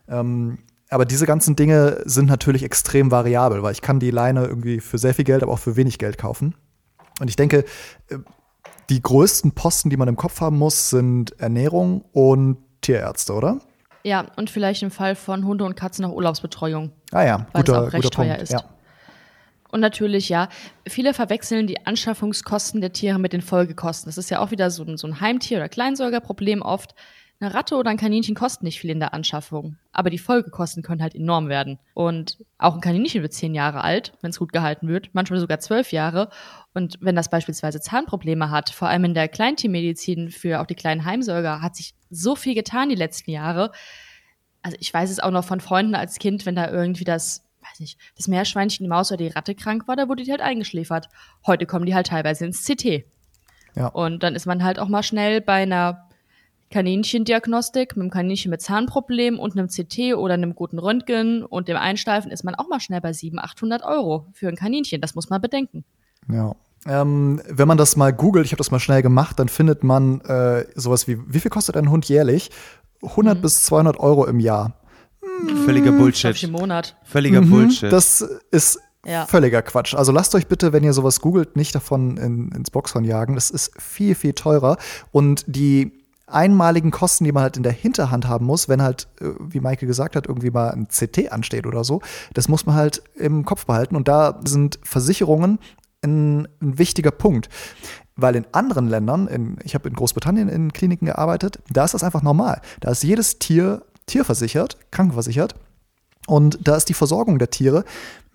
Ähm, 0.09 0.59
aber 0.90 1.07
diese 1.07 1.25
ganzen 1.25 1.57
Dinge 1.57 2.03
sind 2.05 2.27
natürlich 2.27 2.62
extrem 2.62 3.11
variabel, 3.11 3.62
weil 3.62 3.73
ich 3.73 3.81
kann 3.81 3.99
die 3.99 4.11
Leine 4.11 4.45
irgendwie 4.45 4.81
für 4.81 4.99
sehr 4.99 5.14
viel 5.14 5.25
Geld, 5.25 5.42
aber 5.42 5.53
auch 5.53 5.59
für 5.59 5.77
wenig 5.77 5.99
Geld 5.99 6.18
kaufen. 6.18 6.55
Und 7.23 7.29
ich 7.29 7.37
denke, 7.37 7.65
äh, 8.11 8.19
die 8.91 9.01
größten 9.01 9.53
Posten, 9.53 9.91
die 9.91 9.97
man 9.97 10.09
im 10.09 10.17
Kopf 10.17 10.41
haben 10.41 10.59
muss, 10.59 10.91
sind 10.91 11.39
Ernährung 11.39 12.05
und 12.13 12.59
Tierärzte, 12.81 13.33
oder? 13.33 13.61
Ja, 14.03 14.27
und 14.35 14.51
vielleicht 14.51 14.83
im 14.83 14.91
Fall 14.91 15.15
von 15.15 15.47
Hunde 15.47 15.65
und 15.65 15.77
Katzen 15.77 16.05
auch 16.05 16.11
Urlaubsbetreuung. 16.13 16.91
Ah 17.13 17.23
ja, 17.23 17.47
weil 17.53 17.63
guter, 17.63 17.83
es 17.83 17.89
auch 17.89 17.93
recht 17.93 18.13
teuer 18.13 18.27
Punkt. 18.27 18.43
ist. 18.43 18.53
Ja. 18.53 18.65
Und 19.71 19.79
natürlich, 19.79 20.29
ja, 20.29 20.49
viele 20.87 21.15
verwechseln 21.15 21.69
die 21.69 21.87
Anschaffungskosten 21.87 22.81
der 22.81 22.93
Tiere 22.93 23.21
mit 23.21 23.33
den 23.33 23.41
Folgekosten. 23.41 24.09
Das 24.09 24.19
ist 24.19 24.29
ja 24.29 24.41
auch 24.41 24.51
wieder 24.51 24.73
so 24.73 24.83
ein, 24.83 24.97
so 24.97 25.07
ein 25.07 25.21
Heimtier- 25.21 25.59
oder 25.59 25.69
Kleinsäugerproblem 25.69 26.61
oft. 26.61 26.97
Eine 27.42 27.55
Ratte 27.55 27.74
oder 27.74 27.90
ein 27.90 27.96
Kaninchen 27.96 28.37
kosten 28.37 28.64
nicht 28.64 28.78
viel 28.78 28.90
in 28.90 29.00
der 29.00 29.14
Anschaffung, 29.14 29.76
aber 29.90 30.11
die 30.11 30.18
Folgekosten 30.18 30.85
können 30.85 31.02
halt 31.02 31.16
enorm 31.16 31.48
werden. 31.48 31.81
Und 31.92 32.38
auch 32.57 32.74
ein 32.74 32.81
Kaninchen 32.81 33.20
wird 33.20 33.33
zehn 33.33 33.52
Jahre 33.52 33.83
alt, 33.83 34.12
wenn 34.20 34.31
es 34.31 34.38
gut 34.38 34.52
gehalten 34.52 34.87
wird, 34.87 35.11
manchmal 35.12 35.40
sogar 35.40 35.59
zwölf 35.59 35.90
Jahre. 35.90 36.28
Und 36.72 36.98
wenn 37.00 37.16
das 37.16 37.31
beispielsweise 37.31 37.81
Zahnprobleme 37.81 38.52
hat, 38.52 38.70
vor 38.70 38.87
allem 38.87 39.07
in 39.07 39.14
der 39.14 39.26
Kleintiermedizin 39.26 40.31
für 40.31 40.61
auch 40.61 40.66
die 40.66 40.76
kleinen 40.76 41.05
Heimsäuger, 41.05 41.61
hat 41.61 41.74
sich 41.74 41.96
so 42.11 42.37
viel 42.37 42.55
getan 42.55 42.90
die 42.90 42.94
letzten 42.94 43.33
Jahre. 43.33 43.72
Also 44.62 44.76
ich 44.78 44.94
weiß 44.94 45.11
es 45.11 45.18
auch 45.18 45.33
noch 45.33 45.44
von 45.44 45.59
Freunden 45.59 45.96
als 45.96 46.20
Kind, 46.20 46.46
wenn 46.46 46.55
da 46.55 46.70
irgendwie 46.70 47.05
das 47.05 47.44
weiß 47.61 47.81
nicht, 47.81 47.98
das 48.16 48.28
Meerschweinchen, 48.28 48.85
die 48.85 48.88
Maus 48.88 49.11
oder 49.11 49.18
die 49.18 49.28
Ratte 49.28 49.57
krank 49.57 49.88
war, 49.88 49.96
da 49.96 50.09
wurde 50.09 50.22
die 50.22 50.31
halt 50.31 50.40
eingeschläfert. 50.40 51.09
Heute 51.44 51.66
kommen 51.66 51.87
die 51.87 51.94
halt 51.96 52.07
teilweise 52.07 52.44
ins 52.44 52.64
CT. 52.64 53.05
Ja. 53.74 53.88
Und 53.88 54.22
dann 54.22 54.37
ist 54.37 54.46
man 54.46 54.62
halt 54.62 54.78
auch 54.78 54.88
mal 54.88 55.02
schnell 55.02 55.40
bei 55.40 55.62
einer 55.62 56.09
Kaninchendiagnostik 56.73 57.97
mit 57.97 58.03
einem 58.03 58.11
Kaninchen 58.11 58.51
mit 58.51 58.61
Zahnproblem 58.61 59.39
und 59.39 59.57
einem 59.57 59.69
CT 59.69 60.15
oder 60.17 60.35
einem 60.35 60.55
guten 60.55 60.79
Röntgen 60.79 61.45
und 61.45 61.69
dem 61.69 61.77
Einsteifen 61.77 62.33
ist 62.33 62.43
man 62.43 62.57
auch 62.57 62.69
mal 62.69 62.81
schnell 62.81 63.01
bei 63.01 63.13
700, 63.13 63.53
800 63.53 63.85
Euro 63.85 64.27
für 64.33 64.49
ein 64.49 64.57
Kaninchen. 64.57 65.01
Das 65.01 65.15
muss 65.15 65.31
man 65.31 65.41
bedenken. 65.41 65.85
Ja. 66.29 66.55
Ähm, 66.87 67.41
wenn 67.49 67.69
man 67.69 67.79
das 67.79 67.95
mal 67.95 68.13
googelt, 68.13 68.45
ich 68.45 68.53
habe 68.53 68.59
das 68.59 68.73
mal 68.73 68.81
schnell 68.81 69.03
gemacht, 69.03 69.39
dann 69.39 69.49
findet 69.49 69.85
man 69.85 70.21
äh, 70.23 70.67
sowas 70.75 71.07
wie, 71.07 71.19
wie 71.33 71.39
viel 71.39 71.51
kostet 71.51 71.77
ein 71.77 71.91
Hund 71.91 72.09
jährlich? 72.09 72.51
100 73.03 73.39
mhm. 73.39 73.43
bis 73.43 73.65
200 73.65 74.01
Euro 74.01 74.27
im 74.27 74.41
Jahr. 74.41 74.75
Völliger 75.65 75.93
Bullshit. 75.93 76.43
Im 76.43 76.53
Monat. 76.53 76.97
Völliger 77.05 77.41
mhm, 77.41 77.51
Bullshit. 77.51 77.93
Das 77.93 78.21
ist 78.51 78.81
ja. 79.07 79.27
völliger 79.27 79.62
Quatsch. 79.62 79.95
Also 79.95 80.12
lasst 80.12 80.35
euch 80.35 80.47
bitte, 80.47 80.73
wenn 80.73 80.85
ihr 80.85 80.93
sowas 80.93 81.20
googelt, 81.20 81.57
nicht 81.57 81.75
davon 81.75 82.16
in, 82.16 82.51
ins 82.53 82.70
Boxhorn 82.70 83.05
jagen. 83.05 83.35
Das 83.35 83.51
ist 83.51 83.73
viel, 83.81 84.14
viel 84.14 84.33
teurer. 84.33 84.77
Und 85.11 85.45
die 85.47 86.01
einmaligen 86.33 86.91
Kosten, 86.91 87.24
die 87.24 87.33
man 87.33 87.43
halt 87.43 87.57
in 87.57 87.62
der 87.62 87.72
Hinterhand 87.72 88.28
haben 88.28 88.47
muss, 88.47 88.68
wenn 88.68 88.83
halt, 88.83 89.09
äh, 89.20 89.30
wie 89.41 89.61
Michael 89.61 89.89
gesagt 89.89 90.16
hat, 90.16 90.26
irgendwie 90.26 90.51
mal 90.51 90.70
ein 90.70 90.89
CT 90.89 91.33
ansteht 91.33 91.66
oder 91.66 91.85
so. 91.85 92.01
Das 92.35 92.49
muss 92.49 92.66
man 92.66 92.74
halt 92.74 93.03
im 93.14 93.45
Kopf 93.45 93.66
behalten. 93.66 93.97
Und 93.97 94.09
da 94.09 94.41
sind 94.45 94.78
Versicherungen 94.83 95.59
ein, 96.03 96.49
ein 96.61 96.78
wichtiger 96.78 97.11
Punkt. 97.11 97.49
Weil 98.14 98.37
in 98.37 98.47
anderen 98.53 98.89
Ländern, 98.89 99.26
in, 99.26 99.57
ich 99.64 99.74
habe 99.74 99.89
in 99.89 99.95
Großbritannien 99.95 100.49
in 100.49 100.72
Kliniken 100.72 101.07
gearbeitet, 101.07 101.61
da 101.70 101.85
ist 101.85 101.95
das 101.95 102.05
einfach 102.05 102.22
normal. 102.22 102.61
Da 102.80 102.91
ist 102.91 103.03
jedes 103.03 103.39
Tier 103.39 103.83
tierversichert, 104.07 104.78
krankenversichert. 104.91 105.55
Und 106.26 106.59
da 106.66 106.76
ist 106.76 106.89
die 106.89 106.95
Versorgung 106.95 107.39
der 107.39 107.51
Tiere 107.51 107.85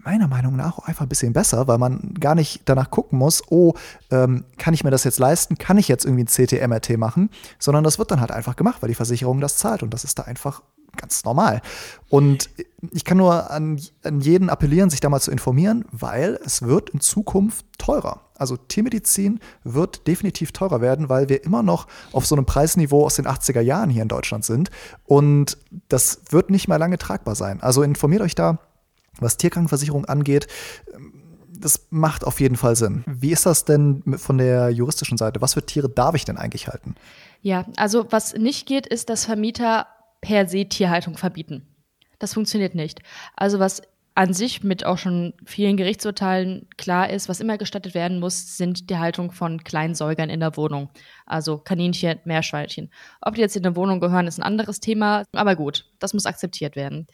meiner 0.08 0.30
Meinung 0.30 0.56
nach 0.56 0.78
auch 0.78 0.88
einfach 0.88 1.06
ein 1.06 1.10
bisschen 1.10 1.34
besser, 1.34 1.68
weil 1.68 1.78
man 1.78 2.14
gar 2.18 2.34
nicht 2.34 2.62
danach 2.64 2.90
gucken 2.90 3.20
muss, 3.20 3.44
oh, 3.50 3.74
ähm, 4.10 4.46
kann 4.58 4.74
ich 4.74 4.86
mir 4.86 4.90
das 4.90 5.04
jetzt 5.04 5.20
leisten? 5.20 5.58
Kann 5.58 5.78
ich 5.78 5.90
jetzt 5.90 6.06
irgendwie 6.06 6.24
ein 6.24 6.28
CT-MRT 6.28 6.98
machen? 6.98 7.30
Sondern 7.60 7.84
das 7.84 8.00
wird 8.00 8.10
dann 8.12 8.22
halt 8.22 8.32
einfach 8.32 8.56
gemacht, 8.56 8.82
weil 8.82 8.88
die 8.88 8.96
Versicherung 8.96 9.42
das 9.42 9.58
zahlt 9.58 9.84
und 9.84 9.94
das 9.94 10.06
ist 10.06 10.18
da 10.18 10.24
einfach 10.24 10.62
ganz 10.96 11.26
normal. 11.26 11.62
Und 12.10 12.50
ich 12.94 13.04
kann 13.04 13.18
nur 13.18 13.52
an, 13.52 13.82
an 14.04 14.22
jeden 14.22 14.50
appellieren, 14.50 14.90
sich 14.90 15.02
da 15.02 15.10
mal 15.10 15.20
zu 15.20 15.30
informieren, 15.30 15.84
weil 15.92 16.40
es 16.46 16.62
wird 16.62 16.92
in 16.92 17.02
Zukunft 17.02 17.66
teurer. 17.78 18.22
Also 18.36 18.56
Tiermedizin 18.56 19.42
wird 19.66 20.08
definitiv 20.08 20.54
teurer 20.54 20.80
werden, 20.80 21.10
weil 21.10 21.28
wir 21.28 21.44
immer 21.44 21.64
noch 21.64 21.88
auf 22.14 22.26
so 22.26 22.36
einem 22.36 22.46
Preisniveau 22.46 23.06
aus 23.06 23.16
den 23.16 23.28
80er 23.28 23.62
Jahren 23.62 23.90
hier 23.90 24.04
in 24.04 24.08
Deutschland 24.08 24.46
sind. 24.46 24.72
Und 25.04 25.58
das 25.90 26.22
wird 26.30 26.50
nicht 26.50 26.70
mehr 26.70 26.80
lange 26.80 26.98
tragbar 26.98 27.36
sein. 27.36 27.62
Also 27.62 27.84
informiert 27.84 28.22
euch 28.22 28.36
da, 28.36 28.60
was 29.22 29.38
Tierkrankenversicherung 29.38 30.06
angeht, 30.06 30.48
das 31.60 31.88
macht 31.90 32.24
auf 32.24 32.40
jeden 32.40 32.56
Fall 32.56 32.76
Sinn. 32.76 33.04
Wie 33.08 33.32
ist 33.32 33.46
das 33.46 33.66
denn 33.66 34.04
von 34.18 34.38
der 34.38 34.70
juristischen 34.70 35.18
Seite? 35.18 35.42
Was 35.42 35.56
für 35.56 35.66
Tiere 35.66 35.90
darf 35.90 36.16
ich 36.16 36.26
denn 36.26 36.38
eigentlich 36.38 36.68
halten? 36.68 36.96
Ja, 37.42 37.66
also 37.78 38.06
was 38.12 38.36
nicht 38.36 38.68
geht, 38.68 38.86
ist, 38.88 39.10
dass 39.10 39.26
Vermieter 39.26 39.88
per 40.22 40.48
se 40.48 40.66
Tierhaltung 40.66 41.18
verbieten. 41.18 41.68
Das 42.20 42.34
funktioniert 42.34 42.76
nicht. 42.76 43.02
Also 43.36 43.60
was 43.60 43.82
an 44.18 44.34
sich 44.34 44.64
mit 44.64 44.84
auch 44.84 44.98
schon 44.98 45.36
vielen 45.46 45.78
Gerichtsurteilen 45.78 46.68
klar 46.76 47.12
ist, 47.12 47.30
was 47.30 47.40
immer 47.40 47.60
gestattet 47.60 47.94
werden 47.94 48.20
muss, 48.20 48.58
sind 48.58 48.90
die 48.90 48.98
Haltung 48.98 49.32
von 49.32 49.64
Kleinsäugern 49.64 50.32
in 50.32 50.40
der 50.40 50.58
Wohnung. 50.58 50.90
Also 51.28 51.60
Kaninchen, 51.60 52.20
Meerschweinchen. 52.26 52.90
Ob 53.22 53.36
die 53.36 53.42
jetzt 53.42 53.56
in 53.56 53.62
der 53.62 53.76
Wohnung 53.76 54.00
gehören, 54.00 54.26
ist 54.26 54.40
ein 54.40 54.44
anderes 54.44 54.80
Thema, 54.80 55.24
aber 55.34 55.56
gut, 55.56 55.86
das 56.00 56.16
muss 56.16 56.26
akzeptiert 56.26 56.76
werden. 56.76 57.06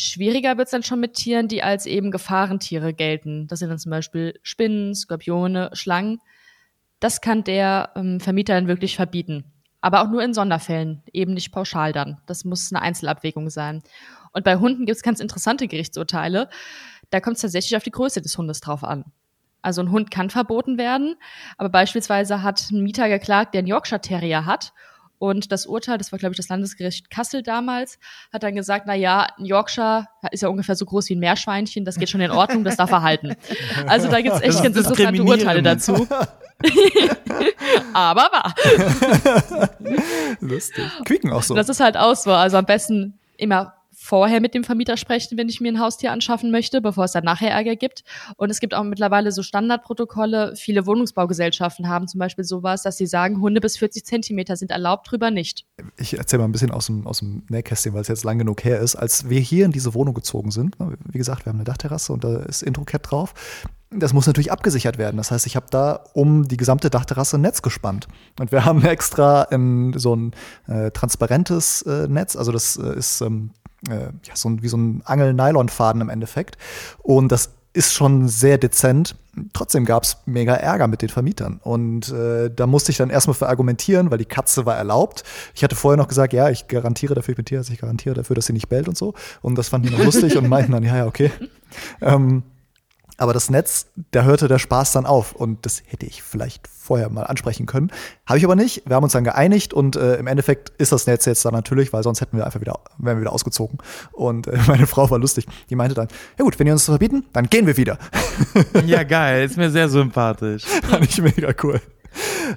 Schwieriger 0.00 0.56
wird 0.56 0.68
es 0.68 0.72
dann 0.72 0.82
schon 0.82 0.98
mit 0.98 1.12
Tieren, 1.12 1.46
die 1.46 1.62
als 1.62 1.84
eben 1.84 2.10
Gefahrentiere 2.10 2.94
gelten. 2.94 3.46
Das 3.48 3.58
sind 3.58 3.68
dann 3.68 3.78
zum 3.78 3.90
Beispiel 3.90 4.40
Spinnen, 4.42 4.94
Skorpione, 4.94 5.70
Schlangen. 5.74 6.20
Das 7.00 7.20
kann 7.20 7.44
der 7.44 7.90
ähm, 7.96 8.18
Vermieter 8.18 8.54
dann 8.54 8.66
wirklich 8.66 8.96
verbieten. 8.96 9.44
Aber 9.82 10.02
auch 10.02 10.08
nur 10.08 10.22
in 10.22 10.32
Sonderfällen, 10.32 11.02
eben 11.12 11.34
nicht 11.34 11.52
pauschal 11.52 11.92
dann. 11.92 12.18
Das 12.26 12.46
muss 12.46 12.72
eine 12.72 12.80
Einzelabwägung 12.80 13.50
sein. 13.50 13.82
Und 14.32 14.42
bei 14.44 14.56
Hunden 14.56 14.86
gibt 14.86 14.96
es 14.96 15.02
ganz 15.02 15.20
interessante 15.20 15.68
Gerichtsurteile. 15.68 16.48
Da 17.10 17.20
kommt 17.20 17.36
es 17.36 17.42
tatsächlich 17.42 17.76
auf 17.76 17.82
die 17.82 17.90
Größe 17.90 18.22
des 18.22 18.38
Hundes 18.38 18.60
drauf 18.60 18.84
an. 18.84 19.04
Also 19.60 19.82
ein 19.82 19.90
Hund 19.90 20.10
kann 20.10 20.30
verboten 20.30 20.78
werden, 20.78 21.16
aber 21.58 21.68
beispielsweise 21.68 22.42
hat 22.42 22.70
ein 22.70 22.82
Mieter 22.82 23.10
geklagt, 23.10 23.52
der 23.52 23.58
einen 23.58 23.68
Yorkshire 23.68 24.00
Terrier 24.00 24.46
hat. 24.46 24.72
Und 25.20 25.52
das 25.52 25.66
Urteil, 25.66 25.98
das 25.98 26.12
war, 26.12 26.18
glaube 26.18 26.32
ich, 26.32 26.38
das 26.38 26.48
Landesgericht 26.48 27.10
Kassel 27.10 27.42
damals, 27.42 27.98
hat 28.32 28.42
dann 28.42 28.54
gesagt, 28.54 28.86
na 28.86 28.94
ja, 28.94 29.26
ein 29.36 29.44
Yorkshire 29.44 30.06
ist 30.30 30.42
ja 30.42 30.48
ungefähr 30.48 30.76
so 30.76 30.86
groß 30.86 31.10
wie 31.10 31.14
ein 31.14 31.18
Meerschweinchen, 31.18 31.84
das 31.84 31.96
geht 31.96 32.08
schon 32.08 32.22
in 32.22 32.30
Ordnung, 32.30 32.64
das 32.64 32.78
darf 32.78 32.90
er 32.90 33.02
halten. 33.02 33.36
Also 33.86 34.08
da 34.08 34.22
gibt 34.22 34.36
es 34.36 34.40
echt 34.40 34.62
ganz 34.62 34.78
interessante 34.78 35.22
Urteile 35.22 35.62
dazu. 35.62 36.08
aber 37.92 38.30
wahr. 38.32 38.54
Lustig. 40.40 40.84
Quieken 41.04 41.32
auch 41.32 41.42
so. 41.42 41.54
Das 41.54 41.68
ist 41.68 41.80
halt 41.80 41.98
auch 41.98 42.16
so. 42.16 42.32
Also 42.32 42.56
am 42.56 42.64
besten 42.64 43.18
immer 43.36 43.74
vorher 44.10 44.40
mit 44.40 44.54
dem 44.54 44.64
Vermieter 44.64 44.96
sprechen, 44.96 45.38
wenn 45.38 45.48
ich 45.48 45.60
mir 45.60 45.70
ein 45.70 45.78
Haustier 45.78 46.10
anschaffen 46.10 46.50
möchte, 46.50 46.80
bevor 46.80 47.04
es 47.04 47.12
dann 47.12 47.22
nachher 47.22 47.52
Ärger 47.52 47.76
gibt. 47.76 48.02
Und 48.36 48.50
es 48.50 48.58
gibt 48.58 48.74
auch 48.74 48.82
mittlerweile 48.82 49.30
so 49.30 49.44
Standardprotokolle. 49.44 50.56
Viele 50.56 50.84
Wohnungsbaugesellschaften 50.84 51.88
haben 51.88 52.08
zum 52.08 52.18
Beispiel 52.18 52.42
sowas, 52.42 52.82
dass 52.82 52.96
sie 52.96 53.06
sagen, 53.06 53.40
Hunde 53.40 53.60
bis 53.60 53.78
40 53.78 54.04
Zentimeter 54.04 54.56
sind 54.56 54.72
erlaubt, 54.72 55.08
drüber 55.08 55.30
nicht. 55.30 55.64
Ich 55.96 56.18
erzähle 56.18 56.40
mal 56.40 56.48
ein 56.48 56.52
bisschen 56.52 56.72
aus 56.72 56.86
dem, 56.86 57.06
aus 57.06 57.20
dem 57.20 57.44
Nähkästchen, 57.48 57.94
weil 57.94 58.00
es 58.00 58.08
jetzt 58.08 58.24
lang 58.24 58.38
genug 58.38 58.64
her 58.64 58.80
ist. 58.80 58.96
Als 58.96 59.30
wir 59.30 59.38
hier 59.38 59.64
in 59.64 59.70
diese 59.70 59.94
Wohnung 59.94 60.14
gezogen 60.14 60.50
sind, 60.50 60.80
ne, 60.80 60.96
wie 61.08 61.18
gesagt, 61.18 61.46
wir 61.46 61.50
haben 61.50 61.58
eine 61.58 61.64
Dachterrasse 61.64 62.12
und 62.12 62.24
da 62.24 62.40
ist 62.40 62.62
Intro-Cat 62.62 63.08
drauf. 63.08 63.32
Das 63.92 64.12
muss 64.12 64.26
natürlich 64.26 64.50
abgesichert 64.50 64.98
werden. 64.98 65.18
Das 65.18 65.30
heißt, 65.30 65.46
ich 65.46 65.54
habe 65.54 65.66
da 65.70 66.04
um 66.14 66.48
die 66.48 66.56
gesamte 66.56 66.90
Dachterrasse 66.90 67.38
ein 67.38 67.42
Netz 67.42 67.62
gespannt. 67.62 68.08
Und 68.40 68.50
wir 68.50 68.64
haben 68.64 68.84
extra 68.84 69.44
in 69.44 69.92
so 69.96 70.16
ein 70.16 70.32
äh, 70.66 70.90
transparentes 70.90 71.82
äh, 71.82 72.08
Netz, 72.08 72.34
also 72.34 72.50
das 72.50 72.76
äh, 72.76 72.96
ist 72.96 73.20
ähm, 73.20 73.50
äh, 73.88 74.10
ja, 74.24 74.34
so 74.34 74.50
ein, 74.50 74.62
wie 74.62 74.68
so 74.68 74.76
ein 74.76 75.02
Angel-Nylon-Faden 75.04 76.02
im 76.02 76.08
Endeffekt. 76.08 76.58
Und 77.02 77.32
das 77.32 77.50
ist 77.72 77.94
schon 77.94 78.28
sehr 78.28 78.58
dezent. 78.58 79.14
Trotzdem 79.52 79.84
gab 79.84 80.02
es 80.02 80.16
mega 80.26 80.54
Ärger 80.54 80.88
mit 80.88 81.02
den 81.02 81.08
Vermietern. 81.08 81.60
Und 81.62 82.10
äh, 82.10 82.50
da 82.50 82.66
musste 82.66 82.90
ich 82.90 82.98
dann 82.98 83.10
erstmal 83.10 83.34
verargumentieren, 83.34 84.10
weil 84.10 84.18
die 84.18 84.24
Katze 84.24 84.66
war 84.66 84.76
erlaubt. 84.76 85.22
Ich 85.54 85.62
hatte 85.62 85.76
vorher 85.76 85.96
noch 85.96 86.08
gesagt, 86.08 86.32
ja, 86.32 86.50
ich 86.50 86.66
garantiere 86.66 87.14
dafür, 87.14 87.32
ich 87.32 87.36
bin 87.36 87.44
Tierarzt, 87.44 87.70
ich 87.70 87.78
garantiere 87.78 88.16
dafür, 88.16 88.34
dass 88.34 88.46
sie 88.46 88.52
nicht 88.52 88.68
bellt 88.68 88.88
und 88.88 88.96
so. 88.96 89.14
Und 89.40 89.56
das 89.56 89.68
fanden 89.68 89.88
die 89.88 89.92
noch 89.94 90.04
lustig 90.04 90.36
und 90.36 90.48
meinten 90.48 90.72
dann, 90.72 90.82
ja, 90.82 90.96
ja, 90.96 91.06
okay. 91.06 91.30
Ähm, 92.00 92.42
aber 93.20 93.34
das 93.34 93.50
Netz, 93.50 93.86
da 94.12 94.22
hörte 94.22 94.48
der 94.48 94.58
Spaß 94.58 94.92
dann 94.92 95.04
auf. 95.04 95.32
Und 95.32 95.66
das 95.66 95.82
hätte 95.86 96.06
ich 96.06 96.22
vielleicht 96.22 96.66
vorher 96.66 97.10
mal 97.10 97.24
ansprechen 97.24 97.66
können. 97.66 97.92
Habe 98.26 98.38
ich 98.38 98.44
aber 98.44 98.56
nicht. 98.56 98.82
Wir 98.86 98.96
haben 98.96 99.04
uns 99.04 99.12
dann 99.12 99.24
geeinigt 99.24 99.74
und 99.74 99.94
äh, 99.94 100.16
im 100.16 100.26
Endeffekt 100.26 100.70
ist 100.78 100.90
das 100.90 101.06
Netz 101.06 101.26
jetzt 101.26 101.44
dann 101.44 101.52
natürlich, 101.52 101.92
weil 101.92 102.02
sonst 102.02 102.22
hätten 102.22 102.38
wir 102.38 102.46
einfach 102.46 102.62
wieder, 102.62 102.80
wären 102.96 103.18
wir 103.18 103.20
wieder 103.20 103.32
ausgezogen. 103.32 103.78
Und 104.12 104.46
äh, 104.46 104.58
meine 104.66 104.86
Frau 104.86 105.10
war 105.10 105.18
lustig. 105.18 105.46
Die 105.68 105.76
meinte 105.76 105.94
dann, 105.94 106.08
ja 106.38 106.44
gut, 106.44 106.58
wenn 106.58 106.66
ihr 106.66 106.72
uns 106.72 106.86
das 106.86 106.94
verbieten, 106.94 107.26
dann 107.34 107.46
gehen 107.48 107.66
wir 107.66 107.76
wieder. 107.76 107.98
Ja, 108.86 109.02
geil. 109.02 109.44
Ist 109.44 109.58
mir 109.58 109.70
sehr 109.70 109.88
sympathisch. 109.88 110.64
Fand 110.88 111.04
ich 111.04 111.20
mega 111.20 111.52
cool. 111.62 111.80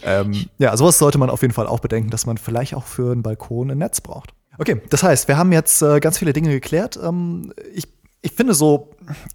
Ähm, 0.04 0.46
ja, 0.58 0.76
sowas 0.78 0.98
sollte 0.98 1.18
man 1.18 1.30
auf 1.30 1.42
jeden 1.42 1.54
Fall 1.54 1.68
auch 1.68 1.82
bedenken, 1.82 2.10
dass 2.10 2.26
man 2.26 2.38
vielleicht 2.38 2.74
auch 2.74 2.86
für 2.86 3.12
einen 3.12 3.22
Balkon 3.22 3.70
ein 3.70 3.78
Netz 3.78 4.00
braucht. 4.00 4.34
Okay, 4.58 4.82
das 4.90 5.04
heißt, 5.04 5.28
wir 5.28 5.38
haben 5.38 5.52
jetzt 5.52 5.82
äh, 5.82 6.00
ganz 6.00 6.18
viele 6.18 6.32
Dinge 6.32 6.50
geklärt. 6.50 6.98
Ähm, 7.04 7.54
ich 7.74 7.88
ich 8.26 8.32
finde 8.32 8.54
so 8.54 8.90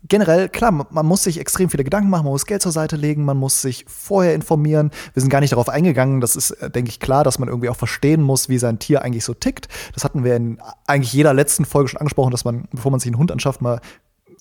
generell, 0.08 0.48
klar, 0.48 0.72
man 0.72 1.06
muss 1.06 1.22
sich 1.22 1.38
extrem 1.38 1.68
viele 1.68 1.84
Gedanken 1.84 2.08
machen, 2.08 2.24
man 2.24 2.32
muss 2.32 2.46
Geld 2.46 2.62
zur 2.62 2.72
Seite 2.72 2.96
legen, 2.96 3.22
man 3.22 3.36
muss 3.36 3.60
sich 3.60 3.84
vorher 3.86 4.34
informieren. 4.34 4.90
Wir 5.12 5.20
sind 5.20 5.28
gar 5.28 5.40
nicht 5.40 5.52
darauf 5.52 5.68
eingegangen. 5.68 6.22
Das 6.22 6.36
ist, 6.36 6.52
äh, 6.52 6.70
denke 6.70 6.88
ich, 6.88 6.98
klar, 6.98 7.22
dass 7.22 7.38
man 7.38 7.50
irgendwie 7.50 7.68
auch 7.68 7.76
verstehen 7.76 8.22
muss, 8.22 8.48
wie 8.48 8.56
sein 8.56 8.78
Tier 8.78 9.02
eigentlich 9.02 9.26
so 9.26 9.34
tickt. 9.34 9.68
Das 9.92 10.04
hatten 10.04 10.24
wir 10.24 10.34
in 10.36 10.58
eigentlich 10.86 11.12
jeder 11.12 11.34
letzten 11.34 11.66
Folge 11.66 11.90
schon 11.90 12.00
angesprochen, 12.00 12.30
dass 12.30 12.46
man, 12.46 12.66
bevor 12.72 12.90
man 12.90 12.98
sich 12.98 13.08
einen 13.08 13.18
Hund 13.18 13.30
anschafft, 13.30 13.60
mal 13.60 13.82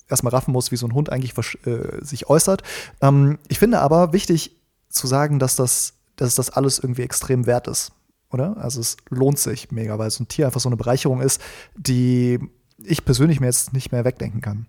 erstmal 0.07 0.31
raffen 0.31 0.53
muss, 0.53 0.71
wie 0.71 0.77
so 0.77 0.87
ein 0.87 0.93
Hund 0.93 1.11
eigentlich 1.11 1.33
äh, 1.65 2.03
sich 2.03 2.29
äußert. 2.29 2.63
Ähm, 3.01 3.39
ich 3.49 3.59
finde 3.59 3.81
aber 3.81 4.13
wichtig 4.13 4.55
zu 4.87 5.07
sagen, 5.07 5.39
dass 5.39 5.57
das, 5.57 5.95
dass 6.15 6.35
das 6.35 6.51
alles 6.51 6.79
irgendwie 6.79 7.01
extrem 7.01 7.47
wert 7.47 7.67
ist. 7.67 7.91
Oder? 8.31 8.55
Also 8.57 8.79
es 8.79 8.95
lohnt 9.09 9.39
sich 9.39 9.71
mega, 9.71 9.99
weil 9.99 10.09
so 10.09 10.23
ein 10.23 10.29
Tier 10.29 10.45
einfach 10.45 10.61
so 10.61 10.69
eine 10.69 10.77
Bereicherung 10.77 11.19
ist, 11.19 11.41
die 11.75 12.39
ich 12.83 13.05
persönlich 13.05 13.39
mir 13.39 13.47
jetzt 13.47 13.73
nicht 13.73 13.91
mehr 13.91 14.05
wegdenken 14.05 14.41
kann. 14.41 14.67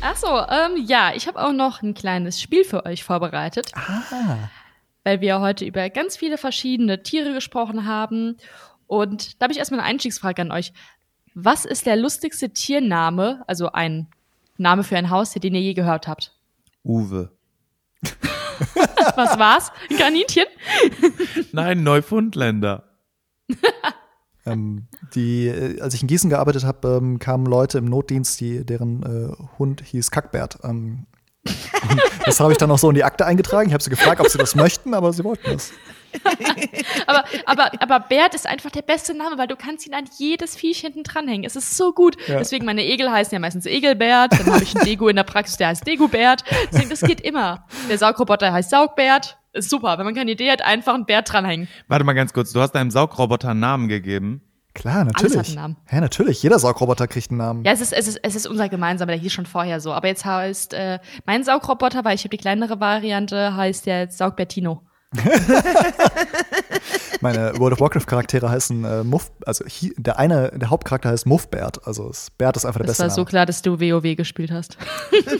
Achso, 0.00 0.40
ähm, 0.48 0.82
ja, 0.86 1.12
ich 1.14 1.26
habe 1.26 1.44
auch 1.44 1.52
noch 1.52 1.82
ein 1.82 1.94
kleines 1.94 2.40
Spiel 2.40 2.64
für 2.64 2.86
euch 2.86 3.04
vorbereitet. 3.04 3.70
Ah. 3.74 4.48
Weil 5.04 5.20
wir 5.20 5.40
heute 5.40 5.64
über 5.64 5.88
ganz 5.90 6.16
viele 6.16 6.38
verschiedene 6.38 7.02
Tiere 7.02 7.32
gesprochen 7.32 7.86
haben. 7.86 8.36
Und 8.86 9.40
da 9.40 9.44
habe 9.44 9.52
ich 9.52 9.58
erstmal 9.58 9.80
eine 9.80 9.88
Einstiegsfrage 9.88 10.42
an 10.42 10.52
euch. 10.52 10.72
Was 11.34 11.64
ist 11.64 11.86
der 11.86 11.96
lustigste 11.96 12.50
Tiername, 12.50 13.42
also 13.46 13.72
ein 13.72 14.08
Name 14.56 14.84
für 14.84 14.96
ein 14.96 15.10
Haus, 15.10 15.32
den 15.32 15.54
ihr 15.54 15.60
je 15.60 15.74
gehört 15.74 16.08
habt? 16.08 16.34
Uwe. 16.84 17.30
Was 19.16 19.38
war's? 19.38 19.70
Ein 19.90 19.96
Kaninchen? 19.96 20.44
Nein, 21.52 21.82
Neufundländer. 21.82 22.84
Ähm, 24.46 24.86
die, 25.14 25.48
äh, 25.48 25.80
als 25.80 25.94
ich 25.94 26.02
in 26.02 26.08
Gießen 26.08 26.30
gearbeitet 26.30 26.64
habe, 26.64 27.00
ähm, 27.00 27.18
kamen 27.18 27.46
Leute 27.46 27.78
im 27.78 27.84
Notdienst, 27.84 28.40
die, 28.40 28.64
deren 28.64 29.02
äh, 29.02 29.58
Hund 29.58 29.82
hieß 29.82 30.10
Kackbert. 30.10 30.58
Ähm, 30.64 31.06
das 32.24 32.40
habe 32.40 32.52
ich 32.52 32.58
dann 32.58 32.70
auch 32.70 32.78
so 32.78 32.88
in 32.88 32.94
die 32.94 33.04
Akte 33.04 33.26
eingetragen. 33.26 33.68
Ich 33.68 33.72
habe 33.72 33.82
sie 33.82 33.90
gefragt, 33.90 34.20
ob 34.20 34.28
sie 34.28 34.38
das 34.38 34.54
möchten, 34.54 34.94
aber 34.94 35.12
sie 35.12 35.24
wollten 35.24 35.52
das. 35.52 35.72
aber, 37.06 37.24
aber, 37.46 37.70
aber 37.80 38.00
Bert 38.00 38.34
ist 38.34 38.46
einfach 38.46 38.70
der 38.70 38.82
beste 38.82 39.14
Name, 39.14 39.38
weil 39.38 39.46
du 39.46 39.56
kannst 39.56 39.86
ihn 39.86 39.94
an 39.94 40.04
jedes 40.18 40.56
Viech 40.56 40.80
hinten 40.80 41.02
dranhängen. 41.02 41.44
Es 41.44 41.56
ist 41.56 41.76
so 41.76 41.92
gut. 41.92 42.16
Ja. 42.26 42.38
Deswegen 42.38 42.66
meine 42.66 42.84
Egel 42.84 43.10
heißen 43.10 43.32
ja 43.32 43.38
meistens 43.38 43.66
Egelbert. 43.66 44.32
Dann 44.32 44.46
habe 44.46 44.62
ich 44.62 44.74
einen 44.74 44.84
Dego 44.84 45.08
in 45.08 45.16
der 45.16 45.24
Praxis, 45.24 45.56
der 45.56 45.68
heißt 45.68 45.86
Degobert. 45.86 46.44
Deswegen, 46.70 46.90
das 46.90 47.00
geht 47.00 47.20
immer. 47.20 47.64
Der 47.88 47.98
Saugroboter 47.98 48.52
heißt 48.52 48.70
Saugbert. 48.70 49.38
Ist 49.52 49.70
super. 49.70 49.98
Wenn 49.98 50.04
man 50.04 50.14
keine 50.14 50.30
Idee 50.30 50.50
hat, 50.50 50.62
einfach 50.62 50.94
einen 50.94 51.06
Bert 51.06 51.32
dranhängen. 51.32 51.68
Warte 51.88 52.04
mal 52.04 52.12
ganz 52.12 52.32
kurz. 52.32 52.52
Du 52.52 52.60
hast 52.60 52.72
deinem 52.72 52.90
Saugroboter 52.90 53.50
einen 53.50 53.60
Namen 53.60 53.88
gegeben. 53.88 54.42
Klar, 54.74 55.04
natürlich. 55.04 55.36
Alles 55.36 55.38
hat 55.38 55.46
einen 55.46 55.56
Namen. 55.56 55.76
Ja, 55.90 56.00
natürlich. 56.00 56.42
Jeder 56.42 56.58
Saugroboter 56.60 57.08
kriegt 57.08 57.30
einen 57.30 57.38
Namen. 57.38 57.64
Ja, 57.64 57.72
es 57.72 57.80
ist, 57.80 57.92
es 57.92 58.06
ist, 58.06 58.20
es 58.22 58.34
ist 58.36 58.46
unser 58.46 58.68
gemeinsamer, 58.68 59.12
der 59.12 59.20
hieß 59.20 59.32
schon 59.32 59.46
vorher 59.46 59.80
so. 59.80 59.92
Aber 59.92 60.06
jetzt 60.06 60.24
heißt 60.24 60.74
äh, 60.74 61.00
mein 61.26 61.42
Saugroboter, 61.42 62.04
weil 62.04 62.14
ich 62.14 62.20
habe 62.20 62.28
die 62.30 62.36
kleinere 62.36 62.78
Variante, 62.78 63.56
heißt 63.56 63.86
der 63.86 64.08
Saugbertino. 64.10 64.82
Meine 67.20 67.58
World 67.58 67.72
of 67.72 67.80
Warcraft 67.80 68.06
Charaktere 68.06 68.48
heißen 68.48 68.84
äh, 68.84 69.02
Muff, 69.02 69.32
also 69.44 69.64
hi, 69.64 69.92
der 69.96 70.20
eine, 70.20 70.52
der 70.54 70.70
Hauptcharakter 70.70 71.08
heißt 71.08 71.26
Muffbert, 71.26 71.84
also 71.84 72.08
es, 72.08 72.30
Bert 72.30 72.56
ist 72.56 72.64
einfach 72.64 72.78
der 72.78 72.86
das 72.86 72.98
beste. 72.98 73.06
Es 73.06 73.10
war 73.10 73.16
so 73.16 73.24
klar, 73.24 73.44
dass 73.44 73.60
du 73.60 73.80
WoW 73.80 74.14
gespielt 74.16 74.52
hast. 74.52 74.78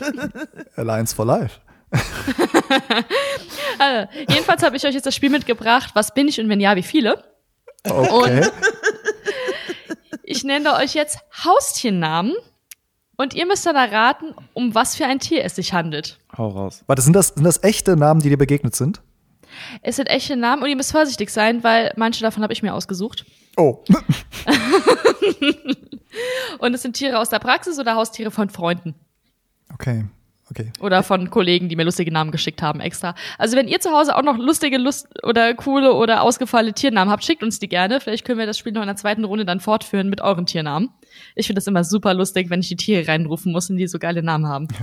Alliance 0.77 1.15
for 1.15 1.25
Life. 1.25 1.61
also, 3.79 4.09
jedenfalls 4.29 4.63
habe 4.63 4.77
ich 4.77 4.85
euch 4.87 4.95
jetzt 4.95 5.07
das 5.07 5.15
Spiel 5.15 5.31
mitgebracht. 5.31 5.91
Was 5.95 6.15
bin 6.15 6.29
ich 6.29 6.41
und 6.41 6.49
wenn 6.49 6.61
ja, 6.61 6.77
wie 6.77 6.83
viele? 6.83 7.25
Okay. 7.85 8.47
Ich 10.23 10.45
nenne 10.45 10.75
euch 10.75 10.95
jetzt 10.95 11.19
Haustiernamen 11.45 12.35
und 13.17 13.35
ihr 13.35 13.47
müsst 13.47 13.67
dann 13.67 13.75
erraten, 13.75 14.35
um 14.55 14.75
was 14.75 14.95
für 14.95 15.07
ein 15.07 15.19
Tier 15.19 15.45
es 15.45 15.57
sich 15.57 15.73
handelt. 15.73 16.19
Hau 16.37 16.49
raus. 16.49 16.85
Warte, 16.87 17.03
sind 17.03 17.15
das, 17.15 17.29
sind 17.29 17.45
das 17.45 17.65
echte 17.65 17.97
Namen, 17.97 18.21
die 18.21 18.29
dir 18.29 18.39
begegnet 18.39 18.77
sind? 18.77 19.03
Es 19.83 19.97
sind 19.97 20.09
echte 20.09 20.37
Namen 20.37 20.63
und 20.63 20.69
ihr 20.69 20.77
müsst 20.77 20.93
vorsichtig 20.93 21.31
sein, 21.31 21.65
weil 21.65 21.93
manche 21.97 22.23
davon 22.23 22.45
habe 22.45 22.53
ich 22.53 22.63
mir 22.63 22.73
ausgesucht. 22.73 23.27
Oh. 23.57 23.83
Und 26.59 26.75
es 26.75 26.83
sind 26.83 26.95
Tiere 26.95 27.19
aus 27.19 27.29
der 27.31 27.39
Praxis 27.39 27.79
oder 27.79 27.95
Haustiere 27.95 28.31
von 28.31 28.51
Freunden 28.51 28.95
Okay. 29.73 30.05
Okay. 30.51 30.73
oder 30.81 31.03
von 31.03 31.31
Kollegen, 31.31 31.69
die 31.69 31.77
mir 31.77 31.85
lustige 31.85 32.13
Namen 32.13 32.33
geschickt 32.33 32.61
haben 32.61 32.81
extra. 32.81 33.15
Also 33.39 33.57
wenn 33.57 33.69
ihr 33.69 33.81
zu 33.81 33.91
Hause 33.91 34.17
auch 34.17 34.23
noch 34.23 34.37
lustige 34.37 34.79
Lust 34.79 35.07
oder 35.25 35.55
coole 35.55 35.95
oder 35.95 36.23
ausgefallene 36.23 36.73
Tiernamen 36.75 37.11
habt, 37.11 37.25
schickt 37.25 37.43
uns 37.43 37.59
die 37.61 37.69
gerne. 37.69 38.01
Vielleicht 38.01 38.25
können 38.25 38.39
wir 38.39 38.47
das 38.47 38.59
Spiel 38.59 38.73
noch 38.73 38.83
in 38.83 38.89
der 38.89 38.97
zweiten 38.97 39.25
Runde 39.25 39.45
dann 39.45 39.61
fortführen 39.61 40.09
mit 40.09 40.21
euren 40.21 40.47
Tiernamen. 40.47 40.91
Ich 41.37 41.47
finde 41.47 41.59
das 41.59 41.67
immer 41.67 41.85
super 41.85 42.15
lustig, 42.15 42.51
wenn 42.51 42.61
ich 42.61 42.69
die 42.69 42.77
Tiere 42.77 43.07
reinrufen 43.07 43.53
muss 43.53 43.71
und 43.71 43.77
die 43.77 43.87
so 43.87 43.99
geile 43.99 44.23
Namen 44.23 44.47
haben. 44.49 44.69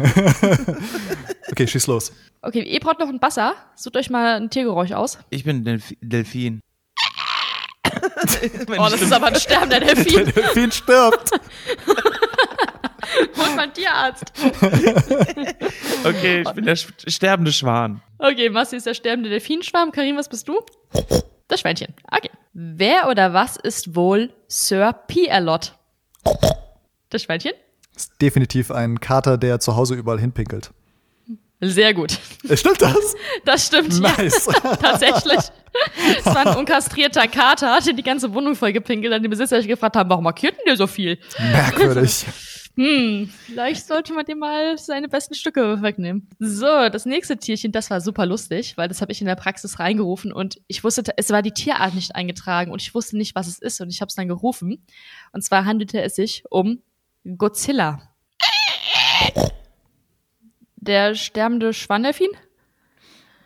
Okay, 1.50 1.66
schieß 1.66 1.88
los. 1.88 2.12
Okay, 2.42 2.62
ihr 2.62 2.80
braucht 2.80 3.00
noch 3.00 3.08
ein 3.08 3.20
Basser. 3.20 3.54
Sucht 3.76 3.96
euch 3.96 4.10
mal 4.10 4.36
ein 4.36 4.50
Tiergeräusch 4.50 4.92
aus. 4.92 5.18
Ich 5.30 5.44
bin 5.44 5.64
Delf 5.64 5.94
Delfin. 6.02 6.60
Oh, 8.78 8.90
das 8.90 9.02
ist 9.02 9.14
aber 9.14 9.28
ein 9.28 9.36
sterbender 9.36 9.80
Delfin. 9.80 10.26
Der 10.26 10.34
Delfin 10.34 10.72
stirbt. 10.72 11.32
Holt 13.38 13.56
mal 13.56 13.64
einen 13.64 13.74
Tierarzt. 13.74 14.32
Okay, 16.04 16.42
ich 16.42 16.52
bin 16.52 16.66
der 16.66 16.76
sterbende 16.76 17.52
Schwan. 17.52 18.02
Okay, 18.20 18.50
Massi 18.50 18.78
ist 18.78 18.86
der 18.86 18.94
sterbende 18.94 19.30
Delfinschwarm. 19.30 19.92
Karim, 19.92 20.16
was 20.16 20.30
bist 20.30 20.48
du? 20.48 20.62
Das 21.48 21.60
Schweinchen. 21.60 21.94
Okay. 22.12 22.30
Wer 22.54 23.10
oder 23.10 23.34
was 23.34 23.58
ist 23.58 23.96
wohl 23.96 24.34
Sir 24.48 24.94
Pierlot? 25.08 25.74
Das 27.10 27.24
Schweinchen? 27.24 27.54
Ist 27.96 28.12
definitiv 28.22 28.72
ein 28.72 29.00
Kater, 29.00 29.38
der 29.38 29.60
zu 29.60 29.76
Hause 29.76 29.96
überall 29.96 30.20
hinpinkelt. 30.20 30.72
Sehr 31.60 31.94
gut. 31.94 32.20
Äh, 32.48 32.56
Stimmt 32.56 32.82
das? 32.82 33.16
Das 33.44 33.66
stimmt. 33.66 34.00
Nice. 34.00 34.48
Ja, 34.64 34.76
tatsächlich. 34.82 35.40
Es 36.20 36.26
war 36.26 36.46
ein 36.48 36.58
unkastrierter 36.58 37.28
Kater, 37.28 37.80
der 37.84 37.94
die 37.94 38.04
ganze 38.04 38.34
Wohnung 38.34 38.56
voll 38.56 38.72
gepinkelt 38.74 39.14
hat. 39.14 39.24
Die 39.24 39.28
Besitzer 39.28 39.58
sich 39.58 39.68
gefragt 39.68 39.96
haben, 39.96 40.10
warum 40.10 40.24
markiert 40.24 40.56
denn 40.58 40.66
der 40.68 40.78
so 40.78 40.86
viel? 40.88 41.18
Merkwürdig. 41.40 42.26
Hm, 42.78 43.28
vielleicht 43.48 43.88
sollte 43.88 44.14
man 44.14 44.24
dem 44.24 44.38
mal 44.38 44.78
seine 44.78 45.10
besten 45.10 45.34
Stücke 45.34 45.82
wegnehmen. 45.82 46.30
So, 46.38 46.90
das 46.90 47.08
nächste 47.08 47.36
Tierchen, 47.38 47.72
das 47.72 47.90
war 47.90 48.02
super 48.02 48.28
lustig, 48.28 48.78
weil 48.78 48.88
das 48.88 49.02
habe 49.02 49.12
ich 49.12 49.20
in 49.20 49.26
der 49.26 49.36
Praxis 49.36 49.80
reingerufen 49.80 50.32
und 50.32 50.62
ich 50.68 50.84
wusste, 50.84 51.02
es 51.18 51.32
war 51.32 51.42
die 51.42 51.54
Tierart 51.54 51.96
nicht 51.96 52.16
eingetragen 52.16 52.72
und 52.72 52.84
ich 52.84 52.94
wusste 52.94 53.18
nicht, 53.18 53.34
was 53.34 53.48
es 53.48 53.58
ist 53.58 53.82
und 53.82 53.90
ich 53.90 54.00
habe 54.00 54.10
es 54.10 54.16
dann 54.16 54.28
gerufen. 54.28 54.86
Und 55.32 55.44
zwar 55.44 55.66
handelte 55.66 56.00
es 56.04 56.16
sich 56.16 56.44
um 56.52 56.84
Godzilla. 57.38 58.00
Der 60.76 61.16
sterbende 61.16 61.74
Schwandelfin? 61.74 62.30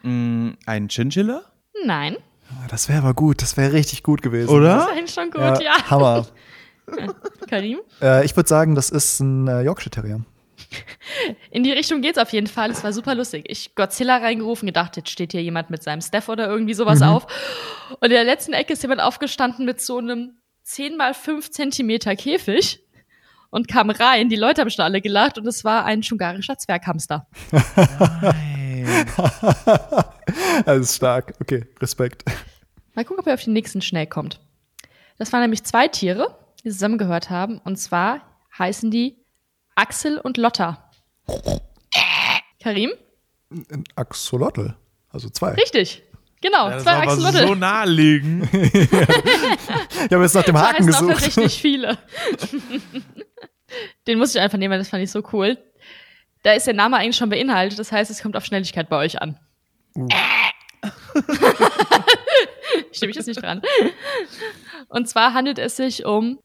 Mm, 0.04 0.52
ein 0.66 0.90
Chinchilla? 0.90 1.46
Nein. 1.86 2.18
Das 2.70 2.90
wäre 2.90 3.00
aber 3.00 3.14
gut. 3.14 3.42
Das 3.42 3.56
wäre 3.56 3.72
richtig 3.72 4.04
gut 4.04 4.22
gewesen. 4.22 4.48
Das 4.48 4.56
Oder? 4.56 4.78
ist 4.78 4.90
eigentlich 4.90 5.14
schon 5.14 5.32
gut, 5.32 5.64
ja. 5.64 5.90
Hammer. 5.90 6.28
Karim? 7.50 7.80
Äh, 8.02 8.26
ich 8.26 8.36
würde 8.36 8.50
sagen, 8.50 8.76
das 8.76 8.90
ist 8.90 9.20
ein 9.20 9.48
äh, 9.48 9.62
Yorkshire 9.62 9.90
Terrier. 9.90 10.22
In 11.52 11.64
die 11.64 11.72
Richtung 11.72 12.02
geht's 12.02 12.18
auf 12.18 12.32
jeden 12.32 12.48
Fall. 12.48 12.72
Es 12.72 12.84
war 12.84 12.94
super 12.94 13.16
lustig. 13.16 13.46
Ich 13.48 13.76
Godzilla 13.76 14.18
reingerufen, 14.18 14.66
gedacht, 14.68 14.98
jetzt 14.98 15.10
steht 15.10 15.32
hier 15.32 15.44
jemand 15.44 15.70
mit 15.70 15.84
seinem 15.84 16.02
Staff 16.02 16.30
oder 16.30 16.48
irgendwie 16.48 16.74
sowas 16.74 17.02
auf. 17.02 17.28
Und 18.00 18.06
in 18.06 18.12
der 18.12 18.24
letzten 18.24 18.54
Ecke 18.54 18.74
ist 18.74 18.82
jemand 18.82 19.02
aufgestanden 19.02 19.66
mit 19.66 19.82
so 19.82 19.98
einem 19.98 20.38
10 20.64 20.98
mal 20.98 21.14
5 21.14 21.52
Zentimeter 21.52 22.16
Käfig 22.16 22.82
und 23.50 23.68
kam 23.68 23.90
rein. 23.90 24.30
Die 24.30 24.36
Leute 24.36 24.62
haben 24.62 24.70
schon 24.70 24.86
alle 24.86 25.02
gelacht 25.02 25.38
und 25.38 25.48
es 25.48 25.64
war 25.64 25.86
ein 25.86 26.04
schungarischer 26.04 26.58
Zwerghamster. 26.58 27.28
Nein. 27.52 28.52
das 30.66 30.80
ist 30.80 30.96
stark. 30.96 31.34
Okay, 31.40 31.66
Respekt. 31.80 32.24
Mal 32.94 33.06
gucken, 33.06 33.22
ob 33.22 33.28
er 33.28 33.36
auf 33.36 33.44
den 33.44 33.54
nächsten 33.54 33.82
schnell 33.82 34.08
kommt. 34.08 34.40
Das 35.18 35.32
waren 35.32 35.42
nämlich 35.42 35.64
zwei 35.64 35.88
Tiere, 35.88 36.38
die 36.64 36.70
zusammengehört 36.70 37.30
haben. 37.30 37.60
Und 37.60 37.78
zwar 37.78 38.22
heißen 38.58 38.92
die 38.92 39.18
Axel 39.76 40.18
und 40.18 40.38
Lotta. 40.38 40.90
Karim? 42.62 42.92
Ein 43.50 43.84
Axolotl. 43.96 44.76
Also 45.10 45.30
zwei. 45.30 45.52
Richtig. 45.52 46.04
Genau, 46.42 46.70
Das 46.70 46.84
zwei 46.84 47.08
Axolotl. 47.08 47.48
so 47.48 47.56
naheliegend. 47.56 48.52
Ich 48.54 50.12
habe 50.12 50.24
jetzt 50.24 50.34
nach 50.34 50.44
dem 50.44 50.58
Haken 50.58 50.84
auch 50.84 50.88
gesucht. 50.88 51.12
tatsächlich 51.14 51.62
viele. 51.62 51.98
Den 54.08 54.18
musste 54.18 54.40
ich 54.40 54.44
einfach 54.44 54.58
nehmen, 54.58 54.72
weil 54.72 54.80
das 54.80 54.90
fand 54.90 55.04
ich 55.04 55.12
so 55.12 55.24
cool. 55.34 55.58
Da 56.44 56.54
ist 56.54 56.66
der 56.66 56.74
Name 56.74 56.98
eigentlich 56.98 57.18
schon 57.18 57.30
beinhaltet, 57.30 57.78
das 57.78 57.92
heißt, 57.92 58.10
es 58.10 58.24
kommt 58.24 58.36
auf 58.36 58.46
Schnelligkeit 58.46 58.90
bei 58.90 58.98
euch 58.98 59.22
an. 59.22 59.40
Uh. 59.96 60.08
Stimme 62.92 63.12
ich 63.12 63.16
jetzt 63.16 63.28
nicht 63.28 63.42
dran. 63.42 63.62
Und 64.90 65.08
zwar 65.08 65.34
handelt 65.34 65.60
es 65.60 65.76
sich 65.76 66.06
um 66.06 66.40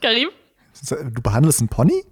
Karim? 0.00 0.28
Du 0.90 1.22
behandelst 1.22 1.60
einen 1.60 1.68
Pony? 1.68 2.04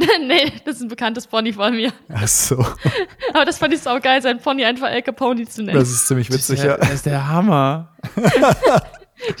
nee, 0.26 0.52
das 0.64 0.76
ist 0.76 0.82
ein 0.82 0.88
bekanntes 0.88 1.26
Pony 1.26 1.52
von 1.52 1.74
mir. 1.74 1.92
Ach 2.08 2.28
so. 2.28 2.58
Aber 3.34 3.44
das 3.44 3.58
fand 3.58 3.74
ich 3.74 3.80
sau 3.80 4.00
geil, 4.00 4.22
sein 4.22 4.40
Pony 4.40 4.64
einfach 4.64 4.88
El 4.88 5.02
Capone 5.02 5.46
zu 5.46 5.62
nennen. 5.62 5.78
Das 5.78 5.90
ist 5.90 6.06
ziemlich 6.06 6.32
witzig, 6.32 6.62
ja. 6.62 6.76
Das 6.76 6.92
ist 6.94 7.06
der 7.06 7.28
Hammer. 7.28 7.96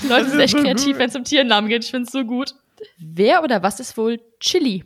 Die 0.02 0.08
Leute 0.08 0.28
sind 0.28 0.40
echt 0.40 0.56
so 0.56 0.62
kreativ, 0.62 0.98
wenn 0.98 1.08
es 1.08 1.16
um 1.16 1.24
Tiernamen 1.24 1.70
geht. 1.70 1.84
Ich 1.84 1.90
find's 1.90 2.12
so 2.12 2.24
gut. 2.24 2.54
Wer 2.98 3.42
oder 3.42 3.62
was 3.62 3.80
ist 3.80 3.96
wohl 3.96 4.20
Chili? 4.38 4.84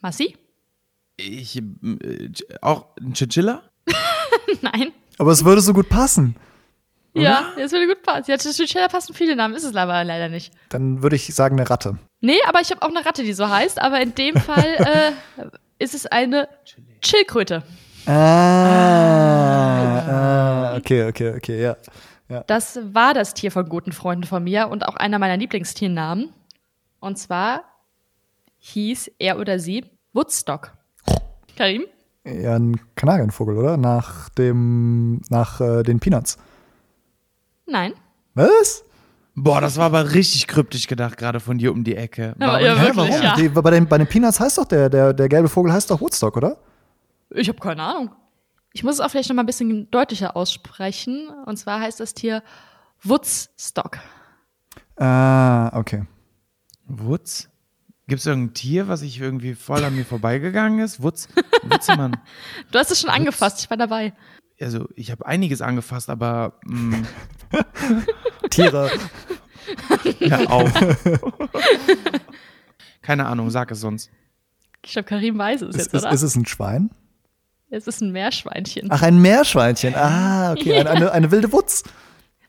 Massi? 0.00 0.36
Ich, 1.16 1.58
äh, 1.58 1.62
auch 2.60 2.96
ein 3.00 3.12
Chinchilla? 3.14 3.62
Nein. 4.60 4.92
Aber 5.18 5.30
es 5.30 5.44
würde 5.44 5.60
so 5.60 5.72
gut 5.72 5.88
passen. 5.88 6.36
Ja, 7.14 7.52
das 7.58 7.72
würde 7.72 7.86
gut 7.86 8.02
passen. 8.02 8.30
Ja, 8.30 8.38
zu 8.38 8.50
Chinchilla 8.52 8.88
passen 8.88 9.12
viele 9.14 9.36
Namen, 9.36 9.54
ist 9.54 9.64
es 9.64 9.76
aber 9.76 10.02
leider 10.04 10.28
nicht. 10.28 10.52
Dann 10.70 11.02
würde 11.02 11.16
ich 11.16 11.34
sagen, 11.34 11.58
eine 11.58 11.68
Ratte. 11.68 11.98
Nee, 12.20 12.38
aber 12.46 12.60
ich 12.60 12.70
habe 12.70 12.80
auch 12.82 12.88
eine 12.88 13.04
Ratte, 13.04 13.22
die 13.22 13.34
so 13.34 13.48
heißt. 13.48 13.80
Aber 13.80 14.00
in 14.00 14.14
dem 14.14 14.36
Fall 14.36 14.64
äh, 14.78 15.12
ist 15.78 15.94
es 15.94 16.06
eine 16.06 16.48
Chillkröte. 17.02 17.62
Ah, 18.06 18.12
ah, 20.08 20.76
okay, 20.76 21.08
okay, 21.08 21.34
okay, 21.36 21.62
ja. 21.62 21.76
Das 22.46 22.78
war 22.82 23.12
das 23.12 23.34
Tier 23.34 23.52
von 23.52 23.68
guten 23.68 23.92
Freunden 23.92 24.24
von 24.24 24.42
mir 24.42 24.68
und 24.68 24.86
auch 24.88 24.96
einer 24.96 25.18
meiner 25.18 25.36
Lieblingstiernamen. 25.36 26.32
Und 26.98 27.18
zwar 27.18 27.64
hieß 28.58 29.10
er 29.18 29.38
oder 29.38 29.58
sie 29.58 29.84
Woodstock. 30.14 30.72
Karim? 31.56 31.84
Ja, 32.24 32.56
ein 32.56 32.80
Kanarienvogel, 32.94 33.58
oder? 33.58 33.76
Nach 33.76 34.28
dem, 34.30 35.20
nach 35.28 35.60
äh, 35.60 35.82
den 35.82 36.00
Peanuts. 36.00 36.38
Nein. 37.72 37.94
Was? 38.34 38.84
Boah, 39.34 39.62
das 39.62 39.78
war 39.78 39.86
aber 39.86 40.12
richtig 40.12 40.46
kryptisch 40.46 40.86
gedacht, 40.86 41.16
gerade 41.16 41.40
von 41.40 41.56
dir 41.56 41.72
um 41.72 41.84
die 41.84 41.96
Ecke. 41.96 42.34
Warum? 42.36 42.62
ja, 42.62 42.76
Hä, 42.76 42.80
wirklich, 42.94 42.96
warum? 42.96 43.22
ja. 43.22 43.34
Die, 43.36 43.48
bei, 43.48 43.70
den, 43.70 43.88
bei 43.88 43.96
den 43.96 44.06
Peanuts 44.06 44.38
heißt 44.38 44.58
doch 44.58 44.66
der, 44.66 44.90
der, 44.90 45.14
der 45.14 45.28
gelbe 45.30 45.48
Vogel 45.48 45.72
heißt 45.72 45.90
doch 45.90 46.00
Woodstock, 46.02 46.36
oder? 46.36 46.58
Ich 47.30 47.48
habe 47.48 47.58
keine 47.58 47.82
Ahnung. 47.82 48.10
Ich 48.74 48.84
muss 48.84 48.96
es 48.96 49.00
auch 49.00 49.10
vielleicht 49.10 49.30
noch 49.30 49.36
mal 49.36 49.42
ein 49.42 49.46
bisschen 49.46 49.90
deutlicher 49.90 50.36
aussprechen. 50.36 51.30
Und 51.46 51.56
zwar 51.56 51.80
heißt 51.80 51.98
das 51.98 52.12
Tier 52.12 52.42
Woodstock. 53.02 53.98
Ah, 54.96 55.70
okay. 55.78 56.04
Wutz? 56.86 57.48
Gibt 58.08 58.20
es 58.20 58.26
irgendein 58.26 58.52
Tier, 58.52 58.88
was 58.88 59.00
ich 59.00 59.18
irgendwie 59.18 59.54
voll 59.54 59.82
an 59.82 59.96
mir 59.96 60.04
vorbeigegangen 60.04 60.80
ist? 60.80 61.02
Wutz? 61.02 61.28
Wutzemann. 61.62 62.18
Du 62.70 62.78
hast 62.78 62.90
es 62.90 63.00
schon 63.00 63.08
angefasst, 63.08 63.60
ich 63.60 63.70
war 63.70 63.78
dabei. 63.78 64.12
Also, 64.62 64.88
ich 64.96 65.10
habe 65.10 65.26
einiges 65.26 65.60
angefasst, 65.60 66.10
aber 66.10 66.54
mm, 66.64 67.02
Tiere. 68.50 68.90
hör 70.20 70.50
auf. 70.50 70.72
Keine 73.02 73.26
Ahnung, 73.26 73.50
sag 73.50 73.70
es 73.70 73.80
sonst. 73.80 74.10
Ich 74.84 74.92
glaube, 74.92 75.08
Karim 75.08 75.38
weiß 75.38 75.62
es 75.62 75.70
ist, 75.70 75.76
jetzt, 75.76 75.94
ist, 75.94 76.02
oder? 76.04 76.12
ist 76.12 76.22
es 76.22 76.36
ein 76.36 76.46
Schwein? 76.46 76.90
es 77.70 77.86
ist 77.86 78.02
ein 78.02 78.12
Meerschweinchen. 78.12 78.88
Ach, 78.90 79.02
ein 79.02 79.18
Meerschweinchen. 79.20 79.94
Ah, 79.94 80.52
okay. 80.52 80.74
Eine, 80.80 80.90
eine, 80.90 81.12
eine 81.12 81.30
wilde 81.30 81.52
Wutz. 81.52 81.84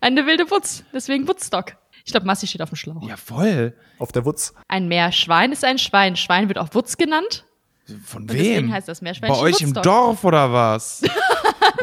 Eine 0.02 0.26
wilde 0.26 0.52
Wutz, 0.52 0.84
deswegen 0.94 1.28
Woodstock. 1.28 1.78
Ich 2.04 2.12
glaube, 2.12 2.26
Massi 2.26 2.46
steht 2.46 2.62
auf 2.62 2.70
dem 2.70 2.76
Schlauch. 2.76 3.08
Ja, 3.08 3.16
voll. 3.16 3.74
Auf 4.00 4.12
der 4.12 4.26
Wutz. 4.26 4.54
Ein 4.68 4.90
Meerschwein 4.90 5.54
ist 5.54 5.64
ein 5.64 5.78
Schwein. 5.80 6.18
Schwein 6.18 6.50
wird 6.50 6.58
auch 6.58 6.74
Wutz 6.74 6.98
genannt. 6.98 7.46
Von 8.06 8.24
Und 8.24 8.32
deswegen 8.32 8.68
wem? 8.68 8.74
heißt 8.74 8.90
das 8.90 9.02
Meerschweinchen 9.02 9.40
Bei 9.40 9.42
euch 9.42 9.62
im 9.62 9.70
Woodstock. 9.70 9.84
Dorf 9.84 10.24
oder 10.26 10.52
was? 10.52 11.04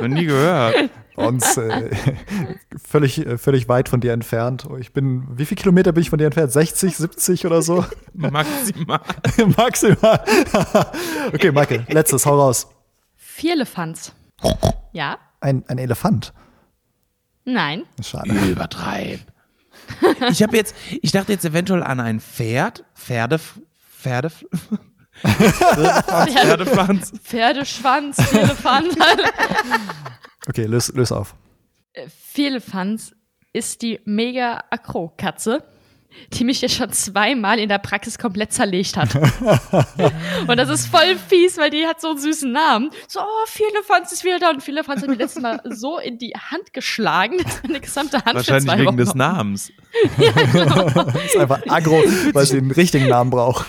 Noch 0.01 0.09
nie 0.09 0.25
gehört. 0.25 0.91
Uns 1.17 1.57
äh, 1.57 1.91
völlig, 2.83 3.27
äh, 3.27 3.37
völlig 3.37 3.69
weit 3.69 3.89
von 3.89 4.01
dir 4.01 4.13
entfernt. 4.13 4.67
Ich 4.79 4.93
bin, 4.93 5.27
wie 5.37 5.45
viele 5.45 5.61
Kilometer 5.61 5.93
bin 5.93 6.03
ich 6.03 6.11
von 6.11 6.19
dir 6.19 6.27
entfernt? 6.27 6.53
60, 6.53 6.97
70 6.97 7.47
oder 7.47 7.63
so? 7.63 7.85
Maximal. 8.15 9.01
Maximal. 9.57 10.25
okay, 11.35 11.53
Michael, 11.53 11.85
letztes, 11.89 12.25
hau 12.25 12.41
raus. 12.41 12.69
Vierlefanz. 13.17 14.13
Ja? 14.93 15.19
Ein, 15.41 15.65
ein 15.69 15.79
Elefant. 15.79 16.33
Nein. 17.45 17.85
Schade. 18.03 18.33
Übertreib. 18.49 19.21
Ich 20.31 20.43
habe 20.43 20.57
jetzt, 20.57 20.75
ich 21.03 21.11
dachte 21.13 21.33
jetzt 21.33 21.45
eventuell 21.45 21.83
an 21.83 22.01
ein 22.01 22.21
Pferd, 22.21 22.85
Pferde, 22.95 23.41
Pferde, 23.99 24.31
Pferdepflanz. 26.33 27.13
Pferdeschwanz, 27.23 28.19
Elefant. 28.33 28.97
Okay, 30.49 30.65
löse 30.65 30.93
lös 30.93 31.13
auf. 31.13 31.35
Vierlefanz 32.33 33.13
ist 33.53 33.83
die 33.83 34.01
mega 34.05 34.65
Akro-Katze, 34.71 35.65
die 36.33 36.45
mich 36.45 36.61
jetzt 36.61 36.75
schon 36.75 36.93
zweimal 36.93 37.59
in 37.59 37.69
der 37.69 37.79
Praxis 37.79 38.19
komplett 38.19 38.53
zerlegt 38.53 38.97
hat. 38.97 39.15
und 40.47 40.57
das 40.57 40.69
ist 40.69 40.87
voll 40.87 41.17
fies, 41.29 41.57
weil 41.59 41.71
die 41.71 41.87
hat 41.87 42.01
so 42.01 42.11
einen 42.11 42.19
süßen 42.19 42.51
Namen. 42.51 42.91
So, 43.09 43.21
oh, 43.21 43.47
Vierlefanz 43.47 44.13
ist 44.13 44.25
wieder 44.25 44.39
da. 44.39 44.51
Und 44.51 44.63
Vierlefanz 44.63 45.03
hat 45.03 45.09
mir 45.09 45.17
letztes 45.17 45.43
Mal 45.43 45.61
so 45.71 45.99
in 45.99 46.19
die 46.19 46.33
Hand 46.33 46.73
geschlagen, 46.73 47.39
dass 47.39 47.63
meine 47.63 47.81
gesamte 47.81 48.17
Hand 48.19 48.31
für 48.31 48.35
Wahrscheinlich 48.37 48.65
zwei 48.65 48.79
wegen 48.79 48.87
Wochen 48.89 48.97
des 48.97 49.15
Namens. 49.15 49.73
Das 50.17 51.25
ist 51.25 51.37
einfach 51.37 51.61
aggro, 51.69 52.03
weil 52.33 52.47
sie 52.47 52.61
den 52.61 52.71
richtigen 52.71 53.09
Namen 53.09 53.31
braucht. 53.31 53.67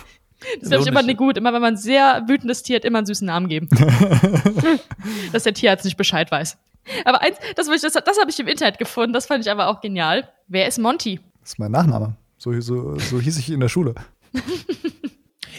Das 0.60 0.70
finde 0.70 0.80
ich 0.80 0.88
immer 0.88 1.04
nicht 1.04 1.18
gut. 1.18 1.38
Immer 1.38 1.54
wenn 1.54 1.62
man 1.62 1.74
ein 1.74 1.78
sehr 1.78 2.24
wütendes 2.28 2.64
Tier 2.64 2.78
hat, 2.78 2.86
immer 2.86 3.00
einen 3.00 3.08
süßen 3.08 3.26
Namen 3.26 3.48
geben. 3.48 3.70
Dass 5.32 5.44
der 5.44 5.54
Tierarzt 5.54 5.86
nicht 5.86 5.98
Bescheid 5.98 6.32
weiß. 6.32 6.58
Aber 7.06 7.22
eins, 7.22 7.38
das, 7.56 7.68
das, 7.68 7.94
das 7.94 8.20
habe 8.20 8.30
ich 8.30 8.40
im 8.40 8.48
Internet 8.48 8.80
gefunden, 8.80 9.14
das 9.14 9.28
fand 9.28 9.46
ich 9.46 9.52
aber 9.52 9.68
auch 9.68 9.82
genial. 9.82 10.28
Wer 10.48 10.68
ist 10.68 10.80
Monty? 10.80 11.20
Das 11.42 11.52
ist 11.52 11.60
mein 11.60 11.72
Nachname. 11.72 12.16
So, 12.38 12.60
so, 12.60 12.98
so 12.98 13.20
hieß 13.20 13.38
ich 13.38 13.52
in 13.52 13.60
der 13.60 13.70
Schule. 13.70 13.94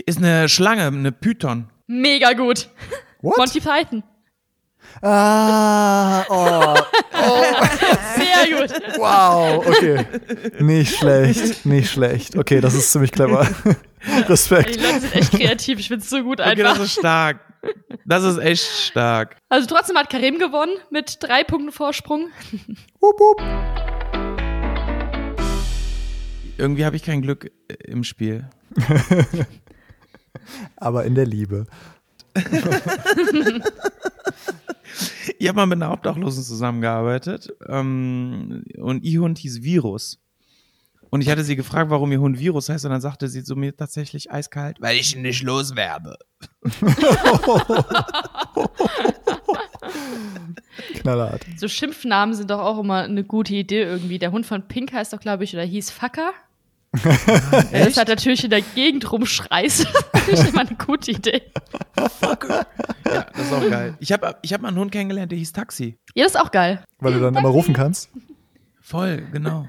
Ist 0.07 0.18
eine 0.18 0.49
Schlange, 0.49 0.87
eine 0.87 1.12
Python. 1.12 1.68
Mega 1.87 2.33
gut. 2.33 2.68
What? 3.20 3.37
Monty 3.37 3.61
Python. 3.61 4.03
Ah, 5.01 6.24
oh, 6.28 6.74
Sehr 8.16 8.59
gut. 8.59 8.99
wow, 8.99 9.64
okay. 9.66 10.05
Nicht 10.61 10.97
schlecht, 10.97 11.64
nicht 11.64 11.91
schlecht. 11.91 12.37
Okay, 12.37 12.61
das 12.61 12.74
ist 12.74 12.91
ziemlich 12.91 13.12
clever. 13.12 13.49
Die 14.07 14.22
Respekt. 14.22 14.76
Leute 14.76 15.00
sind 15.00 15.14
echt 15.14 15.32
kreativ. 15.32 15.78
Ich 15.78 15.88
finde 15.88 16.03
es 16.03 16.11
so 16.11 16.22
gut 16.22 16.40
Okay, 16.40 16.57
das 16.57 16.78
ist 16.78 16.92
stark. 16.92 17.40
Das 18.05 18.24
ist 18.24 18.38
echt 18.38 18.64
stark. 18.64 19.36
Also 19.48 19.68
trotzdem 19.68 19.96
hat 19.96 20.11
Karim 20.11 20.38
gewonnen 20.38 20.76
mit 20.90 21.18
drei 21.20 21.44
Punkten 21.44 21.70
Vorsprung. 21.70 22.28
Wup, 22.98 23.20
wup. 23.20 23.40
Irgendwie 26.59 26.84
habe 26.84 26.96
ich 26.96 27.03
kein 27.03 27.22
Glück 27.22 27.50
äh, 27.68 27.74
im 27.86 28.05
Spiel. 28.05 28.48
Aber 30.76 31.05
in 31.05 31.14
der 31.14 31.26
Liebe. 31.26 31.66
Ich 35.38 35.48
habe 35.48 35.57
mal 35.57 35.66
mit 35.66 35.82
einer 35.82 35.92
Obdachlosen 35.92 36.44
zusammengearbeitet 36.44 37.53
ähm, 37.66 38.64
und 38.78 39.03
ihr 39.03 39.20
Hund 39.20 39.38
hieß 39.38 39.62
Virus. 39.62 40.20
Und 41.12 41.20
ich 41.20 41.28
hatte 41.28 41.44
sie 41.44 41.56
gefragt, 41.56 41.90
warum 41.90 42.10
ihr 42.10 42.20
Hund 42.20 42.38
Virus 42.38 42.70
heißt, 42.70 42.86
und 42.86 42.90
dann 42.90 43.02
sagte 43.02 43.28
sie 43.28 43.44
zu 43.44 43.54
mir 43.54 43.76
tatsächlich 43.76 44.32
eiskalt, 44.32 44.78
weil 44.80 44.96
ich 44.96 45.14
ihn 45.14 45.20
nicht 45.20 45.42
loswerde. 45.42 46.16
Knallhart. 50.94 51.44
So 51.58 51.68
Schimpfnamen 51.68 52.34
sind 52.34 52.50
doch 52.50 52.60
auch 52.60 52.78
immer 52.78 53.02
eine 53.02 53.24
gute 53.24 53.54
Idee 53.54 53.82
irgendwie. 53.82 54.18
Der 54.18 54.32
Hund 54.32 54.46
von 54.46 54.66
Pink 54.66 54.94
heißt 54.94 55.12
doch, 55.12 55.20
glaube 55.20 55.44
ich, 55.44 55.52
oder 55.52 55.64
hieß 55.64 55.90
Facker. 55.90 56.32
Das 57.72 57.98
hat 57.98 58.08
natürlich 58.08 58.44
in 58.44 58.50
der 58.50 58.62
Gegend 58.62 59.12
rumschreist. 59.12 59.86
Das 60.12 60.28
ist 60.40 60.50
immer 60.50 60.60
eine 60.60 60.76
gute 60.76 61.10
Idee. 61.10 61.42
Ja, 61.96 62.08
das 63.34 63.46
ist 63.46 63.52
auch 63.52 63.68
geil. 63.68 63.96
Ich 63.98 64.12
habe 64.12 64.36
ich 64.40 64.52
hab 64.52 64.60
mal 64.62 64.68
einen 64.68 64.78
Hund 64.78 64.92
kennengelernt, 64.92 65.32
der 65.32 65.38
hieß 65.38 65.52
Taxi. 65.52 65.98
Ja, 66.14 66.24
das 66.24 66.36
ist 66.36 66.40
auch 66.40 66.52
geil. 66.52 66.84
Weil 67.00 67.14
du 67.14 67.20
dann 67.20 67.34
immer 67.34 67.48
rufen 67.48 67.74
kannst. 67.74 68.08
Voll, 68.80 69.26
genau. 69.32 69.66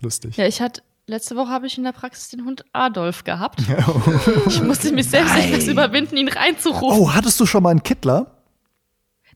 Lustig. 0.00 0.36
Ja, 0.36 0.46
ich 0.46 0.60
hatte, 0.60 0.82
letzte 1.06 1.36
Woche 1.36 1.48
habe 1.50 1.66
ich 1.66 1.78
in 1.78 1.84
der 1.84 1.92
Praxis 1.92 2.28
den 2.28 2.44
Hund 2.44 2.64
Adolf 2.72 3.24
gehabt. 3.24 3.62
Ich 4.46 4.62
musste 4.62 4.92
mich 4.92 5.08
selbst 5.08 5.34
Nein. 5.34 5.52
etwas 5.52 5.66
überwinden, 5.66 6.16
ihn 6.16 6.28
reinzurufen. 6.28 6.98
Oh, 7.00 7.12
hattest 7.14 7.38
du 7.40 7.46
schon 7.46 7.62
mal 7.62 7.70
einen 7.70 7.82
Kittler? 7.82 8.35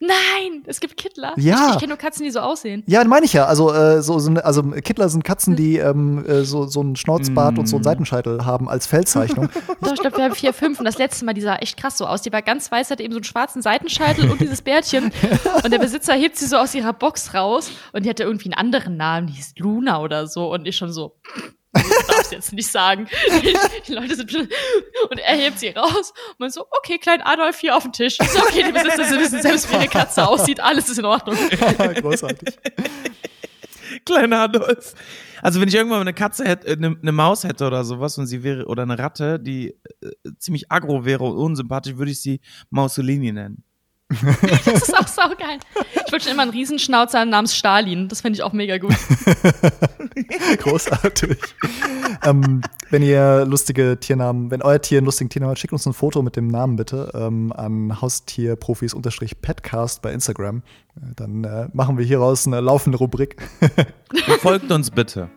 Nein, 0.03 0.63
es 0.65 0.81
gibt 0.81 0.97
Kittler. 0.97 1.35
Ja. 1.37 1.67
Ich, 1.67 1.75
ich 1.75 1.79
kenne 1.81 1.91
nur 1.91 1.99
Katzen, 1.99 2.25
die 2.25 2.31
so 2.31 2.41
aussehen. 2.41 2.83
Ja, 2.87 3.05
meine 3.05 3.27
ich 3.27 3.35
ja. 3.35 3.45
Also, 3.45 3.71
äh, 3.71 4.01
so, 4.03 4.19
so, 4.19 4.33
also 4.33 4.63
Kittler 4.63 5.11
sind 5.11 5.25
Katzen, 5.25 5.57
die 5.57 5.77
ähm, 5.77 6.25
äh, 6.25 6.43
so, 6.45 6.67
so 6.67 6.81
einen 6.81 6.97
Schnauzbart 6.97 7.59
und 7.59 7.67
so 7.67 7.77
einen 7.77 7.85
Seitenscheitel 7.85 8.47
haben 8.47 8.71
als 8.71 8.87
Feldzeichnung. 8.87 9.51
Doch, 9.83 9.93
ich 9.93 10.01
glaube, 10.01 10.17
wir 10.17 10.25
haben 10.25 10.35
vier, 10.35 10.55
fünf. 10.55 10.79
Und 10.79 10.87
das 10.87 10.97
letzte 10.97 11.27
Mal, 11.27 11.35
die 11.35 11.43
sah 11.43 11.57
echt 11.57 11.77
krass 11.77 11.99
so 11.99 12.07
aus. 12.07 12.23
Die 12.23 12.33
war 12.33 12.41
ganz 12.41 12.73
weiß, 12.73 12.91
hatte 12.91 13.03
eben 13.03 13.13
so 13.13 13.19
einen 13.19 13.25
schwarzen 13.25 13.61
Seitenscheitel 13.61 14.31
und 14.31 14.41
dieses 14.41 14.63
Bärtchen. 14.63 15.13
Und 15.63 15.71
der 15.71 15.79
Besitzer 15.79 16.15
hebt 16.15 16.37
sie 16.37 16.47
so 16.47 16.57
aus 16.57 16.75
ihrer 16.75 16.95
Box 16.95 17.35
raus. 17.35 17.71
Und 17.93 18.07
die 18.07 18.11
hatte 18.11 18.23
irgendwie 18.23 18.47
einen 18.47 18.55
anderen 18.55 18.97
Namen. 18.97 19.27
Die 19.27 19.35
hieß 19.35 19.55
Luna 19.59 20.01
oder 20.01 20.27
so. 20.27 20.51
Und 20.51 20.67
ich 20.67 20.77
schon 20.77 20.93
so, 20.93 21.19
das 21.99 22.07
darfst 22.07 22.31
du 22.33 22.37
jetzt 22.37 22.53
nicht 22.53 22.71
sagen. 22.71 23.09
Die, 23.89 23.93
Leute 23.93 24.17
sind 24.17 24.33
und 24.35 25.19
er 25.19 25.37
hebt 25.37 25.59
sie 25.59 25.69
raus. 25.69 26.13
Und 26.31 26.41
man 26.41 26.51
so, 26.51 26.67
okay, 26.71 26.99
klein 26.99 27.21
Adolf 27.23 27.59
hier 27.59 27.77
auf 27.77 27.83
dem 27.83 27.93
Tisch. 27.93 28.19
So, 28.19 28.41
okay, 28.41 28.65
die 28.67 28.73
Besitzer 28.73 29.05
sie 29.05 29.19
wissen 29.19 29.43
selbst, 29.43 29.71
wie 29.71 29.77
eine 29.77 29.89
Katze 29.89 30.27
aussieht. 30.27 30.61
Alles 30.61 30.89
ist 30.89 30.99
in 30.99 31.05
Ordnung. 31.05 31.37
Großartig. 32.01 32.57
Kleiner 34.05 34.43
Adolf. 34.43 34.95
Also 35.43 35.61
wenn 35.61 35.69
ich 35.69 35.75
irgendwann 35.75 36.01
eine 36.01 36.15
Katze 36.15 36.45
hätte, 36.45 36.69
äh, 36.69 36.73
eine, 36.73 36.97
eine 37.01 37.13
Maus 37.13 37.45
hätte 37.45 37.67
oder 37.67 37.85
sowas 37.85 38.19
und 38.19 38.27
sie 38.27 38.43
wäre, 38.43 38.67
oder 38.67 38.83
eine 38.83 38.99
Ratte, 38.99 39.41
die 39.41 39.75
äh, 40.01 40.11
ziemlich 40.39 40.71
aggro 40.71 41.05
wäre 41.05 41.25
und 41.25 41.37
unsympathisch, 41.37 41.97
würde 41.97 42.13
ich 42.13 42.21
sie 42.21 42.41
Mausolini 42.71 43.33
nennen. 43.33 43.65
Das 44.65 44.67
ist 44.67 44.97
auch 44.97 45.07
saugeil. 45.07 45.59
Ich 46.07 46.13
wollte 46.13 46.25
schon 46.25 46.33
immer 46.33 46.43
einen 46.43 46.51
Riesenschnauzer 46.51 47.25
namens 47.25 47.57
Stalin. 47.57 48.09
Das 48.09 48.21
fände 48.21 48.37
ich 48.37 48.43
auch 48.43 48.53
mega 48.53 48.79
gut. 48.79 48.95
Großartig. 50.59 51.39
ähm, 52.25 52.61
wenn 52.91 53.03
ihr 53.03 53.45
lustige 53.47 53.99
Tiernamen, 54.01 54.51
wenn 54.51 54.63
euer 54.63 54.81
Tier 54.81 54.99
einen 54.99 55.07
lustigen 55.07 55.31
Tiernamen 55.31 55.53
hat, 55.53 55.59
schickt 55.59 55.73
uns 55.73 55.87
ein 55.87 55.93
Foto 55.93 56.23
mit 56.23 56.37
dem 56.37 56.49
Namen 56.49 56.77
bitte 56.77 57.11
ähm, 57.15 57.53
an 57.53 58.01
Haustierprofis-Petcast 58.01 60.03
bei 60.03 60.13
Instagram. 60.13 60.63
Äh, 60.97 61.15
Dann 61.17 61.45
äh, 61.45 61.69
machen 61.73 61.97
wir 61.97 62.05
hieraus 62.05 62.47
eine 62.47 62.61
laufende 62.61 62.99
Rubrik. 62.99 63.37
Folgt 64.41 64.71
uns 64.73 64.91
bitte. 64.91 65.31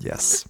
Yes. 0.00 0.46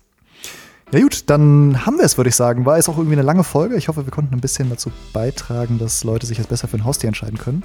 Ja 0.92 1.00
gut, 1.00 1.28
dann 1.28 1.84
haben 1.84 1.96
wir 1.96 2.04
es, 2.04 2.16
würde 2.16 2.30
ich 2.30 2.36
sagen. 2.36 2.66
War 2.66 2.76
jetzt 2.76 2.88
auch 2.88 2.96
irgendwie 2.98 3.16
eine 3.16 3.22
lange 3.22 3.44
Folge. 3.44 3.76
Ich 3.76 3.88
hoffe, 3.88 4.06
wir 4.06 4.12
konnten 4.12 4.34
ein 4.34 4.40
bisschen 4.40 4.70
dazu 4.70 4.90
beitragen, 5.12 5.78
dass 5.78 6.04
Leute 6.04 6.26
sich 6.26 6.38
jetzt 6.38 6.48
besser 6.48 6.68
für 6.68 6.76
ein 6.76 6.84
Haustier 6.84 7.08
entscheiden 7.08 7.38
können. 7.38 7.62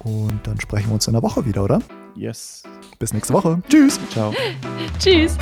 Und 0.00 0.40
dann 0.44 0.60
sprechen 0.60 0.88
wir 0.88 0.94
uns 0.94 1.06
in 1.06 1.14
der 1.14 1.22
Woche 1.22 1.44
wieder, 1.44 1.64
oder? 1.64 1.80
Yes. 2.14 2.62
Bis 2.98 3.12
nächste 3.12 3.32
Woche. 3.32 3.60
Tschüss. 3.68 3.98
Ciao. 4.10 4.32
Tschüss. 4.98 5.36